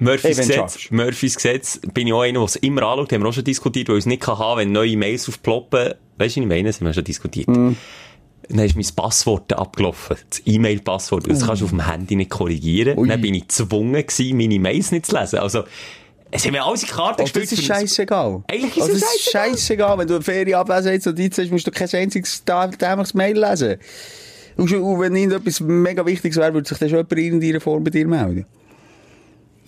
Murphys 0.00 0.24
Ey, 0.24 0.48
wenn 0.48 0.56
du 0.56 0.62
Gesetz. 0.64 0.90
Murphys 0.90 1.34
Gesetz, 1.36 1.80
bin 1.94 2.06
ich 2.06 2.12
auch 2.12 2.22
einer, 2.22 2.40
der 2.40 2.46
es 2.46 2.56
immer 2.56 2.82
anschaut, 2.82 3.12
haben 3.12 3.22
wir 3.22 3.28
auch 3.28 3.32
schon 3.34 3.44
diskutiert, 3.44 3.88
weil 3.88 3.96
ich 3.96 4.02
es 4.02 4.06
nicht 4.06 4.22
kann 4.22 4.38
haben, 4.38 4.58
wenn 4.58 4.72
neue 4.72 4.96
Mails 4.96 5.28
aufploppen. 5.28 5.94
Weißt 6.16 6.36
du, 6.36 6.40
ich 6.40 6.46
meine? 6.46 6.68
Das 6.68 6.80
haben 6.80 6.86
wir 6.86 6.94
schon 6.94 7.04
diskutiert. 7.04 7.48
Mhm. 7.48 7.76
Dann 8.48 8.64
ist 8.64 8.74
mein 8.74 8.86
Passwort 8.96 9.52
abgelaufen. 9.52 10.16
Das 10.28 10.42
E-Mail-Passwort. 10.44 11.30
Das 11.30 11.46
kannst 11.46 11.60
du 11.60 11.66
auf 11.66 11.70
dem 11.70 11.86
Handy 11.86 12.16
nicht 12.16 12.30
korrigieren. 12.30 12.98
Ui. 12.98 13.08
Dann 13.08 13.20
bin 13.20 13.34
ich 13.34 13.46
gezwungen 13.46 13.92
gewesen, 13.92 14.36
meine 14.36 14.58
Mails 14.58 14.90
nicht 14.90 15.06
zu 15.06 15.16
lesen. 15.16 15.38
Also, 15.38 15.64
es 16.32 16.44
haben 16.44 16.52
mir 16.52 16.64
die 16.74 16.86
Karten 16.86 17.22
Oh, 17.22 17.28
das 17.32 17.52
ist 17.52 17.62
scheißegal. 17.62 18.42
Eigentlich 18.48 18.76
ist 18.76 18.82
also, 18.82 18.94
es 18.94 19.02
ist 19.02 19.30
scheißegal. 19.30 19.98
Wenn 19.98 20.08
du 20.08 20.14
eine 20.14 20.24
Ferien 20.24 20.58
abwesen 20.58 21.12
und 21.12 21.38
hast, 21.38 21.50
musst 21.50 21.66
du 21.66 21.70
kein 21.70 21.88
einziges 21.92 22.42
dämliches 22.44 23.14
Mail 23.14 23.38
lesen. 23.38 23.76
Und 24.56 24.70
wenn 24.70 25.14
irgendetwas 25.14 25.60
mega 25.60 26.04
Wichtiges 26.04 26.36
wäre, 26.38 26.54
würde 26.54 26.68
sich 26.68 26.78
dann 26.78 26.88
schon 26.88 26.98
jemand 26.98 27.12
in 27.12 27.18
irgendeiner 27.18 27.60
Form 27.60 27.84
bei 27.84 27.90
dir 27.90 28.06
melden. 28.06 28.46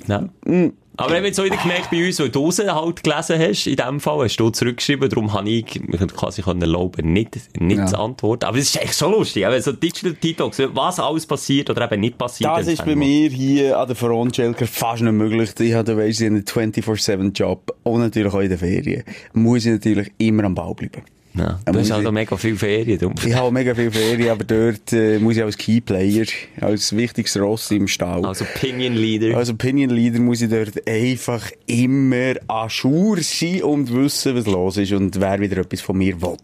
Ja. 0.06 0.28
Mm. 0.44 0.72
Aber 0.94 1.12
ich 1.12 1.16
habe 1.16 1.26
jetzt 1.26 1.40
auch 1.40 1.44
wieder 1.44 1.56
gemerkt 1.56 1.90
bei 1.90 2.06
uns, 2.06 2.20
weil 2.20 2.28
du 2.28 2.50
halt 2.50 3.02
gelesen 3.02 3.38
hast, 3.40 3.66
in 3.66 3.76
dem 3.76 3.98
Fall, 3.98 4.24
hast 4.24 4.36
du 4.36 4.50
zurückgeschrieben, 4.50 5.08
darum 5.08 5.32
habe 5.32 5.48
ich 5.48 5.80
mir 5.80 5.96
quasi 5.96 6.42
können 6.42 6.60
erlauben, 6.60 7.14
nicht, 7.14 7.34
nicht 7.58 7.78
Ja. 7.78 7.86
zu 7.86 7.98
antworten. 7.98 8.44
Aber 8.44 8.58
es 8.58 8.64
ist 8.64 8.76
echt 8.82 8.94
so 8.94 9.08
lustig, 9.08 9.46
so 9.60 9.72
Digital 9.72 10.12
Detox, 10.12 10.58
was 10.74 11.00
alles 11.00 11.24
passiert 11.26 11.70
oder 11.70 11.90
eben 11.90 12.00
nicht 12.00 12.18
passiert. 12.18 12.50
Das 12.50 12.66
ist 12.66 12.84
bei 12.84 12.94
mir 12.94 13.30
hier 13.30 13.78
an 13.78 13.86
der 13.86 13.96
Front, 13.96 14.36
Schelker, 14.36 14.66
fast 14.66 15.02
nicht 15.02 15.12
möglich. 15.12 15.50
Ich 15.58 15.72
habe, 15.72 15.92
habe 15.92 16.02
einen 16.02 16.44
24-7-Job. 16.44 17.74
Und 17.84 18.00
natürlich 18.00 18.32
auch 18.32 18.40
in 18.40 18.50
den 18.50 18.58
Ferien. 18.58 19.02
Muss 19.32 19.64
ich 19.64 19.72
natürlich 19.72 20.12
immer 20.18 20.44
am 20.44 20.54
Ball 20.54 20.74
bleiben. 20.74 21.02
Ich- 21.34 21.40
Ja, 21.40 21.58
du 21.64 21.78
hast 21.78 21.86
ich- 21.86 21.92
also 21.94 22.12
mega 22.12 22.36
viel 22.36 22.56
Ferien. 22.56 23.12
Ich 23.26 23.34
habe 23.34 23.50
mega 23.52 23.74
viele 23.74 23.90
Ferien, 23.90 24.30
aber 24.30 24.44
dort 24.44 24.92
äh, 24.92 25.18
muss 25.18 25.36
ich 25.36 25.42
als 25.42 25.56
Keyplayer, 25.56 26.26
als 26.60 26.94
wichtigstes 26.96 27.40
Ross 27.40 27.70
im 27.70 27.88
Stall. 27.88 28.24
Also 28.26 28.44
Opinion 28.44 28.94
Leader. 28.94 29.36
Als 29.36 29.48
Opinion 29.50 29.90
Leader 29.90 30.20
muss 30.20 30.42
ich 30.42 30.50
dort 30.50 30.86
einfach 30.88 31.50
immer 31.66 32.34
an 32.48 32.68
Schur 32.70 33.18
sein 33.22 33.62
und 33.62 33.92
wissen, 33.94 34.36
was 34.36 34.46
los 34.46 34.76
ist 34.76 34.92
und 34.92 35.20
wer 35.20 35.40
wieder 35.40 35.58
etwas 35.58 35.80
von 35.80 35.96
mir 35.98 36.20
will. 36.20 36.36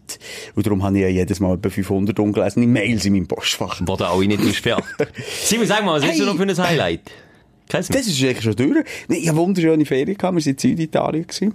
Und 0.55 0.65
darum 0.65 0.83
habe 0.83 0.97
ich 0.97 1.03
ja 1.03 1.09
jedes 1.09 1.39
Mal 1.39 1.55
etwa 1.55 1.69
500 1.69 2.19
ungelesene 2.19 2.65
Mails 2.67 3.05
in 3.05 3.13
meinem 3.13 3.27
Postfach. 3.27 3.81
Wo 3.85 3.95
du 3.95 4.05
alle 4.05 4.25
nicht 4.27 4.63
beachten. 4.63 5.05
Simon, 5.43 5.67
sag 5.67 5.85
mal, 5.85 6.01
was 6.01 6.07
hast 6.07 6.19
du 6.19 6.23
Hey. 6.25 6.31
noch 6.31 6.37
für 6.37 6.43
ein 6.49 6.57
Highlight? 6.57 7.01
Kennst 7.67 7.89
du 7.89 7.93
Das 7.97 8.07
ist 8.07 8.19
eigentlich 8.23 8.41
schon 8.41 8.55
durch. 8.55 8.85
Nee, 9.07 9.17
ich 9.17 9.27
habe 9.29 9.37
wunderschöne 9.37 9.85
Ferien 9.85 10.17
gehabt. 10.17 10.35
Wir 10.35 10.43
waren 10.43 10.51
in 10.53 10.57
Süditalien. 10.57 11.27
gewesen. 11.27 11.53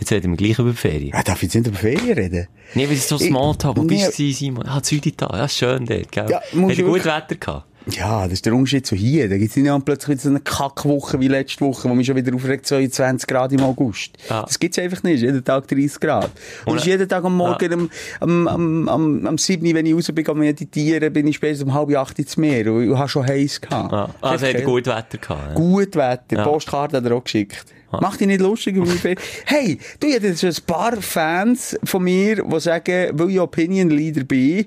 Jetzt 0.00 0.12
reden 0.12 0.32
wir 0.32 0.36
gleich 0.36 0.58
über 0.58 0.70
die 0.70 0.76
Ferien. 0.76 1.12
Ah, 1.14 1.22
darf 1.22 1.36
ich 1.36 1.42
jetzt 1.44 1.54
nicht 1.54 1.66
über 1.66 1.76
Ferien 1.76 2.12
reden? 2.14 2.48
Nee, 2.74 2.86
weil 2.88 2.94
es 2.94 3.08
so 3.08 3.18
Smalltalk. 3.18 3.76
Wo 3.76 3.82
bist 3.82 4.18
du, 4.18 4.32
Simon? 4.32 4.66
Ah, 4.66 4.80
Süditalien. 4.82 5.38
Ja, 5.40 5.48
schön 5.48 5.86
dort, 5.86 6.10
gell? 6.10 6.30
Ja, 6.30 6.40
musst 6.52 6.78
Hat 6.78 6.84
gut 6.84 7.04
Wetter 7.04 7.34
gehabt? 7.36 7.66
Ja, 7.86 8.24
das 8.24 8.34
ist 8.34 8.46
der 8.46 8.52
Unterschied 8.52 8.86
zu 8.86 8.94
hier. 8.94 9.28
Da 9.28 9.38
gibt's 9.38 9.56
nicht 9.56 9.66
dann 9.68 9.82
plötzlich 9.82 10.10
wieder 10.10 10.20
so 10.20 10.28
eine 10.28 10.40
Kackwoche 10.40 11.18
wie 11.18 11.28
letzte 11.28 11.64
Woche, 11.64 11.88
wo 11.88 11.94
mich 11.94 12.06
schon 12.06 12.14
wieder 12.14 12.34
aufregt, 12.34 12.66
22 12.66 13.26
Grad 13.26 13.52
im 13.52 13.60
August. 13.62 14.12
Ja. 14.28 14.42
Das 14.42 14.58
gibt's 14.58 14.78
einfach 14.78 15.02
nicht. 15.02 15.22
Jeden 15.22 15.42
Tag 15.42 15.66
30 15.66 15.98
Grad. 15.98 16.30
Und, 16.66 16.72
Und- 16.72 16.78
es 16.78 16.84
jeden 16.84 17.08
Tag 17.08 17.24
am 17.24 17.36
Morgen 17.36 17.72
am, 17.72 17.90
am, 18.20 18.48
am, 18.48 18.88
am, 18.88 19.26
am 19.26 19.38
7, 19.38 19.74
wenn 19.74 19.86
ich 19.86 19.94
raus 19.94 20.12
bin, 20.12 20.28
am 20.28 20.38
meditieren, 20.38 21.12
bin 21.12 21.26
ich 21.26 21.36
spätestens 21.36 21.68
um 21.68 21.74
halb 21.74 21.94
8 21.96 22.18
ins 22.18 22.36
Meer 22.36 22.72
und 22.72 22.90
ich 22.90 22.96
habe 22.96 23.08
schon 23.08 23.26
heiß 23.26 23.60
gehabt. 23.62 23.92
Das 23.92 24.10
also 24.20 24.46
hat 24.46 24.54
er 24.54 24.60
geil. 24.60 24.64
gut 24.64 24.86
Wetter 24.86 25.18
gehabt. 25.18 25.48
Ja. 25.48 25.54
Gut 25.54 25.96
Wetter. 25.96 26.36
Ja. 26.36 26.44
Postkarte 26.44 26.98
hat 26.98 27.04
er 27.04 27.12
auch 27.16 27.24
geschickt. 27.24 27.64
Mach 27.92 28.16
dich 28.16 28.26
nicht 28.28 28.40
lustig 28.40 28.76
über 28.76 28.86
mich. 28.86 29.00
Hey, 29.46 29.78
du, 29.98 30.06
ich 30.06 30.14
hätte 30.14 30.28
ein 30.46 30.54
paar 30.66 31.00
Fans 31.02 31.76
von 31.84 32.04
mir, 32.04 32.44
die 32.44 32.60
sagen, 32.60 33.10
weil 33.14 33.30
ich 33.30 33.40
Opinion 33.40 33.90
Leader 33.90 34.24
bin, 34.24 34.66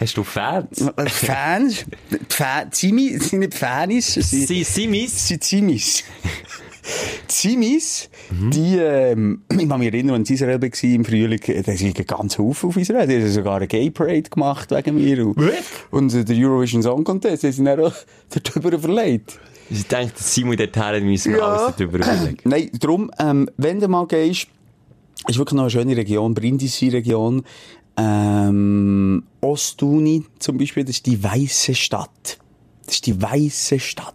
Hast 0.00 0.16
du 0.16 0.24
Fans? 0.24 0.80
äh, 0.96 1.08
Fans, 1.08 1.84
Fa- 2.28 2.68
Zimi, 2.70 3.16
sind 3.18 3.40
nicht 3.40 3.54
sind, 3.54 4.16
Sie, 4.48 4.64
Sie 4.64 4.86
miss? 4.88 5.12
es 5.14 5.28
sind 5.28 5.44
Zimis. 5.44 6.04
Zimis, 7.28 8.10
die, 8.30 8.76
ähm, 8.76 9.42
ich 9.58 9.66
kann 9.68 9.78
mich 9.80 9.92
erinnern, 9.92 10.16
als 10.20 10.28
ich 10.28 10.40
in 10.42 10.48
Israel 10.50 10.60
war 10.62 10.84
im 10.84 11.04
Frühling, 11.04 11.40
äh, 11.46 11.62
da 11.62 11.72
sind 11.76 12.06
ganz 12.06 12.36
Haufen 12.38 12.68
auf 12.68 12.76
Israel. 12.76 13.06
Die 13.06 13.14
haben 13.22 13.28
sogar 13.28 13.56
eine 13.56 13.66
Gay 13.68 13.90
Parade 13.90 14.22
gemacht 14.28 14.70
wegen 14.70 14.96
mir. 14.96 15.26
Und, 15.26 15.36
und 15.90 16.14
äh, 16.14 16.24
der 16.24 16.36
Eurovision 16.36 16.82
Song 16.82 17.02
Contest, 17.04 17.42
die 17.42 17.52
sind 17.52 17.64
dann 17.64 17.80
auch 17.80 17.94
darüber 18.54 18.78
verleiht. 18.78 19.38
Ich 19.70 19.86
denke, 19.86 20.14
dass 20.14 20.34
Simon 20.34 20.56
dorthin 20.56 21.06
müssen 21.06 21.32
wir 21.32 21.44
alles 21.44 21.76
darüber 21.76 21.98
überlegen. 21.98 22.38
Nein, 22.44 22.70
darum, 22.78 23.10
ähm, 23.18 23.48
wenn 23.56 23.80
du 23.80 23.88
mal 23.88 24.06
gehst, 24.06 24.48
ist 25.26 25.38
wirklich 25.38 25.56
noch 25.56 25.64
eine 25.64 25.70
schöne 25.70 25.96
Region, 25.96 26.34
Brindisi-Region, 26.34 27.44
ähm, 27.96 29.24
Ostuni 29.40 30.24
zum 30.38 30.58
Beispiel, 30.58 30.84
das 30.84 30.96
ist 30.96 31.06
die 31.06 31.22
weiße 31.22 31.74
Stadt. 31.74 32.38
Das 32.84 32.96
ist 32.96 33.06
die 33.06 33.20
weiße 33.20 33.78
Stadt. 33.78 34.14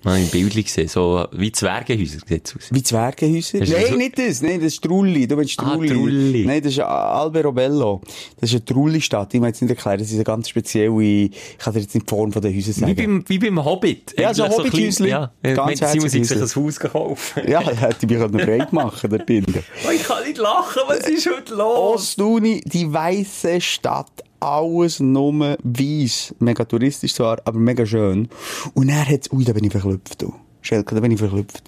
Ich 0.00 0.06
habe 0.06 0.16
ein 0.16 0.28
Bild 0.28 0.54
gesehen, 0.54 0.88
so 0.88 1.26
wie 1.32 1.52
Zwergenhäuser 1.52 2.18
sieht 2.26 2.48
es 2.48 2.56
aus. 2.56 2.68
Wie 2.70 2.82
Zwergenhäuser? 2.82 3.60
Hast 3.60 3.70
Nein, 3.70 3.84
so- 3.90 3.96
nicht 3.96 4.18
das. 4.18 4.40
Nein, 4.42 4.58
das 4.60 4.72
ist 4.72 4.82
Trulli. 4.82 5.26
Du 5.28 5.36
meinst 5.36 5.60
Ah, 5.60 5.74
Trulli. 5.74 5.88
Trulli. 5.90 6.46
Nein, 6.46 6.62
das 6.62 6.72
ist 6.72 6.80
Alberobello. 6.80 8.00
Das 8.40 8.50
ist 8.50 8.54
eine 8.56 8.64
Trulli-Stadt. 8.64 9.34
Ich 9.34 9.40
muss 9.40 9.48
jetzt 9.48 9.62
nicht 9.62 9.70
erklären, 9.70 9.98
das 9.98 10.08
ist 10.08 10.14
eine 10.14 10.24
ganz 10.24 10.48
spezielle, 10.48 11.02
ich 11.02 11.30
kann 11.58 11.74
dir 11.74 11.80
jetzt 11.80 11.94
nicht 11.94 12.06
die 12.08 12.14
Form 12.14 12.32
von 12.32 12.40
den 12.42 12.54
Häusern 12.56 12.74
Wie 12.76 12.80
sagen. 12.80 12.94
beim, 12.96 13.24
wie 13.28 13.38
beim 13.38 13.64
Hobbit. 13.64 14.14
Ja, 14.18 14.32
so 14.32 14.44
Eigentlich 14.44 14.58
Hobbit-Häuschen. 14.58 15.06
Ja, 15.06 15.32
Ganz 15.42 15.80
Ganz 15.80 15.92
Simon 15.92 16.08
sich 16.08 16.30
ein 16.32 16.40
Haus 16.64 16.80
gekauft. 16.80 17.34
ja, 17.48 17.60
hätte 17.60 17.96
ich 18.02 18.08
mich 18.08 18.18
können 18.18 18.46
breit 18.46 18.72
machen 18.72 19.10
dort 19.10 19.28
drin. 19.28 19.44
Oh, 19.86 19.90
ich 19.94 20.02
kann 20.02 20.24
nicht 20.24 20.38
lachen, 20.38 20.82
was 20.88 21.08
ist 21.08 21.28
heute 21.30 21.54
los? 21.54 21.94
Ostuni, 21.94 22.62
die 22.64 22.90
weiße 22.92 23.60
Stadt. 23.60 24.10
Alles 24.40 25.00
nur 25.00 25.58
weiss. 25.62 26.34
Mega 26.38 26.64
touristisch 26.64 27.14
zwar, 27.14 27.38
aber 27.44 27.58
mega 27.58 27.84
schön. 27.84 28.28
Und 28.74 28.88
er 28.88 29.06
hat's, 29.06 29.30
ui, 29.32 29.44
da 29.44 29.52
bin 29.52 29.64
ich 29.64 29.72
verklüpft, 29.72 30.22
du. 30.22 30.34
Schelke, 30.62 30.94
da 30.94 31.00
bin 31.00 31.10
ich 31.10 31.18
verklüpft. 31.18 31.62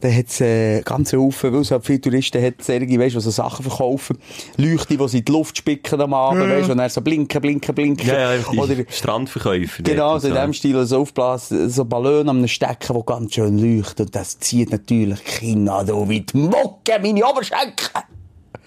Da 0.00 0.08
hat's, 0.08 0.40
äh, 0.40 0.80
ganz 0.82 1.12
Haufen, 1.12 1.52
weil 1.52 1.60
es 1.60 1.70
halt 1.70 1.84
viele 1.84 2.00
Touristen 2.00 2.42
hat, 2.42 2.62
Sergi, 2.62 2.98
weisst, 2.98 3.20
so 3.20 3.30
Sachen 3.30 3.64
verkaufen. 3.64 4.18
Leuchte, 4.56 4.96
die 4.96 5.08
sie 5.08 5.18
in 5.18 5.24
die 5.24 5.32
Luft 5.32 5.58
spicken 5.58 6.00
am 6.00 6.14
Abend, 6.14 6.48
weisst, 6.48 6.70
und 6.70 6.78
dann 6.78 6.88
so 6.88 7.02
blinken, 7.02 7.40
blinken, 7.42 7.74
blinken. 7.74 8.06
Ja, 8.06 8.34
ja, 8.34 8.46
Oder, 8.56 8.76
Strandverkäufer. 8.88 9.82
Genau, 9.82 10.18
so 10.18 10.28
in 10.28 10.34
dem 10.34 10.52
Stil, 10.52 10.84
so 10.86 11.00
aufblasen, 11.00 11.68
so 11.68 11.84
Ballon 11.84 12.28
am 12.28 12.48
Stecken, 12.48 12.96
die 12.96 13.06
ganz 13.06 13.34
schön 13.34 13.58
leuchten. 13.58 14.06
Und 14.06 14.14
das 14.14 14.38
zieht 14.38 14.70
natürlich 14.70 15.22
Kinder 15.24 15.84
da 15.84 16.08
wie 16.08 16.20
die 16.22 16.36
Mucke, 16.36 16.98
meine 17.02 17.26
Oberschenkel. 17.26 18.02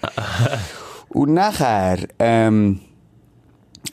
und 1.08 1.34
nachher, 1.34 1.98
ähm, 2.18 2.80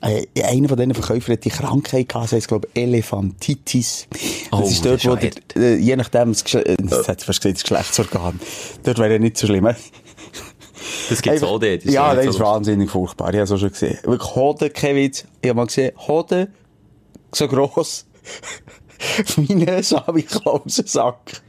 äh, 0.02 0.26
einer 0.44 0.70
von 0.70 0.78
diesen 0.78 0.94
Verkäufern 0.94 1.34
hat 1.34 1.46
die 1.46 1.50
Krankheit 1.50 2.10
gehabt, 2.10 2.26
das 2.26 2.32
heisst, 2.34 2.48
glaube 2.48 2.68
ich, 2.74 2.82
Elephantitis. 2.82 4.08
Das 4.12 4.22
Oh, 4.52 4.64
ist 4.64 4.86
dort, 4.86 5.04
das 5.04 5.12
wo 5.12 5.16
der, 5.16 5.32
äh, 5.56 5.76
je 5.78 5.96
nachdem, 5.96 6.30
das, 6.34 6.46
Geschle- 6.46 6.66
äh, 6.66 6.78
das 6.80 7.08
hat 7.08 7.22
fast 7.24 7.42
gesagt, 7.42 7.56
das 7.58 7.64
Geschlechtsorgan. 7.64 8.40
Dort 8.84 8.98
wäre 9.00 9.14
ja 9.14 9.20
nicht 9.20 9.38
so 9.38 9.48
schlimm. 9.48 9.68
Das 11.10 11.22
gibt's 11.22 11.44
auch 11.44 11.60
dort. 11.60 11.84
ist 11.84 11.94
ja, 11.94 12.14
das 12.16 12.26
ist 12.28 12.40
wahnsinnig 12.40 12.90
furchtbar. 12.90 13.30
Ich 13.30 13.36
habe 13.36 13.44
es 13.44 13.52
auch 13.52 13.58
schon 13.58 13.72
gesehen. 13.72 13.98
Wirklich 14.04 14.36
Hoden, 14.36 14.72
kein 14.74 14.96
Witz. 14.96 15.26
Ich 15.42 15.50
habe 15.50 15.58
mal 15.58 15.66
gesehen, 15.66 15.92
Hoden, 16.08 16.48
so 17.34 17.48
gross, 17.48 18.06
wie 19.38 19.68
ein 19.68 19.84
Sabi-Klausensack. 19.84 21.42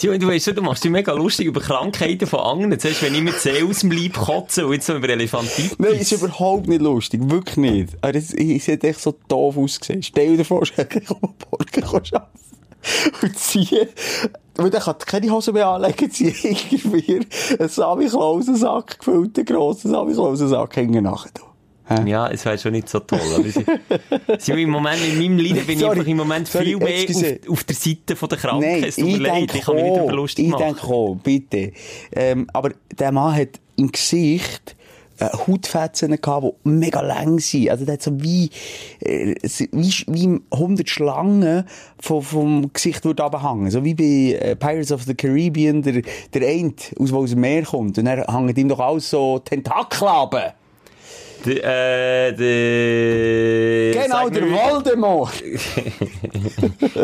Simon, 0.00 0.18
du 0.18 0.28
weißt 0.28 0.46
schon, 0.46 0.54
du 0.54 0.62
machst 0.62 0.82
dich 0.82 0.90
mega 0.90 1.12
lustig 1.12 1.46
über 1.46 1.60
Krankheiten 1.60 2.26
von 2.26 2.40
anderen. 2.40 2.80
Zuerst, 2.80 3.02
wenn 3.02 3.14
ich 3.14 3.20
mir 3.20 3.36
Zähne 3.36 3.68
aus 3.68 3.80
dem 3.80 3.90
Leib 3.90 4.14
kotze 4.14 4.64
und 4.64 4.72
jetzt 4.72 4.88
noch 4.88 4.96
über 4.96 5.10
Elefantitis. 5.10 5.78
Nein, 5.78 5.92
ist 5.92 6.10
überhaupt 6.12 6.68
nicht 6.68 6.80
lustig. 6.80 7.20
Wirklich 7.24 7.58
nicht. 7.58 7.98
Aber 8.00 8.14
es, 8.14 8.32
es 8.32 8.66
hat 8.68 8.82
echt 8.82 8.98
so 8.98 9.14
doof 9.28 9.58
ausgesehen. 9.58 10.02
Stell 10.02 10.38
dir 10.38 10.46
vor, 10.46 10.62
ich 10.62 10.74
komme 10.74 11.20
am 11.20 11.34
Morgen 11.50 11.84
arbeiten 11.84 12.22
und 13.20 13.38
ziehe, 13.38 13.90
weil 14.54 14.70
der 14.70 14.80
kann 14.80 14.96
keine 15.00 15.30
Hose 15.30 15.52
mehr 15.52 15.68
anlegen, 15.68 16.10
ziehe 16.10 16.32
mir 16.84 17.20
einen 17.58 17.68
Sabi-Klausensack 17.68 19.00
gefüllt, 19.00 19.36
einen 19.36 19.44
grossen 19.44 19.90
Sabi-Klausensack 19.90 20.76
hängen 20.76 21.04
nachher. 21.04 21.49
Ja, 22.06 22.28
es 22.28 22.44
wäre 22.44 22.56
schon 22.58 22.72
nicht 22.72 22.88
so 22.88 23.00
toll. 23.00 23.18
Aber 23.34 23.44
sie, 23.48 23.64
Simon, 24.38 24.60
im 24.62 24.70
Moment, 24.70 25.00
in 25.04 25.18
meinem 25.18 25.38
Leiden 25.38 25.66
bin 25.66 25.74
ich 25.74 25.80
Sorry, 25.80 25.98
einfach 25.98 26.10
im 26.10 26.16
Moment 26.16 26.46
sorry, 26.48 26.64
viel 26.66 26.76
mehr 26.78 27.04
auf, 27.44 27.50
auf 27.50 27.64
der 27.64 27.76
Seite 27.76 28.16
von 28.16 28.28
der 28.28 28.38
Krankheit. 28.38 28.70
Nein, 28.80 28.84
Es 28.84 28.96
tut 28.96 29.04
mir 29.06 29.10
ich 29.12 29.18
leid, 29.18 29.34
denke 29.34 29.58
ich 29.58 29.64
kann 29.64 29.74
mich 29.74 29.84
nicht 29.84 29.96
darüber 29.96 30.12
lustig 30.12 30.44
ich 30.44 30.50
machen. 30.52 30.64
denke 30.64 30.86
auch, 30.86 31.16
bitte. 31.22 31.72
Ähm, 32.12 32.46
aber 32.52 32.70
der 32.96 33.12
Mann 33.12 33.34
hat 33.34 33.48
im 33.76 33.90
Gesicht 33.90 34.76
äh, 35.18 35.26
Hautfetzen 35.46 36.18
gehabt, 36.20 36.46
die 36.64 36.68
mega 36.68 37.00
lang 37.00 37.40
sind. 37.40 37.70
Also 37.70 37.84
der 37.84 37.94
hat 37.94 38.02
so 38.02 38.22
wie, 38.22 38.50
äh, 39.00 39.34
wie, 39.72 39.92
wie 40.06 40.40
100 40.52 40.88
Schlangen 40.88 41.64
vom, 41.98 42.22
vom 42.22 42.72
Gesicht 42.72 43.04
würde 43.04 43.24
abhängen. 43.24 43.70
So 43.70 43.84
wie 43.84 43.94
bei 43.94 44.38
äh, 44.38 44.56
Pirates 44.56 44.92
of 44.92 45.02
the 45.02 45.14
Caribbean, 45.14 45.82
der, 45.82 46.02
der 46.32 46.48
Eint, 46.48 46.94
aus, 46.98 47.10
der 47.10 47.18
aus 47.18 47.30
dem 47.30 47.40
Meer 47.40 47.64
kommt. 47.64 47.98
Und 47.98 48.06
er 48.06 48.32
hängt 48.32 48.56
ihm 48.56 48.68
doch 48.68 48.78
alles 48.80 49.10
so 49.10 49.40
Tentakel 49.40 50.06
ab. 50.06 50.54
Der, 51.44 52.28
äh, 52.28 52.32
der... 52.34 54.02
Genau, 54.02 54.28
der 54.28 54.44
nichts. 54.44 54.70
Voldemort. 54.70 55.42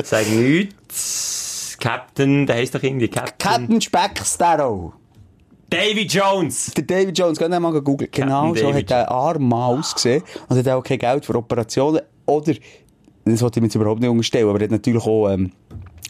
Sag 0.05 0.29
nichts. 0.29 1.77
Captain, 1.81 2.47
der 2.47 2.57
heisst 2.57 2.75
doch 2.75 2.83
irgendwie 2.83 3.09
Captain. 3.09 3.39
Captain 3.39 3.81
Speckstarrow. 3.81 4.93
Davy 5.71 6.07
Jones! 6.07 6.73
Der 6.77 6.85
David 6.85 7.19
Jones, 7.19 7.39
ihr 7.53 7.61
mal 7.61 7.81
googeln. 7.81 8.11
Genau 8.13 8.49
Captain 8.49 8.57
so 8.57 8.71
David 8.71 8.77
hat 8.77 8.91
der 8.91 9.11
Arm 9.11 9.53
ausgesehen. 9.53 10.23
Und 10.49 10.59
hat 10.59 10.69
auch 10.69 10.83
kein 10.83 10.99
Geld 10.99 11.27
für 11.27 11.35
Operationen. 11.35 12.03
Oder, 12.25 12.55
das 13.25 13.43
wollte 13.43 13.59
ich 13.59 13.63
mir 13.63 13.67
jetzt 13.67 13.75
überhaupt 13.75 14.01
nicht 14.01 14.09
unterstellen, 14.09 14.49
aber 14.49 14.61
er 14.61 14.65
hat 14.65 14.71
natürlich 14.71 15.05
auch, 15.05 15.29
ähm, 15.31 15.53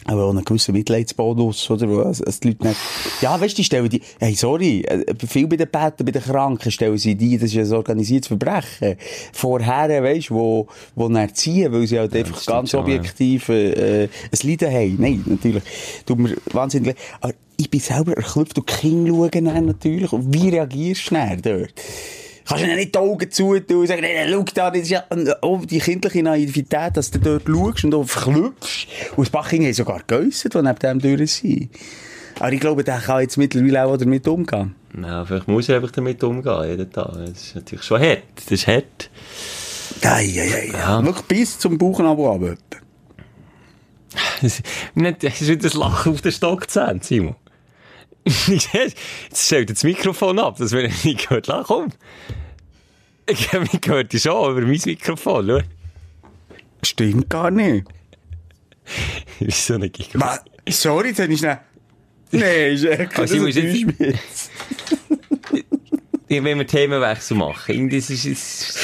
auch 0.05 0.29
einen 0.29 0.45
gewissen 0.45 0.73
Mitleidsbonus, 0.73 1.69
oder? 1.69 1.89
Wo, 1.89 1.99
also, 1.99 2.23
die 2.23 2.49
Leute 2.49 2.67
nicht, 2.67 2.79
ja, 3.21 3.39
weißt 3.39 3.53
du, 3.53 3.57
die 3.57 3.63
stellen 3.63 3.89
die, 3.89 4.01
hey, 4.19 4.33
sorry, 4.35 4.81
äh, 4.81 5.03
viel 5.27 5.47
bei 5.47 5.57
den 5.57 5.69
Betten, 5.69 6.05
bei 6.05 6.11
den 6.11 6.21
Kranken 6.21 6.71
stellen 6.71 6.97
sie 6.97 7.15
die, 7.15 7.37
das 7.37 7.53
ist 7.53 7.71
ein 7.71 7.77
organisiertes 7.77 8.27
Verbrechen. 8.27 8.97
Vorher, 9.33 10.03
weißt 10.03 10.29
du, 10.29 10.35
wo, 10.35 10.67
wo 10.95 11.09
dann 11.09 11.33
ziehen, 11.33 11.71
weil 11.71 11.87
sie 11.87 11.99
halt 11.99 12.15
einfach 12.15 12.39
stimmt 12.39 12.55
ganz 12.55 12.69
schon, 12.69 12.87
ja. 12.87 12.95
objektiv, 12.95 13.49
äh, 13.49 14.03
äh, 14.03 14.09
ein 14.31 14.49
Leiden 14.49 14.71
haben. 14.71 14.95
Nein, 14.99 15.23
natürlich. 15.25 15.63
Tut 16.05 16.19
mir 16.19 16.35
wahnsinnig 16.51 16.87
leid. 16.87 16.97
Aber 17.21 17.33
ich 17.57 17.69
bin 17.69 17.79
selber 17.79 18.13
erklüpft 18.13 18.57
und 18.57 18.67
Kinder 18.67 19.11
schauen 19.11 19.45
dann 19.45 19.65
natürlich. 19.65 20.13
Und 20.13 20.33
wie 20.33 20.49
reagierst 20.49 21.09
du 21.09 21.15
dann 21.15 21.41
dort? 21.41 21.73
Kannst 22.47 22.63
du 22.63 22.67
ihnen 22.67 22.77
nicht 22.77 22.95
die 22.95 22.99
Augen 22.99 23.29
zutun 23.29 23.77
und 23.77 23.87
sagen, 23.87 24.01
nein, 24.01 24.29
schau 24.31 24.45
da, 24.53 24.71
das 24.71 24.81
ist 24.83 24.89
ja 24.89 25.03
oh, 25.41 25.59
die 25.65 25.79
kindliche 25.79 26.23
Naivität, 26.23 26.95
dass 26.95 27.11
du 27.11 27.19
dort 27.19 27.43
schaust 27.45 27.83
und 27.83 27.93
auch 27.93 28.05
verklüpfst. 28.05 28.87
Und 29.17 29.31
paar 29.31 29.45
Kinder 29.45 29.65
haben 29.67 29.73
sogar 29.73 30.01
geäussert, 30.07 30.53
die 30.53 30.61
neben 30.61 30.79
dem 30.79 30.99
durch 30.99 31.33
sind. 31.33 31.69
Aber 32.39 32.53
ich 32.53 32.59
glaube, 32.59 32.83
der 32.83 32.99
kann 32.99 33.21
jetzt 33.21 33.37
mittlerweile 33.37 33.85
auch 33.85 33.97
damit 33.97 34.27
umgehen. 34.27 34.75
Ja, 35.01 35.25
vielleicht 35.25 35.47
muss 35.47 35.67
er 35.67 35.77
einfach 35.77 35.91
damit 35.91 36.23
umgehen, 36.23 36.69
jeden 36.69 36.91
Tag. 36.91 37.13
Das 37.13 37.29
ist 37.31 37.55
natürlich 37.55 37.83
schon 37.83 37.99
hart. 37.99 38.23
Das 38.35 38.51
ist 38.51 38.67
hart. 38.67 39.09
Ei, 40.03 40.07
ei, 40.07 40.53
ei. 40.53 40.71
Ja. 40.71 41.03
Wirklich 41.03 41.25
bis 41.25 41.59
zum 41.59 41.77
Bauchnabel 41.77 42.25
runter. 42.25 42.57
Es 44.41 44.61
ist 45.41 45.47
wieder 45.47 45.63
das 45.63 45.73
Lachen 45.73 46.13
auf 46.13 46.21
den 46.21 46.31
Stockzähnen, 46.31 47.01
Simon. 47.01 47.35
Jetzt 48.47 48.97
stellt 49.33 49.69
er 49.69 49.73
das 49.73 49.83
Mikrofon 49.83 50.39
ab, 50.39 50.57
dass 50.57 50.71
wir 50.71 50.83
nicht 50.83 51.27
gehört. 51.27 51.47
Lach, 51.47 51.65
komm. 51.67 51.91
Ich 53.29 53.51
habe 53.53 53.61
mich 53.71 53.81
gehört 53.81 54.13
die 54.13 54.19
schon 54.19 54.51
über 54.51 54.61
mein 54.61 54.79
Mikrofon, 54.85 55.47
schau. 55.47 55.61
Stimmt 56.83 57.29
gar 57.29 57.51
nicht. 57.51 57.85
Das 59.39 59.47
ist 59.49 59.65
so 59.67 59.73
eine 59.73 59.89
Giga. 59.89 60.17
Ma, 60.19 60.39
sorry, 60.69 61.09
jetzt 61.09 61.19
habe 61.19 61.33
ich 61.33 61.39
schnell... 61.39 61.59
Nein, 62.31 62.73
ist 62.73 62.81
Simon, 63.29 63.47
ist 63.49 63.55
jetzt- 63.57 63.99
jetzt... 63.99 64.51
Ich 66.29 66.43
will 66.43 66.57
wir 66.57 66.67
Themenwechsel 66.67 67.37
machen. 67.37 67.73
Irgendwie 67.73 67.97
ist 67.97 68.09
es... 68.09 68.75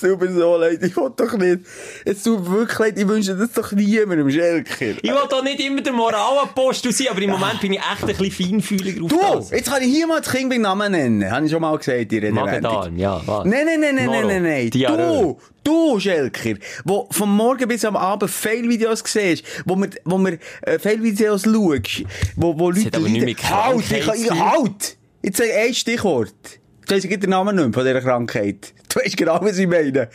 Tut 0.00 0.20
mir 0.22 0.32
so 0.32 0.56
leid, 0.56 0.82
ich 0.82 0.96
will 0.96 1.10
doch 1.14 1.36
nicht. 1.36 1.60
Es 2.06 2.22
tut 2.22 2.42
mir 2.42 2.50
wirklich 2.50 2.78
leid, 2.78 2.98
ich 2.98 3.06
wünsche 3.06 3.36
das 3.36 3.52
doch 3.52 3.72
niemandem, 3.72 4.30
Schelker. 4.30 4.96
Ich 5.02 5.10
will 5.10 5.28
doch 5.28 5.44
nicht 5.44 5.60
immer 5.60 5.82
der 5.82 5.92
Moralapostel 5.92 6.92
sein, 6.92 7.08
aber 7.10 7.20
im 7.20 7.30
Moment 7.30 7.60
bin 7.60 7.74
ich 7.74 7.78
echt 7.78 8.02
ein 8.02 8.16
bisschen 8.16 8.30
feinfühliger 8.30 9.04
auf 9.04 9.10
Du, 9.10 9.18
das. 9.20 9.50
jetzt 9.50 9.70
kann 9.70 9.82
ich 9.82 9.94
hier 9.94 10.06
mal 10.06 10.22
das 10.22 10.32
Kind 10.32 10.48
beim 10.48 10.62
Namen 10.62 10.92
nennen. 10.92 11.30
Habe 11.30 11.44
ich 11.44 11.52
schon 11.52 11.60
mal 11.60 11.76
gesagt, 11.76 12.10
die 12.10 12.16
Redewendung. 12.16 12.44
Magen-Darm, 12.46 12.96
ja, 12.96 13.20
was? 13.26 13.44
Nein, 13.44 13.66
nein, 13.66 13.80
nein, 13.80 13.94
nein, 13.94 14.10
nein, 14.10 14.26
nein, 14.26 14.42
nein. 14.42 14.70
Du, 14.70 15.38
du, 15.62 16.00
Schelker, 16.00 16.54
wo 16.84 17.06
vom 17.10 17.36
Morgen 17.36 17.68
bis 17.68 17.84
am 17.84 17.96
Abend 17.96 18.30
Fail-Videos 18.30 19.02
siehst, 19.04 19.44
wo 19.66 19.76
wir, 19.76 19.90
wo 20.06 20.16
wir 20.16 20.38
äh, 20.62 20.78
Fail-Videos 20.78 21.42
schaust, 21.42 22.04
wo, 22.36 22.58
wo 22.58 22.70
Leute... 22.70 22.86
hat 22.86 22.96
aber 22.96 23.08
nichts 23.10 23.26
mit 23.26 23.50
halt, 23.50 23.90
ich, 23.90 24.30
halt! 24.30 24.96
Jetzt 25.22 25.42
ein 25.42 25.74
Stichwort. 25.74 26.32
Du 26.88 26.94
weißt 26.94 27.04
den 27.04 27.30
Namen 27.30 27.54
nicht 27.56 27.74
von 27.74 27.84
dieser 27.84 28.00
Krankheit. 28.00 28.72
Du 28.88 29.00
weißt 29.00 29.18
genau, 29.18 29.38
was 29.42 29.58
ich 29.58 29.66
meine. 29.66 30.08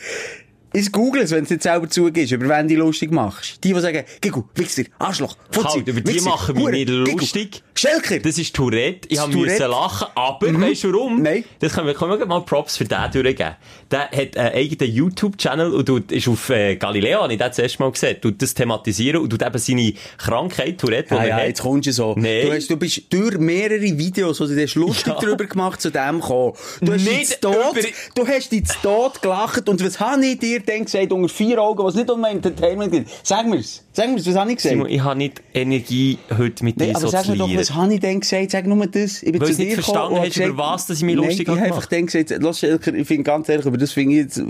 Ich 0.76 0.90
google 0.90 1.22
es, 1.22 1.30
wenn 1.30 1.44
es 1.44 1.50
nicht 1.50 1.62
selber 1.62 1.88
zugibst, 1.88 2.32
über 2.32 2.48
wen 2.48 2.66
du 2.66 2.74
lustig 2.74 3.12
machst. 3.12 3.62
Die, 3.62 3.72
die 3.72 3.80
sagen, 3.80 4.02
Gigu, 4.20 4.42
Wichser, 4.56 4.82
Arschloch, 4.98 5.36
Fuzzi, 5.52 5.68
Halt, 5.78 5.86
über 5.88 6.00
die 6.00 6.14
Wichser, 6.14 6.30
machen 6.30 6.54
mich 6.56 6.64
Hure, 6.64 6.72
nicht 6.72 6.88
Gigu, 6.88 7.18
lustig. 7.20 7.62
Schelker! 7.76 8.18
Das 8.18 8.38
ist 8.38 8.54
Tourette. 8.56 9.06
Ich 9.08 9.18
habe 9.20 9.36
müssen 9.36 9.68
lachen, 9.70 10.08
aber 10.16 10.60
weißt 10.60 10.84
du 10.84 10.92
warum? 10.92 11.22
Nein. 11.22 11.44
Das 11.60 11.72
können 11.74 11.86
wir, 11.86 11.94
können 11.94 12.18
wir 12.18 12.26
mal 12.26 12.40
Props 12.40 12.76
für 12.76 12.84
den 12.86 12.98
durchgeben. 13.12 13.54
Der 13.90 14.00
hat 14.10 14.36
einen 14.36 14.54
eigenen 14.54 14.92
YouTube-Channel 14.92 15.72
und 15.74 16.10
ist 16.12 16.26
auf 16.28 16.50
äh, 16.50 16.74
Galileo, 16.76 17.22
habe 17.22 17.32
ich 17.32 17.38
das 17.38 17.54
zuerst 17.56 17.78
mal 17.78 17.92
gesehen, 17.92 18.20
tut 18.20 18.42
das 18.42 18.52
thematisieren 18.54 19.20
und 19.22 19.30
tut 19.30 19.42
eben 19.42 19.58
seine 19.58 19.92
Krankheit, 20.18 20.78
Tourette, 20.78 21.14
Ja, 21.14 21.24
ja, 21.24 21.36
hat. 21.36 21.46
jetzt 21.46 21.62
kommst 21.62 21.86
du 21.86 21.92
so. 21.92 22.14
Nein. 22.18 22.46
Du, 22.46 22.52
hast, 22.52 22.68
du 22.70 22.76
bist 22.76 23.02
durch 23.12 23.38
mehrere 23.38 23.80
Videos, 23.80 24.40
wo 24.40 24.46
du 24.46 24.54
dir 24.56 24.68
lustig 24.74 25.06
Ja. 25.06 25.18
darüber 25.20 25.44
gemacht 25.44 25.80
zu 25.80 25.90
dem 25.90 26.20
gekommen. 26.20 26.54
Du 26.80 26.92
hast 26.92 27.04
Nicht 27.04 27.20
dich 27.20 27.28
zu 27.28 27.40
Tod, 27.42 27.76
über- 27.76 27.88
du 28.16 28.26
hast 28.26 28.50
dich 28.50 28.64
zu 28.66 28.74
Tod 28.82 29.22
gelacht 29.22 29.68
und 29.68 29.84
was 29.84 30.00
habe 30.00 30.24
ich 30.26 30.38
dir 30.40 30.63
dann 30.68 30.84
gesagt, 30.84 31.12
unter 31.12 31.28
vier 31.28 31.60
Augen, 31.62 31.84
was 31.84 31.94
nicht 31.94 32.10
um 32.10 32.20
mein 32.20 32.36
Entertainment 32.36 32.92
geht? 32.92 33.06
Sag 33.22 33.46
mir's. 33.46 33.82
Sag 33.92 34.10
mir's, 34.10 34.26
was 34.26 34.34
habe 34.34 34.50
ich 34.50 34.56
gesagt? 34.56 34.74
Simon, 34.74 34.88
ich 34.88 35.02
habe 35.02 35.16
nicht 35.16 35.42
Energie, 35.52 36.18
heute 36.36 36.64
mit 36.64 36.80
dir 36.80 36.86
Nee, 36.86 36.90
aber 36.90 37.00
so 37.00 37.08
sag 37.08 37.28
mir 37.28 37.36
doch, 37.36 37.54
was 37.54 37.74
habe 37.74 37.94
ich 37.94 38.00
denn 38.00 38.20
gesagt? 38.20 38.50
Sag 38.50 38.66
nur 38.66 38.86
das. 38.86 39.22
Ich 39.22 39.32
bin 39.32 39.40
Weil 39.40 39.52
zu 39.52 39.62
nicht 39.62 39.72
dir 39.72 39.76
gekommen 39.76 39.84
verstanden 39.84 40.20
hast, 40.20 40.36
über 40.36 40.58
was 40.58 40.86
dass 40.86 40.96
ich 40.98 41.04
mich 41.04 41.16
lustig 41.16 41.40
ich 41.40 41.48
habe 41.48 41.60
habe 41.60 41.74
einfach 41.74 41.88
gesagt, 41.88 42.42
los, 42.42 42.62
ich 42.62 43.06
finde 43.06 43.22
ganz 43.22 43.48
ehrlich, 43.48 43.66
über 43.66 43.78
das 43.78 43.92
finde 43.92 44.14
ich 44.14 44.18
jetzt, 44.22 44.42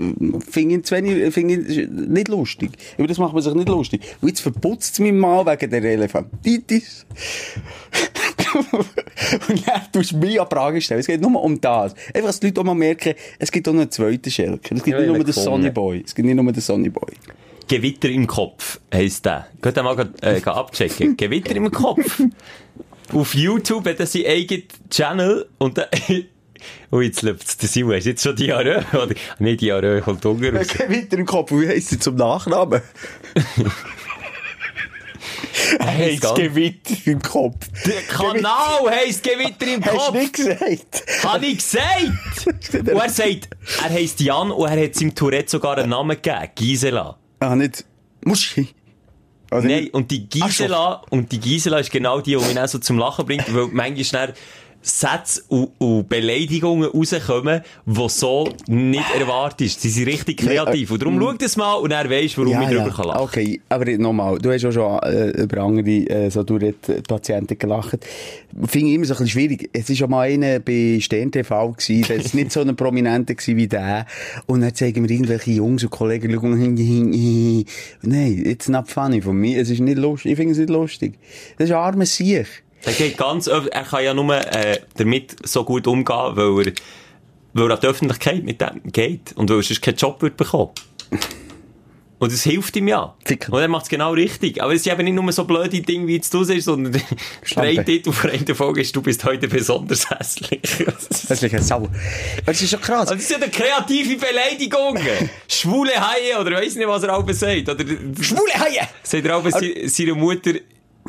finde 0.49 0.75
ich 0.75 0.83
zu 0.83 0.95
wenig, 0.95 1.33
finde 1.33 1.53
ich 1.55 1.89
nicht 1.89 2.27
lustig. 2.27 2.71
Über 2.97 3.07
das 3.07 3.17
macht 3.17 3.33
man 3.33 3.41
sich 3.41 3.53
nicht 3.53 3.69
lustig. 3.69 4.01
Und 4.21 4.27
jetzt 4.27 4.41
verputzt 4.41 4.93
es 4.93 4.99
mich 4.99 5.13
mal 5.13 5.45
wegen 5.45 5.69
der 5.69 5.83
Elefantitis. 5.83 7.05
und 9.49 9.67
dann 9.67 9.81
tust 9.91 10.13
du 10.13 10.17
mich 10.17 10.39
an 10.39 10.47
die 10.49 10.55
Frage 10.55 10.81
stellen. 10.81 10.99
Es 10.99 11.07
geht 11.07 11.21
nur 11.21 11.41
um 11.41 11.59
das. 11.59 11.93
Einfach, 12.13 12.27
dass 12.27 12.39
die 12.39 12.47
Leute 12.47 12.61
auch 12.61 12.65
mal 12.65 12.75
merken, 12.75 13.13
es 13.39 13.51
gibt 13.51 13.67
auch 13.67 13.73
noch 13.73 13.81
einen 13.81 13.91
zweiten 13.91 14.31
Schelker. 14.31 14.75
Es 14.75 14.83
gibt 14.83 14.87
Ja, 14.87 14.99
nicht 14.99 15.07
nur 15.07 15.23
den. 15.23 15.33
Sonny 15.33 15.69
Boy. 15.69 16.03
Es 16.05 16.15
gibt 16.15 16.25
nicht 16.25 16.35
nur 16.35 16.51
den 16.51 16.61
Sonny 16.61 16.89
Boy. 16.89 17.13
Gewitter 17.67 18.09
im 18.09 18.27
Kopf 18.27 18.79
heisst 18.93 19.25
der. 19.25 19.47
Geht 19.61 19.75
mal 19.77 20.09
äh, 20.21 20.41
abchecken. 20.43 21.17
Gewitter 21.17 21.55
im 21.55 21.71
Kopf. 21.71 22.21
Auf 23.13 23.35
YouTube 23.35 23.87
hat 23.87 23.99
er 23.99 24.05
seinen 24.05 24.27
eigenen 24.27 24.63
Channel 24.89 25.47
und 25.57 25.77
da, 25.77 25.85
oh, 26.91 27.01
jetzt 27.01 27.21
läuft's. 27.21 27.57
Der 27.57 27.69
Simon, 27.69 27.95
hast 27.95 28.05
du 28.05 28.09
jetzt 28.09 28.23
schon 28.23 28.35
Diarrhoe? 28.35 28.83
Oder, 28.93 29.15
nicht 29.39 29.61
Diarrhoe, 29.61 30.01
kommt 30.01 30.23
Hunger 30.25 30.53
raus. 30.53 30.67
Okay, 30.69 30.89
weiter 30.89 31.17
im 31.17 31.25
Kopf. 31.25 31.51
Wie 31.51 31.67
heisst 31.67 31.91
er 31.91 31.99
zum 31.99 32.15
Nachnamen? 32.15 32.81
Heisst 35.81 36.35
Gewitter 36.35 36.95
im 37.05 37.21
Kopf. 37.21 37.67
Der 37.85 38.01
Kanal 38.03 38.89
heisst 38.89 39.23
Gewitter 39.23 39.67
im 39.73 39.83
Hast 39.83 39.93
du 39.93 39.97
Kopf. 39.97 40.13
nicht 40.13 40.33
gesagt? 40.33 41.03
Habe 41.23 41.45
ich 41.45 41.57
gesagt? 41.57 42.47
und 42.77 42.87
er 42.87 43.09
sagt, 43.09 43.49
er 43.83 43.89
heisst 43.89 44.19
Jan 44.19 44.51
und 44.51 44.69
er 44.69 44.83
hat 44.83 44.95
seinem 44.95 45.15
Tourette 45.15 45.49
sogar 45.49 45.77
einen 45.77 45.89
Namen 45.89 46.17
gegeben. 46.21 46.49
Gisela. 46.55 47.17
Ah, 47.39 47.55
nicht 47.55 47.85
Muschi. 48.23 48.69
Oder 49.51 49.61
Nein, 49.61 49.89
und 49.91 50.09
die 50.11 50.27
Gisela, 50.27 51.03
und 51.09 51.31
die 51.31 51.39
Gisela 51.39 51.79
ist 51.79 51.91
genau 51.91 52.19
die, 52.19 52.35
die 52.35 52.43
mich 52.43 52.59
auch 52.59 52.67
so 52.67 52.79
zum 52.79 52.97
Lachen 52.97 53.25
bringt, 53.25 53.53
weil 53.53 53.67
manchmal 53.67 54.03
schnell 54.03 54.33
Sätze 54.85 55.41
und, 55.47 55.71
und 55.79 56.07
Beleidigungen 56.07 56.89
rauskommen, 56.89 57.61
die 57.85 58.09
so 58.09 58.47
nicht 58.67 59.15
erwartest. 59.19 59.81
Sie 59.81 59.89
sind 59.89 60.07
richtig 60.07 60.37
kreativ. 60.37 60.91
Und 60.91 61.01
darum 61.01 61.19
schau 61.19 61.33
das 61.33 61.57
mal 61.57 61.73
und 61.73 61.89
er 61.89 62.07
weisst, 62.07 62.37
warum 62.37 62.61
ich 62.61 62.67
drüber 62.67 62.91
kann 62.91 63.07
lachen. 63.07 63.21
Okay, 63.21 63.61
aber 63.67 63.85
nochmal, 63.97 64.37
du 64.37 64.51
hast 64.51 64.63
auch 64.65 64.71
schon 64.71 64.99
äh, 64.99 65.41
über 65.41 65.63
andere 65.63 65.89
äh, 65.89 66.29
so 66.29 66.43
Tourette-Patienten 66.43 67.57
gelacht. 67.57 67.97
Finde 68.67 68.89
ich 68.89 68.93
immer 68.93 69.05
so 69.05 69.13
ein 69.15 69.17
bisschen 69.17 69.27
schwierig. 69.27 69.69
Es 69.73 69.89
war 69.89 69.95
schon 69.95 70.09
mal 70.11 70.29
einer 70.29 70.59
bei 70.59 70.99
Stern 71.01 71.31
TV, 71.31 71.71
gewesen, 71.71 72.05
der 72.07 72.17
ist 72.17 72.35
nicht 72.35 72.51
so 72.51 72.61
ein 72.61 72.75
Prominenter 72.75 73.33
wie 73.43 73.67
der. 73.67 74.05
Und 74.45 74.61
dann 74.61 74.75
zeigen 74.75 75.01
mir 75.01 75.09
irgendwelche 75.09 75.51
Jungs 75.51 75.83
und 75.83 75.89
Kollegen, 75.89 76.31
nein, 78.01 78.45
it's 78.45 78.69
not 78.69 78.87
funny 78.87 79.19
von 79.21 79.35
mir. 79.35 79.59
Es 79.59 79.71
ist 79.71 79.79
nicht 79.79 79.97
lustig. 79.97 80.33
Ich 80.33 80.37
finde 80.37 80.51
es 80.51 80.59
nicht 80.59 80.69
lustig. 80.69 81.15
Das 81.57 81.69
ist 81.69 81.75
ein 81.75 81.81
armer 81.81 82.05
Sieg. 82.05 82.64
Er 82.85 82.93
geht 82.93 83.17
ganz, 83.17 83.47
er 83.47 83.61
kann 83.83 84.03
ja 84.03 84.13
nur, 84.13 84.35
äh, 84.35 84.79
damit 84.97 85.35
so 85.47 85.63
gut 85.63 85.87
umgehen, 85.87 86.35
weil 86.35 86.67
er, 86.67 86.73
weil 87.53 87.69
er 87.71 87.75
an 87.75 87.79
die 87.81 87.87
Öffentlichkeit 87.87 88.43
mit 88.43 88.61
dem 88.61 88.81
geht. 88.91 89.33
Und 89.35 89.49
weil 89.49 89.57
er 89.57 89.63
sonst 89.63 89.81
keinen 89.81 89.95
Job 89.97 90.21
wird 90.21 90.37
bekommen. 90.37 90.71
Und 92.17 92.31
das 92.31 92.43
hilft 92.43 92.75
ihm 92.77 92.87
ja. 92.87 93.13
Ficken. 93.25 93.53
Und 93.53 93.59
er 93.59 93.67
macht 93.67 93.83
es 93.83 93.89
genau 93.89 94.13
richtig. 94.13 94.63
Aber 94.63 94.73
es 94.73 94.83
sind 94.83 94.93
eben 94.93 95.03
nicht 95.03 95.21
nur 95.21 95.29
so 95.33 95.43
blöde 95.43 95.81
Dinge, 95.81 96.07
wie 96.07 96.15
jetzt 96.15 96.33
du 96.33 96.43
siehst, 96.45 96.65
sondern 96.65 96.93
der 96.93 97.01
Streittitel 97.43 98.13
von 98.13 98.29
einer 98.29 98.55
Folge 98.55 98.81
ist, 98.81 98.95
du 98.95 99.01
bist 99.01 99.23
heute 99.25 99.47
besonders 99.49 100.09
hässlich. 100.09 100.61
Ist 101.09 101.43
ein 101.43 101.61
Sau. 101.61 101.89
Das 102.45 102.61
ist 102.61 102.69
schon 102.69 102.79
krass. 102.79 103.09
Also 103.09 103.15
das 103.15 103.27
sind 103.27 103.41
ja 103.41 103.47
kreative 103.49 104.15
Beleidigungen. 104.15 105.29
Schwule 105.49 105.91
Haie, 105.93 106.39
oder 106.39 106.51
weiss 106.55 106.75
nicht, 106.75 106.87
was 106.87 107.03
er 107.03 107.17
auch 107.17 107.29
sagt. 107.31 107.67
Oder, 107.67 107.83
Schwule 108.21 108.53
Haie! 108.53 108.87
Sagt 109.03 109.25
er 109.25 109.35
auch 109.37 109.49
se- 109.49 109.87
seiner 109.89 110.15
Mutter, 110.15 110.53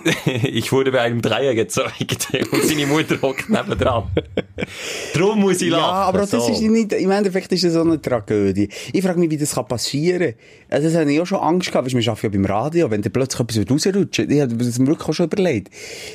ich 0.42 0.72
wurde 0.72 0.92
bei 0.92 1.00
einem 1.00 1.20
Dreier 1.22 1.54
gezeugt. 1.54 2.28
Und 2.52 2.62
seine 2.64 2.86
Mutter 2.86 3.20
hockt 3.22 3.48
nebendran. 3.48 4.04
Darum 5.14 5.40
muss 5.40 5.60
ich 5.62 5.70
Ja, 5.70 5.78
lachen. 5.78 5.94
aber 5.94 6.22
auch 6.22 6.28
das 6.28 6.46
So. 6.46 6.52
ist 6.52 6.60
nicht, 6.62 6.92
im 6.92 7.10
Endeffekt 7.10 7.52
ist 7.52 7.64
das 7.64 7.72
so 7.72 7.80
eine 7.82 8.00
Tragödie. 8.00 8.68
Ich 8.92 9.02
frage 9.02 9.18
mich, 9.18 9.30
wie 9.30 9.36
das 9.36 9.54
kann 9.54 9.66
passieren 9.66 10.20
kann. 10.32 10.34
Also, 10.70 10.88
das 10.88 10.96
habe 10.96 11.12
ich 11.12 11.20
auch 11.20 11.26
schon 11.26 11.40
Angst 11.40 11.70
gehabt, 11.72 11.92
weil 11.92 12.00
wir 12.00 12.08
arbeiten 12.10 12.26
ja 12.26 12.30
beim 12.30 12.44
Radio, 12.44 12.90
wenn 12.90 13.02
da 13.02 13.08
plötzlich 13.10 13.40
etwas 13.40 13.70
rausrutschen, 13.70 14.30
ich 14.30 14.40
habe 14.40 14.54
das 14.56 14.78
mir 14.78 14.86
wirklich 14.86 15.08
auch 15.08 15.14
schon 15.14 15.26
überlegt, 15.26 15.72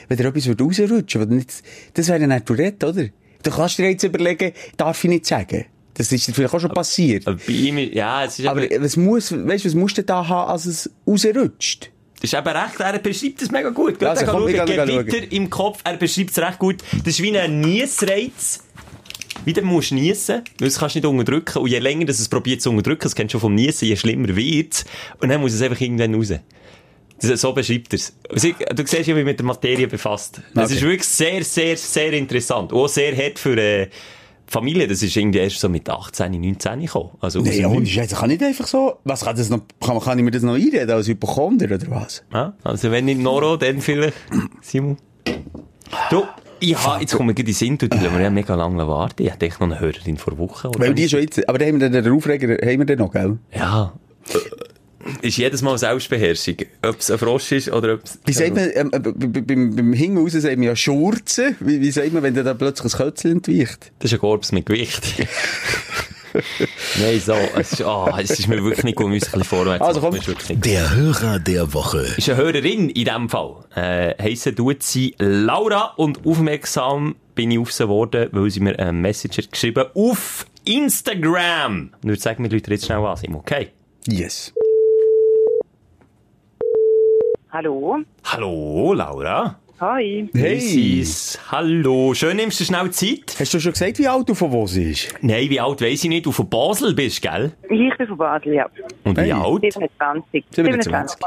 wenn 0.08 0.18
da 0.18 0.24
etwas 0.26 0.48
rausrutschen, 0.48 1.30
nicht, 1.30 1.54
das 1.94 2.08
wäre 2.08 2.24
eine 2.24 2.44
Tourette, 2.44 2.88
oder? 2.90 3.06
Du 3.44 3.50
kannst 3.52 3.78
dir 3.78 3.90
jetzt 3.90 4.04
überlegen, 4.04 4.52
darf 4.78 5.04
ich 5.04 5.10
nicht 5.10 5.26
sagen. 5.26 5.66
Das 5.96 6.12
ist 6.12 6.34
vielleicht 6.34 6.54
auch 6.54 6.60
schon 6.60 6.72
passiert. 6.72 7.28
Aber 7.28 7.38
bei 7.46 7.52
ihm, 7.54 7.78
ja, 7.78 8.24
es 8.24 8.40
ist 8.40 8.48
Aber 8.48 8.62
aber, 8.64 8.82
was 8.84 8.96
muss, 8.98 9.32
weißt 9.32 9.66
du, 9.66 9.70
was 9.70 9.76
musst 9.76 9.98
du 9.98 10.04
da 10.04 10.28
haben, 10.28 10.50
als 10.52 10.66
es 10.66 10.90
rausrutscht? 11.06 11.92
Das 12.22 12.32
ist 12.32 12.38
eben 12.38 12.48
recht, 12.48 12.80
er 12.80 13.00
beschreibt 13.00 13.42
es 13.42 13.52
mega 13.52 13.70
gut. 13.70 13.98
Geht 14.00 14.08
Also, 14.08 14.26
komm, 14.26 14.48
schauen. 14.50 14.66
Gewitter 14.66 15.32
im 15.32 15.50
Kopf, 15.50 15.80
er 15.84 15.98
beschreibt 15.98 16.32
es 16.32 16.38
recht 16.40 16.60
gut. 16.60 16.78
Das 17.00 17.08
ist 17.08 17.22
wie 17.22 17.38
ein 17.38 17.60
Niesreiz. 17.62 18.64
Wieder 19.44 19.64
musst 19.64 19.90
du 19.92 19.96
niesen, 19.96 20.44
weil 20.60 20.68
das 20.68 20.78
kannst 20.78 20.96
du 20.96 21.00
nicht 21.00 21.08
unterdrücken. 21.08 21.58
Und 21.60 21.70
je 21.70 21.80
länger 21.80 22.06
das 22.06 22.20
es 22.20 22.30
probiert 22.30 22.62
zu 22.62 22.70
unterdrücken, 22.70 23.04
das 23.04 23.16
kennst 23.16 23.34
du 23.34 23.40
schon 23.40 23.42
vom 23.42 23.56
Niesen, 23.56 23.88
je 23.88 23.96
schlimmer 23.96 24.36
wird's. 24.36 24.86
Und 25.20 25.30
dann 25.30 25.42
muss 25.42 25.54
es 25.54 25.62
einfach 25.64 25.82
irgendwann 25.82 26.14
raus. 26.14 26.32
Das, 27.20 27.42
so 27.42 27.54
beschreibt 27.54 27.94
er 27.94 27.96
es. 27.98 28.14
Du 28.30 28.86
siehst 28.86 29.08
ja, 29.08 29.16
wie 29.16 29.24
mit 29.24 29.40
der 29.40 29.46
Materie 29.46 29.88
befasst. 29.88 30.42
Es 30.54 30.64
Okay. 30.64 30.74
ist 30.76 30.82
wirklich 30.82 31.04
sehr, 31.06 31.44
sehr, 31.44 31.78
sehr 31.78 32.14
interessant. 32.14 32.72
Und 32.72 32.80
Auch 32.80 32.88
sehr 32.88 33.16
hart 33.16 33.40
für 33.40 33.58
äh, 33.58 33.88
Familie. 34.52 34.88
Das 34.88 35.02
ist 35.02 35.16
irgendwie 35.16 35.40
erst 35.40 35.60
so 35.60 35.70
mit 35.70 35.90
18, 35.90 36.32
19 36.40 36.82
gekommen. 36.82 37.12
Also, 37.22 37.40
Nee, 37.40 37.66
ohne. 37.66 37.86
Scheiße, 37.86 38.16
kann 38.16 38.30
nicht 38.30 38.44
einfach 38.44 38.68
so, 38.68 38.98
was 39.06 39.24
kann 39.24 39.36
das 39.36 39.50
noch, 39.50 39.62
kann, 39.80 40.00
kann 40.00 40.18
ich 40.20 40.26
mir 40.26 40.32
das 40.32 40.44
noch 40.44 40.56
einreden 40.56 40.92
als 40.92 41.08
Hypochonder 41.08 41.66
oder 41.74 41.90
was? 41.90 42.24
Ja, 42.34 42.54
also 42.64 42.92
wenn 42.92 43.06
nicht 43.06 43.22
Noro, 43.22 43.56
dann 43.56 43.80
vielleicht 43.80 44.14
Simon. 44.62 44.98
Du, 46.10 46.24
ja, 46.60 47.00
jetzt 47.00 47.16
kommen 47.16 47.30
wir 47.30 47.34
gleich 47.34 47.44
in 47.44 47.46
den 47.46 47.54
Sinn, 47.56 47.78
du, 47.78 47.88
die 47.88 47.98
lassen 47.98 48.14
wir 48.14 48.24
ja 48.24 48.30
mega 48.30 48.54
lange 48.56 48.86
warten. 48.88 49.24
Ich 49.24 49.32
hatte 49.32 49.46
echt 49.46 49.60
noch 49.62 49.68
eine 49.68 49.80
Hörerin 49.80 50.18
vor 50.18 50.38
Wochen. 50.38 50.72
Weil 50.78 50.94
die 50.94 51.08
schon 51.08 51.22
jetzt, 51.22 51.48
aber 51.48 51.58
da 51.58 51.66
haben 51.66 51.80
wir 51.80 51.90
den, 51.90 52.04
den 52.04 52.14
Aufreger, 52.14 52.48
haben 52.50 52.80
wir 52.80 52.86
den 52.86 53.00
noch, 53.00 53.12
gell? 53.12 53.38
Ja. 53.58 53.94
Ist 55.22 55.38
jedes 55.38 55.62
Mal 55.62 55.78
Selbstbeherrschung. 55.78 56.56
Ob 56.82 57.00
es 57.00 57.12
ein 57.12 57.18
Frosch 57.18 57.52
ist 57.52 57.72
oder 57.72 57.96
ob 57.96 58.04
es... 58.04 58.20
Wie 58.26 58.34
sagt 58.34 58.56
man, 58.56 58.70
ähm, 58.74 58.90
äh, 58.94 59.00
beim, 59.00 59.76
beim 59.76 59.94
Hingen 59.94 60.18
raus 60.18 60.34
sagt 60.34 60.58
man 60.58 60.64
ja 60.64 60.76
Schurzen. 60.76 61.56
Wie, 61.60 61.82
wie 61.82 61.92
sagt 61.92 62.14
man, 62.14 62.24
wenn 62.24 62.34
da 62.34 62.54
plötzlich 62.54 62.94
ein 62.94 62.98
Kötzchen 62.98 63.32
entweicht? 63.32 63.92
Das 64.00 64.12
ist 64.12 64.18
ein 64.18 64.20
Korps 64.20 64.52
mit 64.52 64.66
Gewicht. 64.66 65.04
Nein, 67.00 67.20
so. 67.20 67.34
Es 67.58 67.74
ist, 67.74 67.82
ah, 67.84 68.18
es 68.22 68.32
ist 68.32 68.48
mir 68.48 68.64
wirklich 68.64 68.84
nicht 68.84 68.96
gut, 68.96 69.08
wir 69.08 69.14
müssen 69.16 69.34
ein 69.34 69.40
bisschen 69.40 69.58
vorwärts 69.58 69.82
Also, 69.82 70.00
komm. 70.00 70.14
Mir 70.14 70.56
Der 70.56 70.96
Hörer 70.96 71.40
der 71.40 71.74
Woche. 71.74 72.06
ist 72.18 72.30
eine 72.30 72.38
Hörerin 72.38 72.90
in 72.90 73.06
diesem 73.06 73.30
Fall. 73.30 73.66
Äh, 73.76 74.22
heissen 74.22 74.56
tut 74.56 74.84
sie 74.84 75.16
Laura 75.20 75.94
und 75.98 76.26
aufmerksam 76.26 77.16
bin 77.36 77.52
ich 77.52 77.60
auf 77.60 77.72
sie 77.72 77.84
geworden, 77.84 78.30
weil 78.32 78.50
sie 78.50 78.60
mir 78.60 78.78
einen 78.80 79.02
Messenger 79.02 79.44
geschrieben 79.50 79.86
auf 79.94 80.46
Instagram. 80.66 81.92
Und 81.94 82.00
ich 82.04 82.08
würde 82.10 82.22
sagen, 82.22 82.44
wir 82.44 82.52
Leute 82.52 82.72
jetzt 82.72 82.86
schnell 82.86 83.00
an, 83.00 83.36
okay? 83.36 83.70
Yes. 84.08 84.54
Hallo? 87.52 87.98
Hallo, 88.24 88.94
Laura. 88.94 89.58
Hi. 89.82 90.30
Hey! 90.34 90.60
Sis, 90.60 91.40
hallo. 91.52 92.14
Schön 92.14 92.38
nimmst 92.38 92.60
du 92.60 92.64
schnell 92.66 92.92
Zeit. 92.92 93.36
Hast 93.40 93.54
du 93.54 93.60
schon 93.60 93.72
gesagt, 93.74 93.98
wie 93.98 94.08
alt 94.08 94.30
du 94.30 94.36
von 94.36 94.52
wo 94.52 94.68
sie 94.68 94.92
ist? 94.92 95.08
Nein, 95.22 95.50
wie 95.50 95.60
alt 95.60 95.82
weiss 95.82 96.04
ich 96.04 96.10
nicht. 96.10 96.26
Du 96.28 96.32
von 96.32 96.48
Basel 96.48 96.94
bist, 96.94 97.22
gell? 97.22 97.52
Ich 97.64 97.98
bin 97.98 98.08
von 98.08 98.18
Basel, 98.18 98.54
ja. 98.54 98.68
Und 99.04 99.18
wie 99.18 99.22
Hey. 99.22 99.32
alt? 99.32 99.62
27. 99.64 100.46
27. 100.52 101.20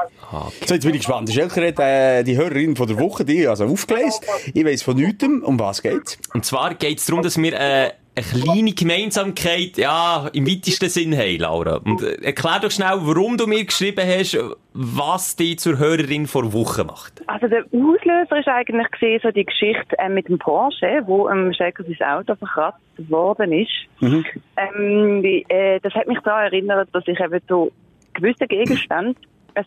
So, 0.67 0.75
jetzt 0.75 0.85
bin 0.85 0.95
ich 0.95 1.01
gespannt. 1.01 1.31
Schelker 1.33 1.67
hat 1.67 1.79
äh, 1.81 2.23
die 2.23 2.37
Hörerin 2.37 2.77
von 2.77 2.87
der 2.87 2.99
Woche, 3.01 3.25
die 3.25 3.47
also 3.49 3.65
aufgelesen. 3.67 4.21
Ich 4.55 4.65
weiss 4.65 4.83
von 4.83 4.97
nichts. 4.97 5.25
Um 5.25 5.59
was 5.59 5.83
geht's? 5.83 6.17
Und 6.33 6.45
zwar 6.45 6.75
geht 6.75 6.99
es 7.01 7.07
darum, 7.07 7.23
dass 7.23 7.37
wir 7.37 7.53
äh, 7.55 7.91
eine 8.17 8.45
kleine 8.45 8.73
Gemeinsamkeit, 8.73 9.77
ja, 9.77 10.29
im 10.33 10.47
weitesten 10.47 10.89
Sinn 10.89 11.17
haben, 11.17 11.39
Laura. 11.39 11.77
Und 11.77 12.03
äh, 12.03 12.15
erklär 12.23 12.61
doch 12.63 12.71
schnell, 12.71 12.99
warum 13.01 13.37
du 13.37 13.47
mir 13.47 13.65
geschrieben 13.65 14.07
hast, 14.07 14.39
was 14.73 15.37
dich 15.37 15.59
zur 15.59 15.79
Hörerin 15.79 16.27
vor 16.27 16.53
Woche 16.53 16.85
macht. 16.85 17.23
Also 17.27 17.49
der 17.49 17.65
Auslöser 17.65 18.39
ist 18.39 18.49
eigentlich 18.49 18.91
gesehen, 18.93 19.21
so 19.23 19.31
die 19.31 19.45
Geschichte 19.45 19.99
äh, 19.99 20.09
mit 20.09 20.29
dem 20.29 20.39
Porsche, 20.39 21.03
wo 21.07 21.29
ähm, 21.29 21.53
Schelker 21.53 21.85
sein 21.85 22.09
Auto 22.09 22.37
verkratzt 22.37 22.81
worden 23.09 23.53
ist. 23.53 23.73
Ähm, 24.01 25.23
wie, 25.23 25.45
äh, 25.49 25.81
das 25.81 25.95
hat 25.95 26.07
mich 26.07 26.21
daran 26.21 26.45
erinnert, 26.45 26.89
dass 26.93 27.07
ich 27.09 27.19
eben 27.19 27.41
so 27.49 27.73
gewisse 28.15 28.47
Gegenstände 28.47 29.17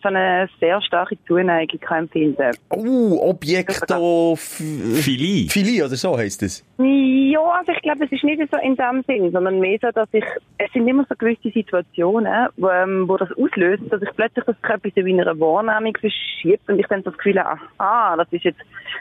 so 0.02 0.08
eine 0.08 0.48
sehr 0.60 0.80
starke 0.82 1.16
Zuneigung 1.26 1.80
kann 1.80 2.04
empfinden 2.04 2.50
Oh, 2.68 3.30
Objektophilie. 3.30 5.02
Philie. 5.02 5.48
Philie 5.48 5.84
oder 5.84 5.96
so 5.96 6.16
heisst 6.16 6.42
es. 6.42 6.64
Ja, 6.78 7.40
also 7.40 7.72
ich 7.72 7.82
glaube, 7.82 8.04
es 8.04 8.12
ist 8.12 8.24
nicht 8.24 8.40
so 8.50 8.58
in 8.58 8.76
dem 8.76 9.02
Sinn, 9.06 9.32
sondern 9.32 9.58
mehr 9.60 9.78
so, 9.80 9.90
dass 9.90 10.08
ich, 10.12 10.24
es 10.58 10.72
sind 10.72 10.86
immer 10.86 11.04
so 11.08 11.14
gewisse 11.16 11.50
Situationen, 11.50 12.48
wo, 12.56 12.68
ähm, 12.68 13.08
wo 13.08 13.16
das 13.16 13.30
auslöst, 13.32 13.82
dass 13.90 14.02
ich 14.02 14.10
plötzlich 14.16 14.44
das 14.44 14.56
etwas 14.62 14.92
in 14.94 15.16
meiner 15.16 15.38
Wahrnehmung 15.40 15.96
verschiebt 15.96 16.68
und 16.68 16.78
ich 16.78 16.86
dann 16.86 17.02
so 17.02 17.10
das 17.10 17.18
Gefühl 17.18 17.42
habe, 17.42 17.60
aha, 17.78 18.16
das 18.16 18.28
ist 18.32 18.44
jetzt 18.44 18.60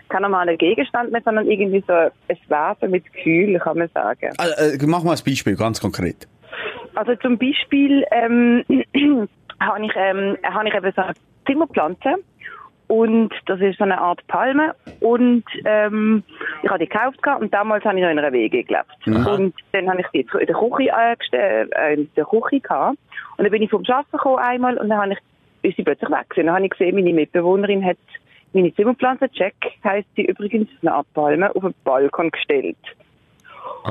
kein 0.09 0.21
normaler 0.21 0.55
Gegenstand 0.55 1.11
mehr, 1.11 1.21
sondern 1.23 1.49
irgendwie 1.49 1.83
so 1.87 1.93
ein 1.93 2.11
Wesen 2.27 2.91
mit 2.91 3.11
Gefühl, 3.13 3.59
kann 3.59 3.77
man 3.77 3.89
sagen. 3.93 4.33
Äh, 4.39 4.75
äh, 4.75 4.77
mach 4.87 5.03
mal 5.03 5.11
ein 5.15 5.23
Beispiel, 5.25 5.55
ganz 5.55 5.81
konkret. 5.81 6.27
Also 6.95 7.15
zum 7.15 7.37
Beispiel 7.37 8.03
ähm, 8.11 8.63
habe 9.59 9.85
ich, 9.85 9.91
ähm, 9.95 10.37
habe 10.43 10.67
ich 10.67 10.75
eben 10.75 10.91
so 10.95 11.01
eine 11.01 11.13
Zimmerpflanze 11.45 12.15
und 12.87 13.33
das 13.47 13.59
ist 13.59 13.77
so 13.77 13.83
eine 13.83 13.99
Art 13.99 14.25
Palme. 14.27 14.73
Und 15.01 15.43
ähm, 15.65 16.23
ich 16.63 16.69
habe 16.69 16.79
die 16.79 16.89
gekauft 16.89 17.21
gehabt 17.21 17.41
und 17.41 17.53
damals 17.53 17.83
habe 17.83 17.97
ich 17.97 18.03
noch 18.03 18.11
in 18.11 18.19
einer 18.19 18.31
Wege 18.31 18.63
gelebt. 18.63 18.95
Und 19.05 19.53
dann 19.73 19.89
habe 19.89 20.01
ich 20.01 20.07
die 20.13 20.19
in 20.19 20.45
der 20.45 20.55
Küche 20.55 20.91
äh, 21.33 21.63
äh, 21.63 21.93
in 21.95 22.09
der 22.15 22.25
Küche 22.25 22.61
gehabt. 22.61 22.97
Und 23.37 23.43
dann 23.43 23.51
bin 23.51 23.61
ich 23.61 23.69
vom 23.69 23.83
Arbeiten 23.87 24.11
gekommen 24.11 24.39
einmal 24.39 24.77
und 24.77 24.89
dann 24.89 24.99
habe 24.99 25.13
ich 25.13 25.19
ist 25.63 25.75
sie 25.75 25.83
plötzlich 25.83 26.09
weg 26.09 26.29
gewesen. 26.29 26.47
Dann 26.47 26.55
habe 26.55 26.65
ich 26.65 26.71
gesehen, 26.71 26.95
meine 26.95 27.13
Mitbewohnerin 27.13 27.83
hat 27.83 27.97
meine 28.53 28.73
Zimmerpflanze 28.73 29.27
Jack 29.33 29.55
heisst 29.83 30.07
sie 30.15 30.25
übrigens 30.25 30.69
eine 30.81 30.93
Art 30.93 31.13
Palme 31.13 31.53
auf 31.53 31.61
den 31.61 31.73
Balkon 31.83 32.31
gestellt. 32.31 32.77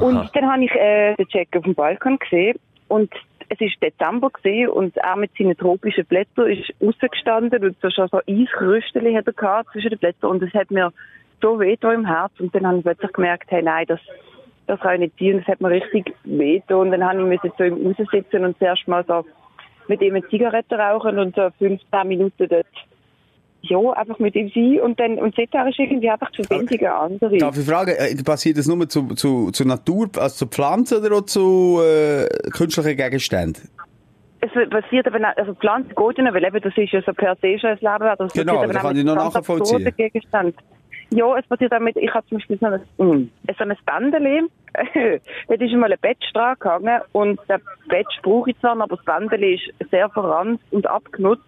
Und 0.01 0.31
dann 0.35 0.51
habe 0.51 0.65
ich 0.65 0.71
äh, 0.73 1.15
den 1.17 1.27
Jack 1.29 1.49
auf 1.57 1.65
dem 1.65 1.75
Balkon 1.75 2.19
gesehen 2.19 2.59
und 2.89 3.13
es 3.49 3.61
ist 3.61 3.83
Dezember 3.83 4.31
gesehen 4.31 4.69
und 4.69 4.97
er 4.97 5.17
mit 5.17 5.31
seinen 5.39 5.57
tropischen 5.57 6.05
Blättern 6.07 6.51
ist 6.51 6.73
rausgestanden 6.83 7.65
und 7.65 7.77
so 7.81 7.91
schon 7.91 8.09
so 8.09 8.21
Eisrüsteli 8.27 9.15
hat 9.15 9.27
er 9.27 9.33
gehabt 9.33 9.71
zwischen 9.73 9.91
den 9.91 9.99
Blättern 9.99 10.31
und 10.31 10.43
es 10.43 10.53
hat 10.55 10.71
mir 10.71 10.93
so 11.41 11.61
weh 11.61 11.77
da 11.81 11.93
im 11.93 12.07
Herz 12.07 12.33
und 12.39 12.55
dann 12.55 12.67
habe 12.67 12.79
ich 12.79 12.85
plötzlich 12.85 13.13
gemerkt, 13.13 13.51
hey 13.51 13.63
nein, 13.63 13.87
das, 13.87 14.01
das 14.67 14.81
kann 14.81 15.03
ich 15.03 15.13
nicht 15.13 15.19
sein 15.19 15.35
und 15.35 15.41
das 15.41 15.49
hat 15.49 15.61
mir 15.61 15.71
richtig 15.71 16.15
weh 16.25 16.63
da 16.67 16.77
und 16.77 16.91
dann 16.91 17.05
habe 17.05 17.21
ich 17.21 17.43
müssen 17.43 17.53
so 17.57 17.65
im 17.65 17.87
raussitzen 17.87 18.45
und 18.45 18.59
zuerst 18.59 18.89
mal 18.89 19.05
so 19.07 19.25
mit 19.89 20.01
ihm 20.03 20.15
eine 20.15 20.27
Zigarette 20.29 20.77
rauchen 20.77 21.19
und 21.19 21.35
so 21.37 21.49
15 21.59 22.09
Minuten 22.09 22.49
dort 22.49 22.67
ja, 23.69 23.93
einfach 23.93 24.19
mit 24.19 24.35
ihm 24.35 24.51
sein 24.55 24.81
und 24.81 24.99
dann, 25.01 25.19
und 25.19 25.35
seitdem 25.37 25.67
ist 25.67 25.79
irgendwie 25.79 26.11
einfach 26.11 26.31
die 26.31 26.43
Verbindung 26.43 26.79
eine 26.79 26.95
andere. 26.95 27.39
Darf 27.39 27.59
ich 27.59 27.65
fragen, 27.65 27.95
äh, 27.97 28.23
passiert 28.23 28.59
das 28.59 28.67
nur 28.67 28.89
zu, 28.89 29.09
zu, 29.15 29.51
zu 29.51 29.65
Natur, 29.67 30.09
also 30.17 30.37
zu 30.37 30.47
Pflanzen 30.47 30.99
oder 30.99 31.17
auch 31.17 31.23
zu 31.23 31.81
äh, 31.83 32.27
künstlichen 32.51 32.97
Gegenständen? 32.97 33.69
es 34.41 34.71
passiert 34.71 35.07
eben, 35.07 35.25
also 35.25 35.55
Pflanzen 35.55 35.95
geht 35.95 36.19
ja 36.19 36.25
nicht, 36.25 36.35
weil 36.35 36.45
eben 36.45 36.61
das 36.61 36.77
ist 36.77 36.93
ja 36.93 37.03
so 37.03 37.13
per 37.13 37.37
se 37.37 37.59
schon. 37.59 37.71
Das 37.81 37.81
Genau, 37.81 38.17
passiert 38.17 38.65
eben 38.65 38.73
das 38.73 38.83
kann 38.83 38.97
ich 38.97 39.05
noch 39.05 39.15
nachvollziehen. 39.15 40.55
Ja, 41.11 41.39
es 41.39 41.47
passiert 41.47 41.73
auch 41.73 41.79
mit, 41.79 41.97
ich 41.97 42.13
habe 42.13 42.27
zum 42.27 42.39
Beispiel 42.39 42.59
so 42.59 42.67
ein, 42.67 42.81
mm, 42.97 43.31
so 43.57 43.65
ein 43.65 43.77
Bändeli, 43.87 44.43
dort 45.49 45.61
ist 45.61 45.73
einmal 45.73 45.93
ein 45.93 45.99
Batch 46.01 46.33
dran 46.33 46.55
gegangen 46.55 47.01
und 47.13 47.39
der 47.49 47.61
Batch 47.89 48.21
brauche 48.23 48.51
ich 48.51 48.59
zwar 48.59 48.73
aber 48.73 48.97
das 48.97 49.05
Bändeli 49.05 49.55
ist 49.55 49.91
sehr 49.91 50.11
verrannt 50.11 50.61
und 50.73 50.87
abgenutzt 50.89 51.45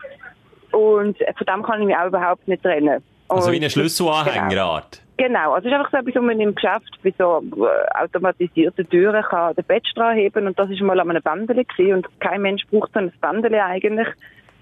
und 0.78 1.18
von 1.18 1.46
dem 1.46 1.62
kann 1.62 1.80
ich 1.80 1.86
mich 1.86 1.96
auch 1.96 2.06
überhaupt 2.06 2.46
nicht 2.48 2.62
trennen. 2.62 3.02
Also 3.28 3.48
Und- 3.48 3.52
wie 3.52 3.58
eine 3.58 3.70
Schlüsselanhängerart. 3.70 5.02
Genau, 5.18 5.52
also 5.54 5.66
es 5.68 5.72
ist 5.72 5.78
einfach 5.78 5.90
so 5.90 5.96
etwas, 5.98 6.14
wo 6.14 6.20
man 6.20 6.38
im 6.38 6.54
Geschäft 6.54 6.96
bei 7.02 7.12
so 7.18 7.42
äh, 7.56 8.04
automatisierten 8.04 8.88
Türen 8.88 9.20
kann 9.24 9.52
den 9.56 9.64
Badge 9.64 9.90
dran 9.96 10.16
heben 10.16 10.46
und 10.46 10.56
das 10.56 10.70
ist 10.70 10.80
mal 10.80 10.98
an 11.00 11.10
einem 11.10 11.46
gewesen 11.46 11.94
und 11.94 12.20
kein 12.20 12.40
Mensch 12.40 12.62
braucht 12.70 12.92
so 12.92 13.00
ein 13.00 13.12
Bändeli 13.20 13.58
eigentlich. 13.58 14.06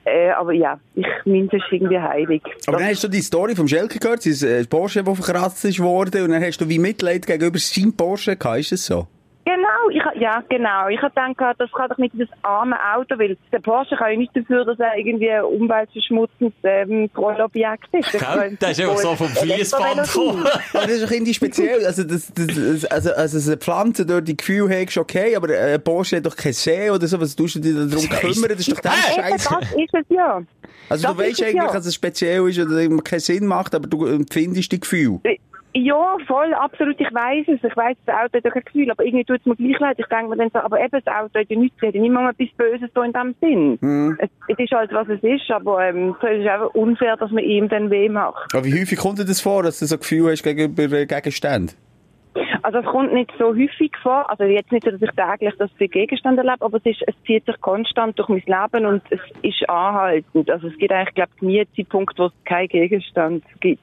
Äh, 0.07 0.31
aber 0.31 0.53
ja, 0.53 0.79
ich 0.95 1.05
meine, 1.27 1.49
es 1.49 1.53
ist 1.53 1.64
irgendwie 1.71 1.99
heilig. 1.99 2.43
Aber 2.69 2.79
dann 2.79 2.87
hast 2.87 3.05
du 3.05 3.09
die 3.09 3.21
Story 3.21 3.55
vom 3.55 3.69
Schelke 3.69 3.99
gehört, 3.99 4.23
sein 4.23 4.49
äh, 4.49 4.64
Porsche, 4.64 5.03
der 5.03 5.14
verkratzt 5.14 5.64
ist 5.64 5.81
worden, 5.81 6.23
und 6.23 6.31
dann 6.31 6.43
hast 6.43 6.59
du 6.59 6.69
wie 6.69 6.79
Mitleid 6.79 7.27
gegenüber 7.27 7.59
seinem 7.59 7.95
Porsche 7.95 8.37
gehabt, 8.37 8.61
ist 8.61 8.73
das 8.73 8.87
so? 8.87 9.09
Genau, 9.47 9.91
ich, 9.93 10.05
ha- 10.05 10.13
ja, 10.19 10.43
genau. 10.49 10.89
Ich 10.89 11.01
habe 11.01 11.15
gedacht, 11.15 11.55
das 11.59 11.71
kann 11.71 11.89
doch 11.89 11.99
nicht 11.99 12.13
das 12.19 12.29
arme 12.43 12.77
Auto, 12.97 13.17
weil 13.17 13.37
der 13.53 13.61
Porsche 13.61 13.95
kann 13.95 14.11
ja 14.11 14.17
nicht 14.17 14.37
dafür, 14.37 14.65
dass 14.65 14.77
er 14.81 14.99
irgendwie 14.99 15.31
ein 15.31 15.45
umweltverschmutzendes 15.45 16.53
ähm, 16.65 17.09
Trollobjekt 17.15 17.87
ist. 17.93 18.11
Gell? 18.11 18.59
Der 18.61 18.71
ist 18.73 18.81
einfach 18.81 18.97
so 18.97 19.15
vom 19.15 19.29
Fließband 19.29 20.03
gekommen. 20.03 20.45
Aber 20.73 20.83
das 20.83 20.91
ist 20.91 21.05
doch 21.05 21.11
irgendwie 21.13 21.33
speziell. 21.33 21.87
Also, 21.87 22.03
das, 22.03 22.33
das, 22.35 22.47
das, 22.49 22.85
also, 22.87 23.13
also, 23.13 23.51
eine 23.51 23.57
Pflanze 23.59 24.05
dort 24.05 24.27
die 24.27 24.37
Gefühl 24.37 24.69
hast, 24.69 24.99
okay, 24.99 25.37
aber 25.37 25.49
ein 25.57 25.81
Porsche 25.81 26.17
hat 26.17 26.27
doch 26.27 26.35
kein 26.35 26.53
See 26.53 26.91
oder 26.91 27.07
so, 27.07 27.21
was 27.21 27.37
tust 27.37 27.55
du 27.55 27.61
dich 27.61 27.73
darum 27.73 28.09
kümmern? 28.09 28.49
Das 28.49 28.59
ist 28.59 28.73
doch 28.73 28.81
der 28.81 28.91
Scheiß. 28.91 29.45
das 29.45 29.73
ist 29.75 29.95
es 29.95 30.07
ja. 30.09 30.43
Also, 30.89 31.07
du 31.07 31.15
das 31.15 31.19
weißt 31.19 31.31
ist 31.31 31.41
es 31.41 31.47
eigentlich, 31.47 31.63
ja. 31.63 31.73
dass 31.73 31.87
es 31.87 31.95
speziell 31.95 32.49
ist 32.49 32.59
oder 32.59 33.03
keinen 33.03 33.21
Sinn 33.21 33.47
macht, 33.47 33.77
aber 33.77 33.87
du 33.87 34.07
empfindest 34.07 34.73
die 34.73 34.81
Gefühl. 34.81 35.21
Ja, 35.79 36.16
voll, 36.27 36.55
absolut, 36.55 36.99
ich 36.99 37.12
weiß 37.12 37.49
es. 37.49 37.62
Ich 37.62 37.77
weiß, 37.77 37.99
das 38.07 38.14
Auto 38.16 38.39
hat 38.39 38.45
ja 38.45 38.51
kein 38.51 38.64
Gefühl, 38.64 38.91
aber 38.91 39.05
irgendwie 39.05 39.24
tut 39.24 39.41
es 39.41 39.45
mir 39.47 39.57
gleich 39.57 39.79
leid. 39.79 39.99
Ich 39.99 40.07
denke 40.07 40.29
mir 40.31 40.37
dann 40.39 40.49
so, 40.51 40.59
aber 40.61 40.81
eben, 40.81 40.89
das 40.91 41.07
Auto 41.07 41.39
hat 41.39 41.51
ja 41.51 41.59
nichts, 41.59 41.77
ja 41.83 41.91
nicht 41.91 42.11
mal 42.11 42.31
etwas 42.31 42.49
Böses 42.57 42.89
da 42.95 43.05
in 43.05 43.12
dem 43.12 43.35
Sinn. 43.43 44.16
Es, 44.18 44.31
es 44.49 44.59
ist 44.59 44.72
halt, 44.72 44.91
was 44.95 45.07
es 45.09 45.22
ist, 45.22 45.51
aber 45.51 45.87
ähm, 45.87 46.16
so 46.18 46.27
ist 46.29 46.41
es 46.41 46.49
einfach 46.49 46.74
unfair, 46.74 47.18
dass 47.18 47.31
man 47.31 47.45
ihm 47.45 47.68
dann 47.68 47.91
weh 47.91 48.09
macht. 48.09 48.55
Aber 48.55 48.64
wie 48.64 48.72
häufig 48.72 48.99
kommt 48.99 49.18
dir 49.18 49.27
das 49.27 49.43
vor, 49.43 49.62
dass 49.62 49.79
du 49.79 49.85
so 49.85 49.97
ein 49.97 50.01
Gefühl 50.01 50.31
hast 50.31 50.43
gegenüber 50.43 50.97
äh, 50.97 51.05
Gegenständen? 51.05 51.77
Also 52.62 52.79
es 52.79 52.87
kommt 52.87 53.12
nicht 53.12 53.31
so 53.39 53.49
häufig 53.49 53.93
vor, 54.03 54.29
also 54.31 54.45
jetzt 54.45 54.72
nicht 54.72 54.85
so, 54.85 54.91
dass 54.91 55.03
ich 55.03 55.11
täglich 55.11 55.55
das 55.59 55.70
für 55.77 55.89
Gegenstände 55.89 56.43
erlebe, 56.43 56.64
aber 56.64 56.79
es, 56.79 56.87
ist, 56.87 57.03
es 57.07 57.14
zieht 57.27 57.45
sich 57.45 57.61
konstant 57.61 58.18
durch 58.18 58.29
mein 58.29 58.43
Leben 58.47 58.87
und 58.87 59.03
es 59.11 59.20
ist 59.43 59.68
anhaltend. 59.68 60.51
Also 60.51 60.68
es 60.68 60.79
gibt 60.79 60.93
eigentlich, 60.93 61.14
glaube 61.14 61.31
ich, 61.37 61.43
nie 61.43 61.61
einen 61.61 61.74
Zeitpunkt, 61.77 62.18
wo 62.18 62.27
es 62.27 62.33
keinen 62.45 62.68
Gegenstand 62.68 63.45
gibt. 63.61 63.83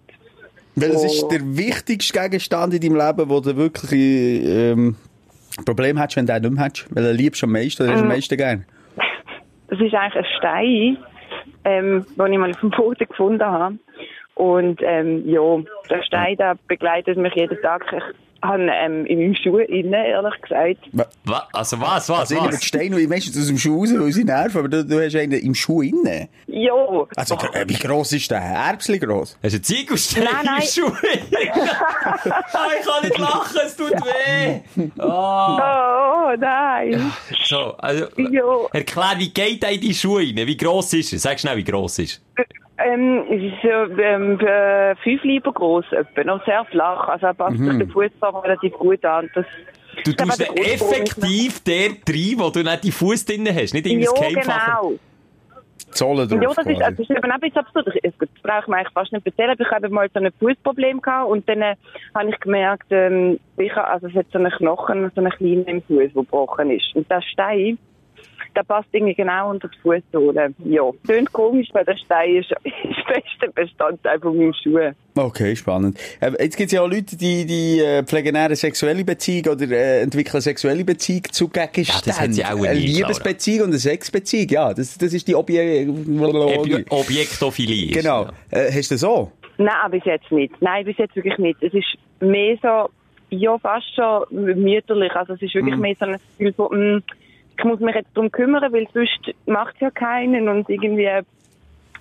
Weil 0.76 0.92
es 0.92 1.02
Oh. 1.04 1.06
ist 1.06 1.28
der 1.30 1.42
wichtigste 1.58 2.20
Gegenstand 2.20 2.74
in 2.74 2.82
deinem 2.82 2.96
Leben, 3.08 3.30
wo 3.30 3.40
du 3.40 3.56
wirklich 3.56 4.44
ähm, 4.46 4.96
Problem 5.66 6.00
hast, 6.00 6.16
wenn 6.18 6.26
du 6.26 6.34
den 6.34 6.42
nicht 6.44 6.54
mehr 6.56 6.66
hast. 6.66 6.88
Weil 6.96 7.04
du 7.04 7.12
liebst 7.14 7.44
am 7.44 7.52
meisten 7.52 7.84
oder 7.84 7.94
du 7.94 8.00
am 8.02 8.08
meisten 8.08 8.38
gern. 8.38 8.66
Das 9.68 9.80
ist 9.80 9.94
eigentlich 9.94 10.16
ein 10.16 10.26
Stein, 10.38 10.98
ähm, 11.64 12.06
den 12.18 12.34
ich 12.34 12.40
mal 12.40 12.52
auf 12.52 12.60
dem 12.60 12.70
Boden 12.72 13.08
gefunden 13.08 13.44
habe. 13.44 13.76
Und 14.36 14.82
ähm, 14.84 15.28
ja, 15.30 15.42
der 15.90 16.02
Stein 16.04 16.38
der 16.38 16.58
begleitet 16.68 17.18
mich 17.18 17.34
jeden 17.36 17.60
Tag. 17.62 17.86
Ich 17.92 18.04
habe 18.44 18.68
ähm, 18.70 19.06
in 19.06 19.20
meinem 19.20 19.36
Schuh 19.36 19.58
innen, 19.60 19.94
ehrlich 19.94 20.42
gesagt. 20.42 20.78
Wa- 21.24 21.48
Also 21.54 21.80
was, 21.80 22.10
was, 22.10 22.32
Also, 22.32 22.36
was? 22.38 22.64
Steine 22.64 22.96
und 22.98 23.10
meistens 23.10 23.38
aus 23.40 23.48
dem 23.48 23.58
Schuh 23.58 23.80
raus, 23.80 23.90
weil 23.98 24.12
sie 24.12 24.24
nerven, 24.26 24.60
aber 24.60 24.68
du, 24.70 24.86
du 24.86 25.04
hast 25.04 25.16
einen 25.16 25.32
im 25.40 25.56
Schuh 25.56 25.82
innen. 25.82 26.28
Ja, 26.48 26.74
Also, 27.16 27.36
äh, 27.54 27.64
wie 27.68 27.74
gross 27.76 28.12
ist 28.12 28.30
der? 28.30 28.40
Erbsli 28.42 29.00
gross? 29.00 29.38
Hast 29.42 29.54
du 29.54 29.56
einen 29.58 29.64
Ziegelstein 29.64 30.26
Nein, 30.26 30.46
nein. 30.46 30.62
im 30.62 30.68
Schuh? 30.68 30.92
Ah, 31.54 32.68
ich 32.80 32.86
kann 32.86 33.04
nicht 33.04 33.18
lachen, 33.18 33.60
es 33.66 33.76
tut 33.76 33.92
weh. 33.94 34.60
Oh. 35.00 35.04
oh 35.04 36.36
nein. 36.38 37.12
So, 37.46 37.76
also, 37.78 38.06
Ja. 38.18 38.44
erklär, 38.74 39.14
wie 39.18 39.30
geht 39.30 39.64
da 39.64 39.70
in 39.70 39.82
die 39.82 39.94
Schuhe 39.94 40.20
rein? 40.22 40.36
Wie 40.48 40.58
gross 40.58 40.94
ist 40.94 41.14
er? 41.14 41.20
Sag 41.20 41.40
schnell, 41.40 41.58
wie 41.58 41.64
gross 41.64 42.00
ist 42.00 42.22
Ähm, 42.78 43.24
es 43.30 43.42
ist 43.54 43.62
so, 43.62 44.02
ähm, 44.02 44.40
für 44.40 44.96
fünf 45.04 45.24
Lieber 45.24 45.54
groß, 45.54 45.86
etwa, 45.92 46.24
noch 46.24 46.44
sehr 46.46 46.66
flach. 46.66 47.08
Also 47.08 47.28
er 47.28 47.34
passt 47.36 47.58
sich 47.60 47.78
den 47.78 47.90
Fußform 47.90 48.36
relativ 48.38 48.74
gut 48.74 49.04
an. 49.06 49.30
Das, 49.36 49.46
Du 50.04 50.12
tust 50.14 50.40
ist- 50.42 50.58
effektiv 50.58 51.64
der 51.64 51.90
rein, 52.10 52.34
wo 52.40 52.50
du 52.50 52.64
nicht 52.64 52.84
die 52.84 52.92
Fuß 52.92 53.26
drin 53.26 53.48
hast, 53.48 53.74
nicht 53.76 53.86
Ja, 53.86 53.92
irgendein 53.94 54.34
Keimfach. 54.34 54.82
genau. 54.82 54.94
Zollen 55.92 56.28
drauf 56.28 56.42
Ja, 56.42 56.48
das 56.48 56.58
ist, 56.58 56.64
quasi. 56.66 56.84
also, 56.84 56.98
das 57.04 57.10
ist 57.10 57.18
eben 57.18 57.32
auch 57.32 57.40
bisschen 57.40 57.58
absurd. 57.58 57.88
Ich- 58.02 58.02
Das 58.18 58.30
brauche 58.42 58.60
ich 58.62 58.68
mir 58.68 58.78
eigentlich 58.78 58.94
fast 58.94 59.12
nicht 59.14 59.26
erzählen, 59.28 59.52
aber 59.52 59.62
ich 59.62 59.70
habe 59.72 59.90
mal 59.90 60.10
so 60.12 60.20
ein 60.20 60.32
Fußproblem 60.40 61.02
gehabt 61.02 61.30
und 61.30 61.48
dann 61.48 61.62
äh, 61.62 61.76
habe 62.16 62.30
ich 62.32 62.40
gemerkt, 62.40 62.88
ähm, 62.90 63.40
ich, 63.58 63.72
also 63.78 64.08
es 64.08 64.16
hat 64.16 64.26
so 64.34 64.40
einen 64.40 64.52
Knochen, 64.52 65.12
so 65.14 65.22
einen 65.22 65.32
kleinen 65.32 65.66
im 65.66 65.82
Fuß, 65.84 65.98
der 66.00 66.24
gebrochen 66.24 66.72
ist. 66.72 66.96
Und 66.96 67.10
der 67.12 67.22
Stein, 67.22 67.78
der 68.56 68.64
passt 68.64 68.88
irgendwie 68.92 69.16
genau 69.16 69.50
unter 69.50 69.68
die 69.68 69.78
Fußsohle. 69.80 70.54
Ja, 70.66 70.82
tönt 71.06 71.32
komisch, 71.34 71.68
weil 71.74 71.86
der 71.86 71.98
Stein 71.98 72.36
ist, 72.36 72.52
ist 72.64 73.08
fester 73.08 73.52
Bestandteil 73.54 74.20
von 74.20 74.38
meinem 74.38 74.54
Schuh. 74.54 74.92
Okay, 75.16 75.56
spannend. 75.56 76.00
Äh, 76.20 76.32
Jetzt 76.40 76.58
gibt 76.58 76.68
es 76.68 76.72
ja 76.72 76.82
auch 76.82 76.90
Leute, 76.90 77.16
die, 77.16 77.46
die 77.46 77.80
äh, 77.80 78.04
pflegen 78.04 78.36
eine 78.36 78.56
sexuelle 78.56 79.04
Beziehung 79.04 79.54
oder 79.54 79.70
äh, 79.70 80.02
entwickeln 80.02 80.36
eine 80.36 80.42
sexuelle 80.42 80.84
Beziehung 80.84 81.24
zu 81.32 81.50
Gegenständen. 81.50 81.88
Ja, 81.96 82.02
das 82.06 82.22
hat 82.22 82.34
sie 82.34 82.46
auch 82.46 82.64
eine 82.64 82.80
nie, 82.80 82.88
Liebesbeziehung 82.88 83.66
und 83.66 83.70
eine 83.72 83.80
Sexbeziehung, 83.80 84.50
ja. 84.50 84.74
Das, 84.74 84.98
das 84.98 85.14
ist 85.14 85.28
die 85.28 85.36
Obje... 85.36 85.88
Ob 86.90 86.92
Objektophilie. 87.00 87.92
Genau. 87.92 88.24
ja. 88.24 88.58
Äh, 88.60 88.72
hast 88.72 88.90
du 88.90 88.96
das 88.96 89.02
so? 89.02 89.32
Nein, 89.58 89.92
bis 89.92 90.04
jetzt 90.06 90.32
nicht. 90.32 90.54
Nein, 90.62 90.86
bis 90.86 90.98
jetzt 90.98 91.16
wirklich 91.16 91.38
nicht. 91.38 91.62
Es 91.62 91.74
ist 91.74 91.96
mehr 92.20 92.58
so, 92.62 92.90
ja, 93.30 93.58
fast 93.60 93.94
schon 93.96 94.26
mütterlich. 94.32 95.12
Also 95.14 95.34
es 95.34 95.42
ist 95.42 95.54
wirklich 95.54 95.76
mehr 95.76 95.96
so 96.00 96.06
ein 96.06 96.18
Gefühl 96.38 96.54
von, 96.54 96.96
mm, 96.96 97.04
ich 97.58 97.64
muss 97.64 97.80
mich 97.80 97.96
jetzt 97.96 98.10
darum 98.14 98.32
kümmern, 98.32 98.72
weil 98.72 98.88
sonst 98.94 99.36
macht 99.46 99.76
es 99.76 99.82
ja 99.82 99.92
keinen 99.92 100.50
und 100.50 100.70
irgendwie, 100.70 101.10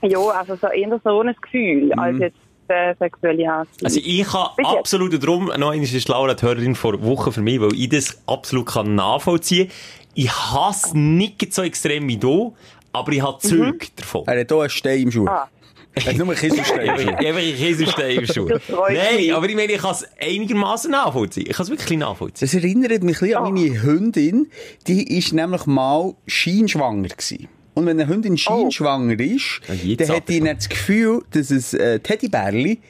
ja, 0.03 0.19
also 0.19 0.57
so 0.57 0.69
eher 0.69 1.01
so 1.05 1.21
ein 1.21 1.35
Gefühl, 1.41 1.93
als 1.95 2.19
jetzt 2.19 2.37
äh, 2.69 2.95
sexuelle 2.99 3.53
Anziehung. 3.53 3.85
Also 3.85 4.01
ich 4.03 4.25
kann 4.25 4.49
Bis 4.57 4.67
jetzt. 4.67 4.79
absolut, 4.79 5.23
darum, 5.23 5.47
noch 5.47 5.71
einmal 5.71 5.83
ist 5.83 6.09
Laura 6.09 6.35
die 6.35 6.43
Hörerin 6.43 6.75
vor 6.75 7.03
Wochen 7.03 7.33
für 7.33 7.43
mich, 7.43 7.61
weil 7.61 7.75
ich 7.75 7.89
das 7.89 8.23
absolut 8.27 8.67
kann 8.67 8.95
nachvollziehen 8.95 9.71
Ich 10.15 10.31
hasse 10.31 10.99
nicht 10.99 11.53
so 11.53 11.63
extrem 11.63 12.09
wie 12.09 12.17
du, 12.17 12.57
aber 12.93 13.13
ich 13.13 13.23
habe 13.23 13.39
Züge 13.39 13.87
davon. 13.97 14.25
Er 14.27 14.41
hat 14.41 14.49
hier 14.51 14.61
einen 14.61 14.71
Stein 14.71 15.03
im 15.03 15.11
Schuh. 15.11 15.27
Ah. 15.27 15.49
Er 15.95 16.05
hat 16.07 16.17
nur 16.17 16.29
einen 16.29 16.37
Kieselstein 16.37 16.89
im 16.89 16.99
Schuh. 16.99 17.11
Einfach 17.11 17.41
ein 17.41 17.55
Kieselstein 17.55 18.19
im 18.19 18.27
Schuh. 18.27 18.49
Nein, 18.49 19.17
mich. 19.17 19.35
aber 19.35 19.49
ich 19.49 19.57
meine, 19.57 19.73
ich 19.73 19.81
kann 19.81 19.93
es 19.93 20.09
einigermaßen 20.21 20.91
nachvollziehen. 20.91 21.47
Ich 21.49 21.57
kann 21.57 21.65
es 21.65 21.71
wirklich 21.71 21.99
nachvollziehen. 21.99 22.49
Das 22.49 22.55
erinnert 22.55 23.03
mich 23.03 23.21
ein 23.21 23.29
bisschen 23.29 23.37
an 23.37 23.55
meine 23.55 23.83
Hündin. 23.83 24.47
Die 24.87 25.19
ist 25.19 25.33
nämlich 25.33 25.67
mal 25.67 26.15
scheinschwanger 26.27 27.09
gewesen. 27.09 27.49
Und 27.75 27.87
wenn 27.87 27.99
eine 27.99 28.09
Hündin 28.09 28.37
scheinschwanger 28.37 29.19
ist, 29.19 29.61
Ja, 29.69 29.75
jetzt 29.75 30.09
dann 30.09 30.17
hat 30.17 30.29
die 30.29 30.41
das 30.41 30.69
Gefühl, 30.69 31.23
dass 31.31 31.51
ein 31.51 31.81
äh, 31.81 32.01
Teddybärli 32.01 32.81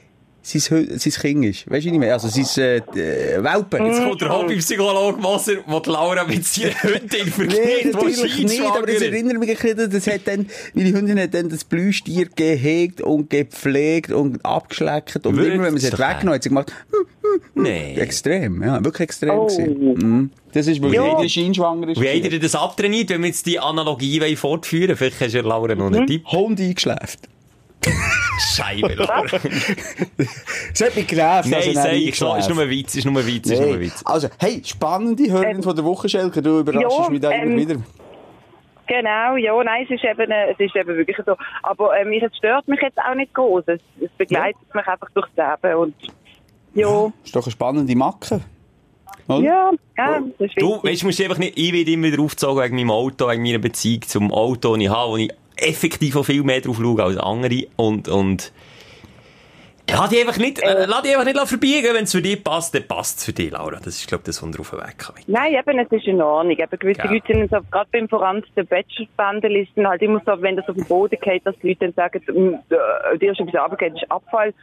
sein, 0.43 0.89
Kind 1.21 1.45
ist. 1.45 1.71
Weißt 1.71 1.85
du, 1.87 1.91
ich 1.91 1.99
meine? 1.99 2.13
Also 2.13 2.29
sein 2.29 2.83
äh, 2.97 3.43
Welpen. 3.43 3.87
Jetzt 3.87 4.03
kommt 4.03 4.21
der 4.21 4.29
Hobbypsychologe 4.37 5.21
Moser, 5.21 5.55
der 5.57 5.81
die 5.81 5.91
Laura 5.91 6.25
mit 6.25 6.45
seiner 6.45 6.75
Hündin 6.83 7.27
verknüpft, 7.29 7.85
natürlich 7.93 8.37
die 8.37 8.45
nicht, 8.45 8.63
aber 8.63 8.89
ist. 8.89 9.03
erinnert 9.03 9.39
mich 9.39 9.51
ein 9.51 9.57
bisschen, 9.77 9.91
das 9.91 10.07
hat 10.07 10.21
dann, 10.27 10.47
meine 10.75 10.93
Hündin 10.93 11.21
hat 11.21 11.33
dann 11.35 11.49
das 11.49 11.65
Plüschtier 11.65 12.27
gehegt 12.35 13.01
und 13.01 13.31
gepflegt 13.31 14.11
und 14.13 14.45
abgeschleckt 14.45 15.25
und 15.27 15.37
Wirklich? 15.37 15.55
immer, 15.55 15.65
wenn 15.65 15.75
man 15.75 15.83
es 15.83 15.91
Das 15.91 16.01
hat 16.01 16.17
weggenommen 16.17 16.35
hat, 16.35 16.43
sie 16.43 16.49
gemacht, 16.49 16.73
Nee. 17.55 17.95
extrem, 17.97 18.63
ja, 18.63 18.85
wirklich 18.85 19.01
extrem 19.09 19.31
Oh. 19.31 19.49
Mhm. 19.61 20.31
Das 20.53 20.67
ist, 20.67 20.83
weil 20.83 20.93
Ja. 20.93 21.17
jede 21.19 21.29
scheinschwanger 21.29 21.89
ist. 21.89 22.01
Wie 22.01 22.09
habt 22.09 22.33
ihr 22.33 22.41
das 22.41 22.55
abtrainiert, 22.55 23.09
wenn 23.11 23.23
wir 23.23 23.29
jetzt 23.29 23.47
die 23.47 23.59
Analogie 23.59 24.37
fortführen 24.37 24.89
wollen? 24.89 24.97
Vielleicht 24.97 25.21
hast 25.21 25.33
du 25.33 25.39
ja 25.39 25.45
Laura 25.45 25.75
noch 25.75 25.87
einen 25.87 26.07
Tipp. 26.07 26.25
Hund 26.27 26.61
eingeschläft. 26.61 27.21
Scheibe, 28.55 28.95
Laura. 28.95 29.25
Es 30.73 30.81
hat 30.83 30.97
mich 30.97 31.07
genervt, 31.07 31.49
Nein, 31.51 31.61
also 31.61 31.73
sag 31.73 31.93
ich, 31.93 32.17
schon, 32.17 32.39
ist 32.39 32.49
nur 32.49 32.63
ein. 32.63 32.71
Witz, 32.71 32.95
ist 32.95 33.05
nur 33.05 33.19
ein 33.21 33.27
Witz, 33.27 33.51
ist 33.51 33.59
nur 33.61 33.69
ein 33.71 33.75
Nee. 33.79 33.87
Witz. 33.87 34.03
Also, 34.05 34.29
hey, 34.39 34.63
spannende 34.65 35.31
Hörerin 35.31 35.57
Ähm, 35.57 35.63
von 35.63 35.75
der 35.77 35.85
Woche, 35.85 36.09
Schelke. 36.09 36.43
Du 36.43 36.61
überraschst 36.61 36.99
ja, 36.99 37.11
mich 37.11 37.21
da 37.21 37.31
immer 37.31 37.53
ähm, 37.53 37.57
wieder. 37.59 37.77
Genau, 38.89 39.37
ja, 39.37 39.65
nein, 39.65 39.85
es 39.85 39.91
ist 39.91 40.05
eben, 40.05 40.31
äh, 40.31 40.53
es 40.53 40.59
ist 40.61 40.75
eben 40.77 40.97
wirklich 40.97 41.17
so. 41.25 41.37
Aber 41.63 41.97
ähm, 41.97 42.09
mich- 42.11 42.23
es 42.23 42.37
stört 42.37 42.67
mich 42.69 42.81
jetzt 42.83 42.99
auch 42.99 43.15
nicht 43.15 43.33
groß. 43.33 43.65
Es, 43.69 43.81
es 44.01 44.11
begleitet 44.19 44.61
mich 44.75 44.87
einfach 44.87 45.09
durchs 45.15 45.31
Leben 45.37 45.77
und 45.77 45.95
ja, 46.75 47.13
Ist 47.25 47.35
doch 47.37 47.45
eine 47.45 47.53
spannende 47.53 47.95
Macke. 47.97 48.41
Oder? 49.29 49.39
ja, 49.41 49.71
ja, 49.97 50.21
das 50.39 50.49
ist 50.51 50.61
Du, 50.61 50.83
weißt, 50.83 51.03
du 51.03 51.07
musst 51.07 51.21
einfach 51.21 51.39
nicht, 51.39 51.57
ich 51.57 51.73
werde 51.73 51.91
immer 51.93 52.09
wieder 52.09 52.23
aufgezogen 52.23 52.63
wegen 52.65 52.77
meinem 52.77 52.91
Auto, 52.91 53.29
wegen 53.29 53.43
meiner 53.43 53.59
Beziehung 53.59 54.03
zum 54.03 54.33
Auto, 54.33 54.75
das 54.75 54.83
ich 54.83 54.89
habe, 54.91 55.13
wo 55.13 55.17
ich 55.17 55.31
effektiv 55.63 56.17
auch 56.17 56.25
viel 56.25 56.43
mehr 56.43 56.61
drauf 56.61 56.77
schaue 56.77 57.03
als 57.03 57.17
andere. 57.17 57.67
Und, 57.77 58.09
und, 58.09 58.53
lass 59.91 60.11
dich 60.11 60.21
einfach 60.21 60.39
nicht, 60.39 60.61
äh, 60.61 60.87
lass 60.87 61.03
dich 61.03 61.17
einfach 61.17 61.33
nicht 61.33 61.49
verbiegen. 61.49 61.95
Wenn 61.95 62.05
es 62.05 62.13
für 62.13 62.23
dich 62.23 62.43
passt, 62.43 62.75
dann 62.75 62.87
passt 62.87 63.19
es 63.19 63.25
für 63.27 63.33
dich, 63.33 63.51
Laura. 63.51 63.77
Das 63.77 63.89
ist, 63.89 64.09
glaube 64.09 64.23
ich, 64.23 64.27
das, 64.27 64.43
was 64.43 64.51
drauf 64.51 64.73
weg 64.73 64.99
kann. 64.99 65.15
Nein, 65.27 65.55
eben, 65.55 65.79
es 65.79 65.91
ist 65.91 66.07
in 66.07 66.21
Ordnung. 66.21 66.57
Eben, 66.57 66.79
gewisse 66.79 67.01
Ja. 67.01 67.13
Leute 67.13 67.33
sind 67.33 67.51
so, 67.51 67.59
gerade 67.71 67.89
beim 67.93 68.09
verranzten 68.09 68.67
Bachelor-Bandelisten 68.67 69.87
halt 69.87 70.03
immer 70.03 70.23
so, 70.25 70.41
wenn 70.41 70.57
das 70.57 70.69
auf 70.69 70.77
den 70.77 70.85
Boden 70.85 71.19
geht, 71.21 71.47
dass 71.47 71.57
die 71.63 71.69
Leute 71.69 71.91
dann 71.91 71.95
sagen, 71.95 72.23
«Mm, 72.27 72.55
äh, 72.73 73.19
dir 73.19 73.33
ist 73.33 73.41
etwas 73.41 73.63
runtergeht, 73.63 73.95
das 73.95 74.03
ist 74.03 74.11
Abfall. 74.11 74.55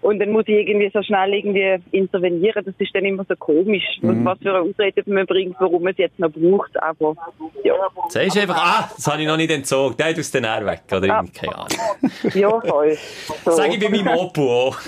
Und 0.00 0.20
dann 0.20 0.30
muss 0.30 0.44
ich 0.46 0.68
irgendwie 0.68 0.90
so 0.94 1.02
schnell 1.02 1.34
irgendwie 1.34 1.76
intervenieren. 1.90 2.64
Das 2.64 2.74
ist 2.78 2.94
dann 2.94 3.04
immer 3.04 3.24
so 3.28 3.34
komisch, 3.36 3.84
Mhm. 4.00 4.24
was 4.24 4.38
für 4.38 4.50
eine 4.54 4.60
Ausrede 4.60 5.02
man 5.06 5.26
bringt, 5.26 5.56
warum 5.58 5.82
man 5.82 5.92
es 5.92 5.98
jetzt 5.98 6.18
noch 6.18 6.30
braucht. 6.30 6.80
Aber, 6.82 7.14
ja, 7.64 7.74
Sagst 8.08 8.36
du 8.36 8.40
einfach, 8.40 8.56
ah, 8.56 8.90
das 8.94 9.06
habe 9.06 9.22
ich 9.22 9.28
noch 9.28 9.36
nicht 9.36 9.50
entzogen. 9.50 9.96
Der 9.98 10.16
aus 10.18 10.30
den 10.30 10.42
Nerven 10.42 10.66
weg. 10.66 10.82
Oder 10.90 11.02
irgendwie, 11.06 11.32
keine 11.32 11.56
Ahnung. 11.56 11.68
ja, 12.34 12.60
voll. 12.60 12.96
So. 13.44 13.50
Sag 13.52 13.72
ich 13.74 13.80
bei 13.80 13.88
meinem 13.88 14.16
Opel 14.16 14.44
auch. 14.48 14.78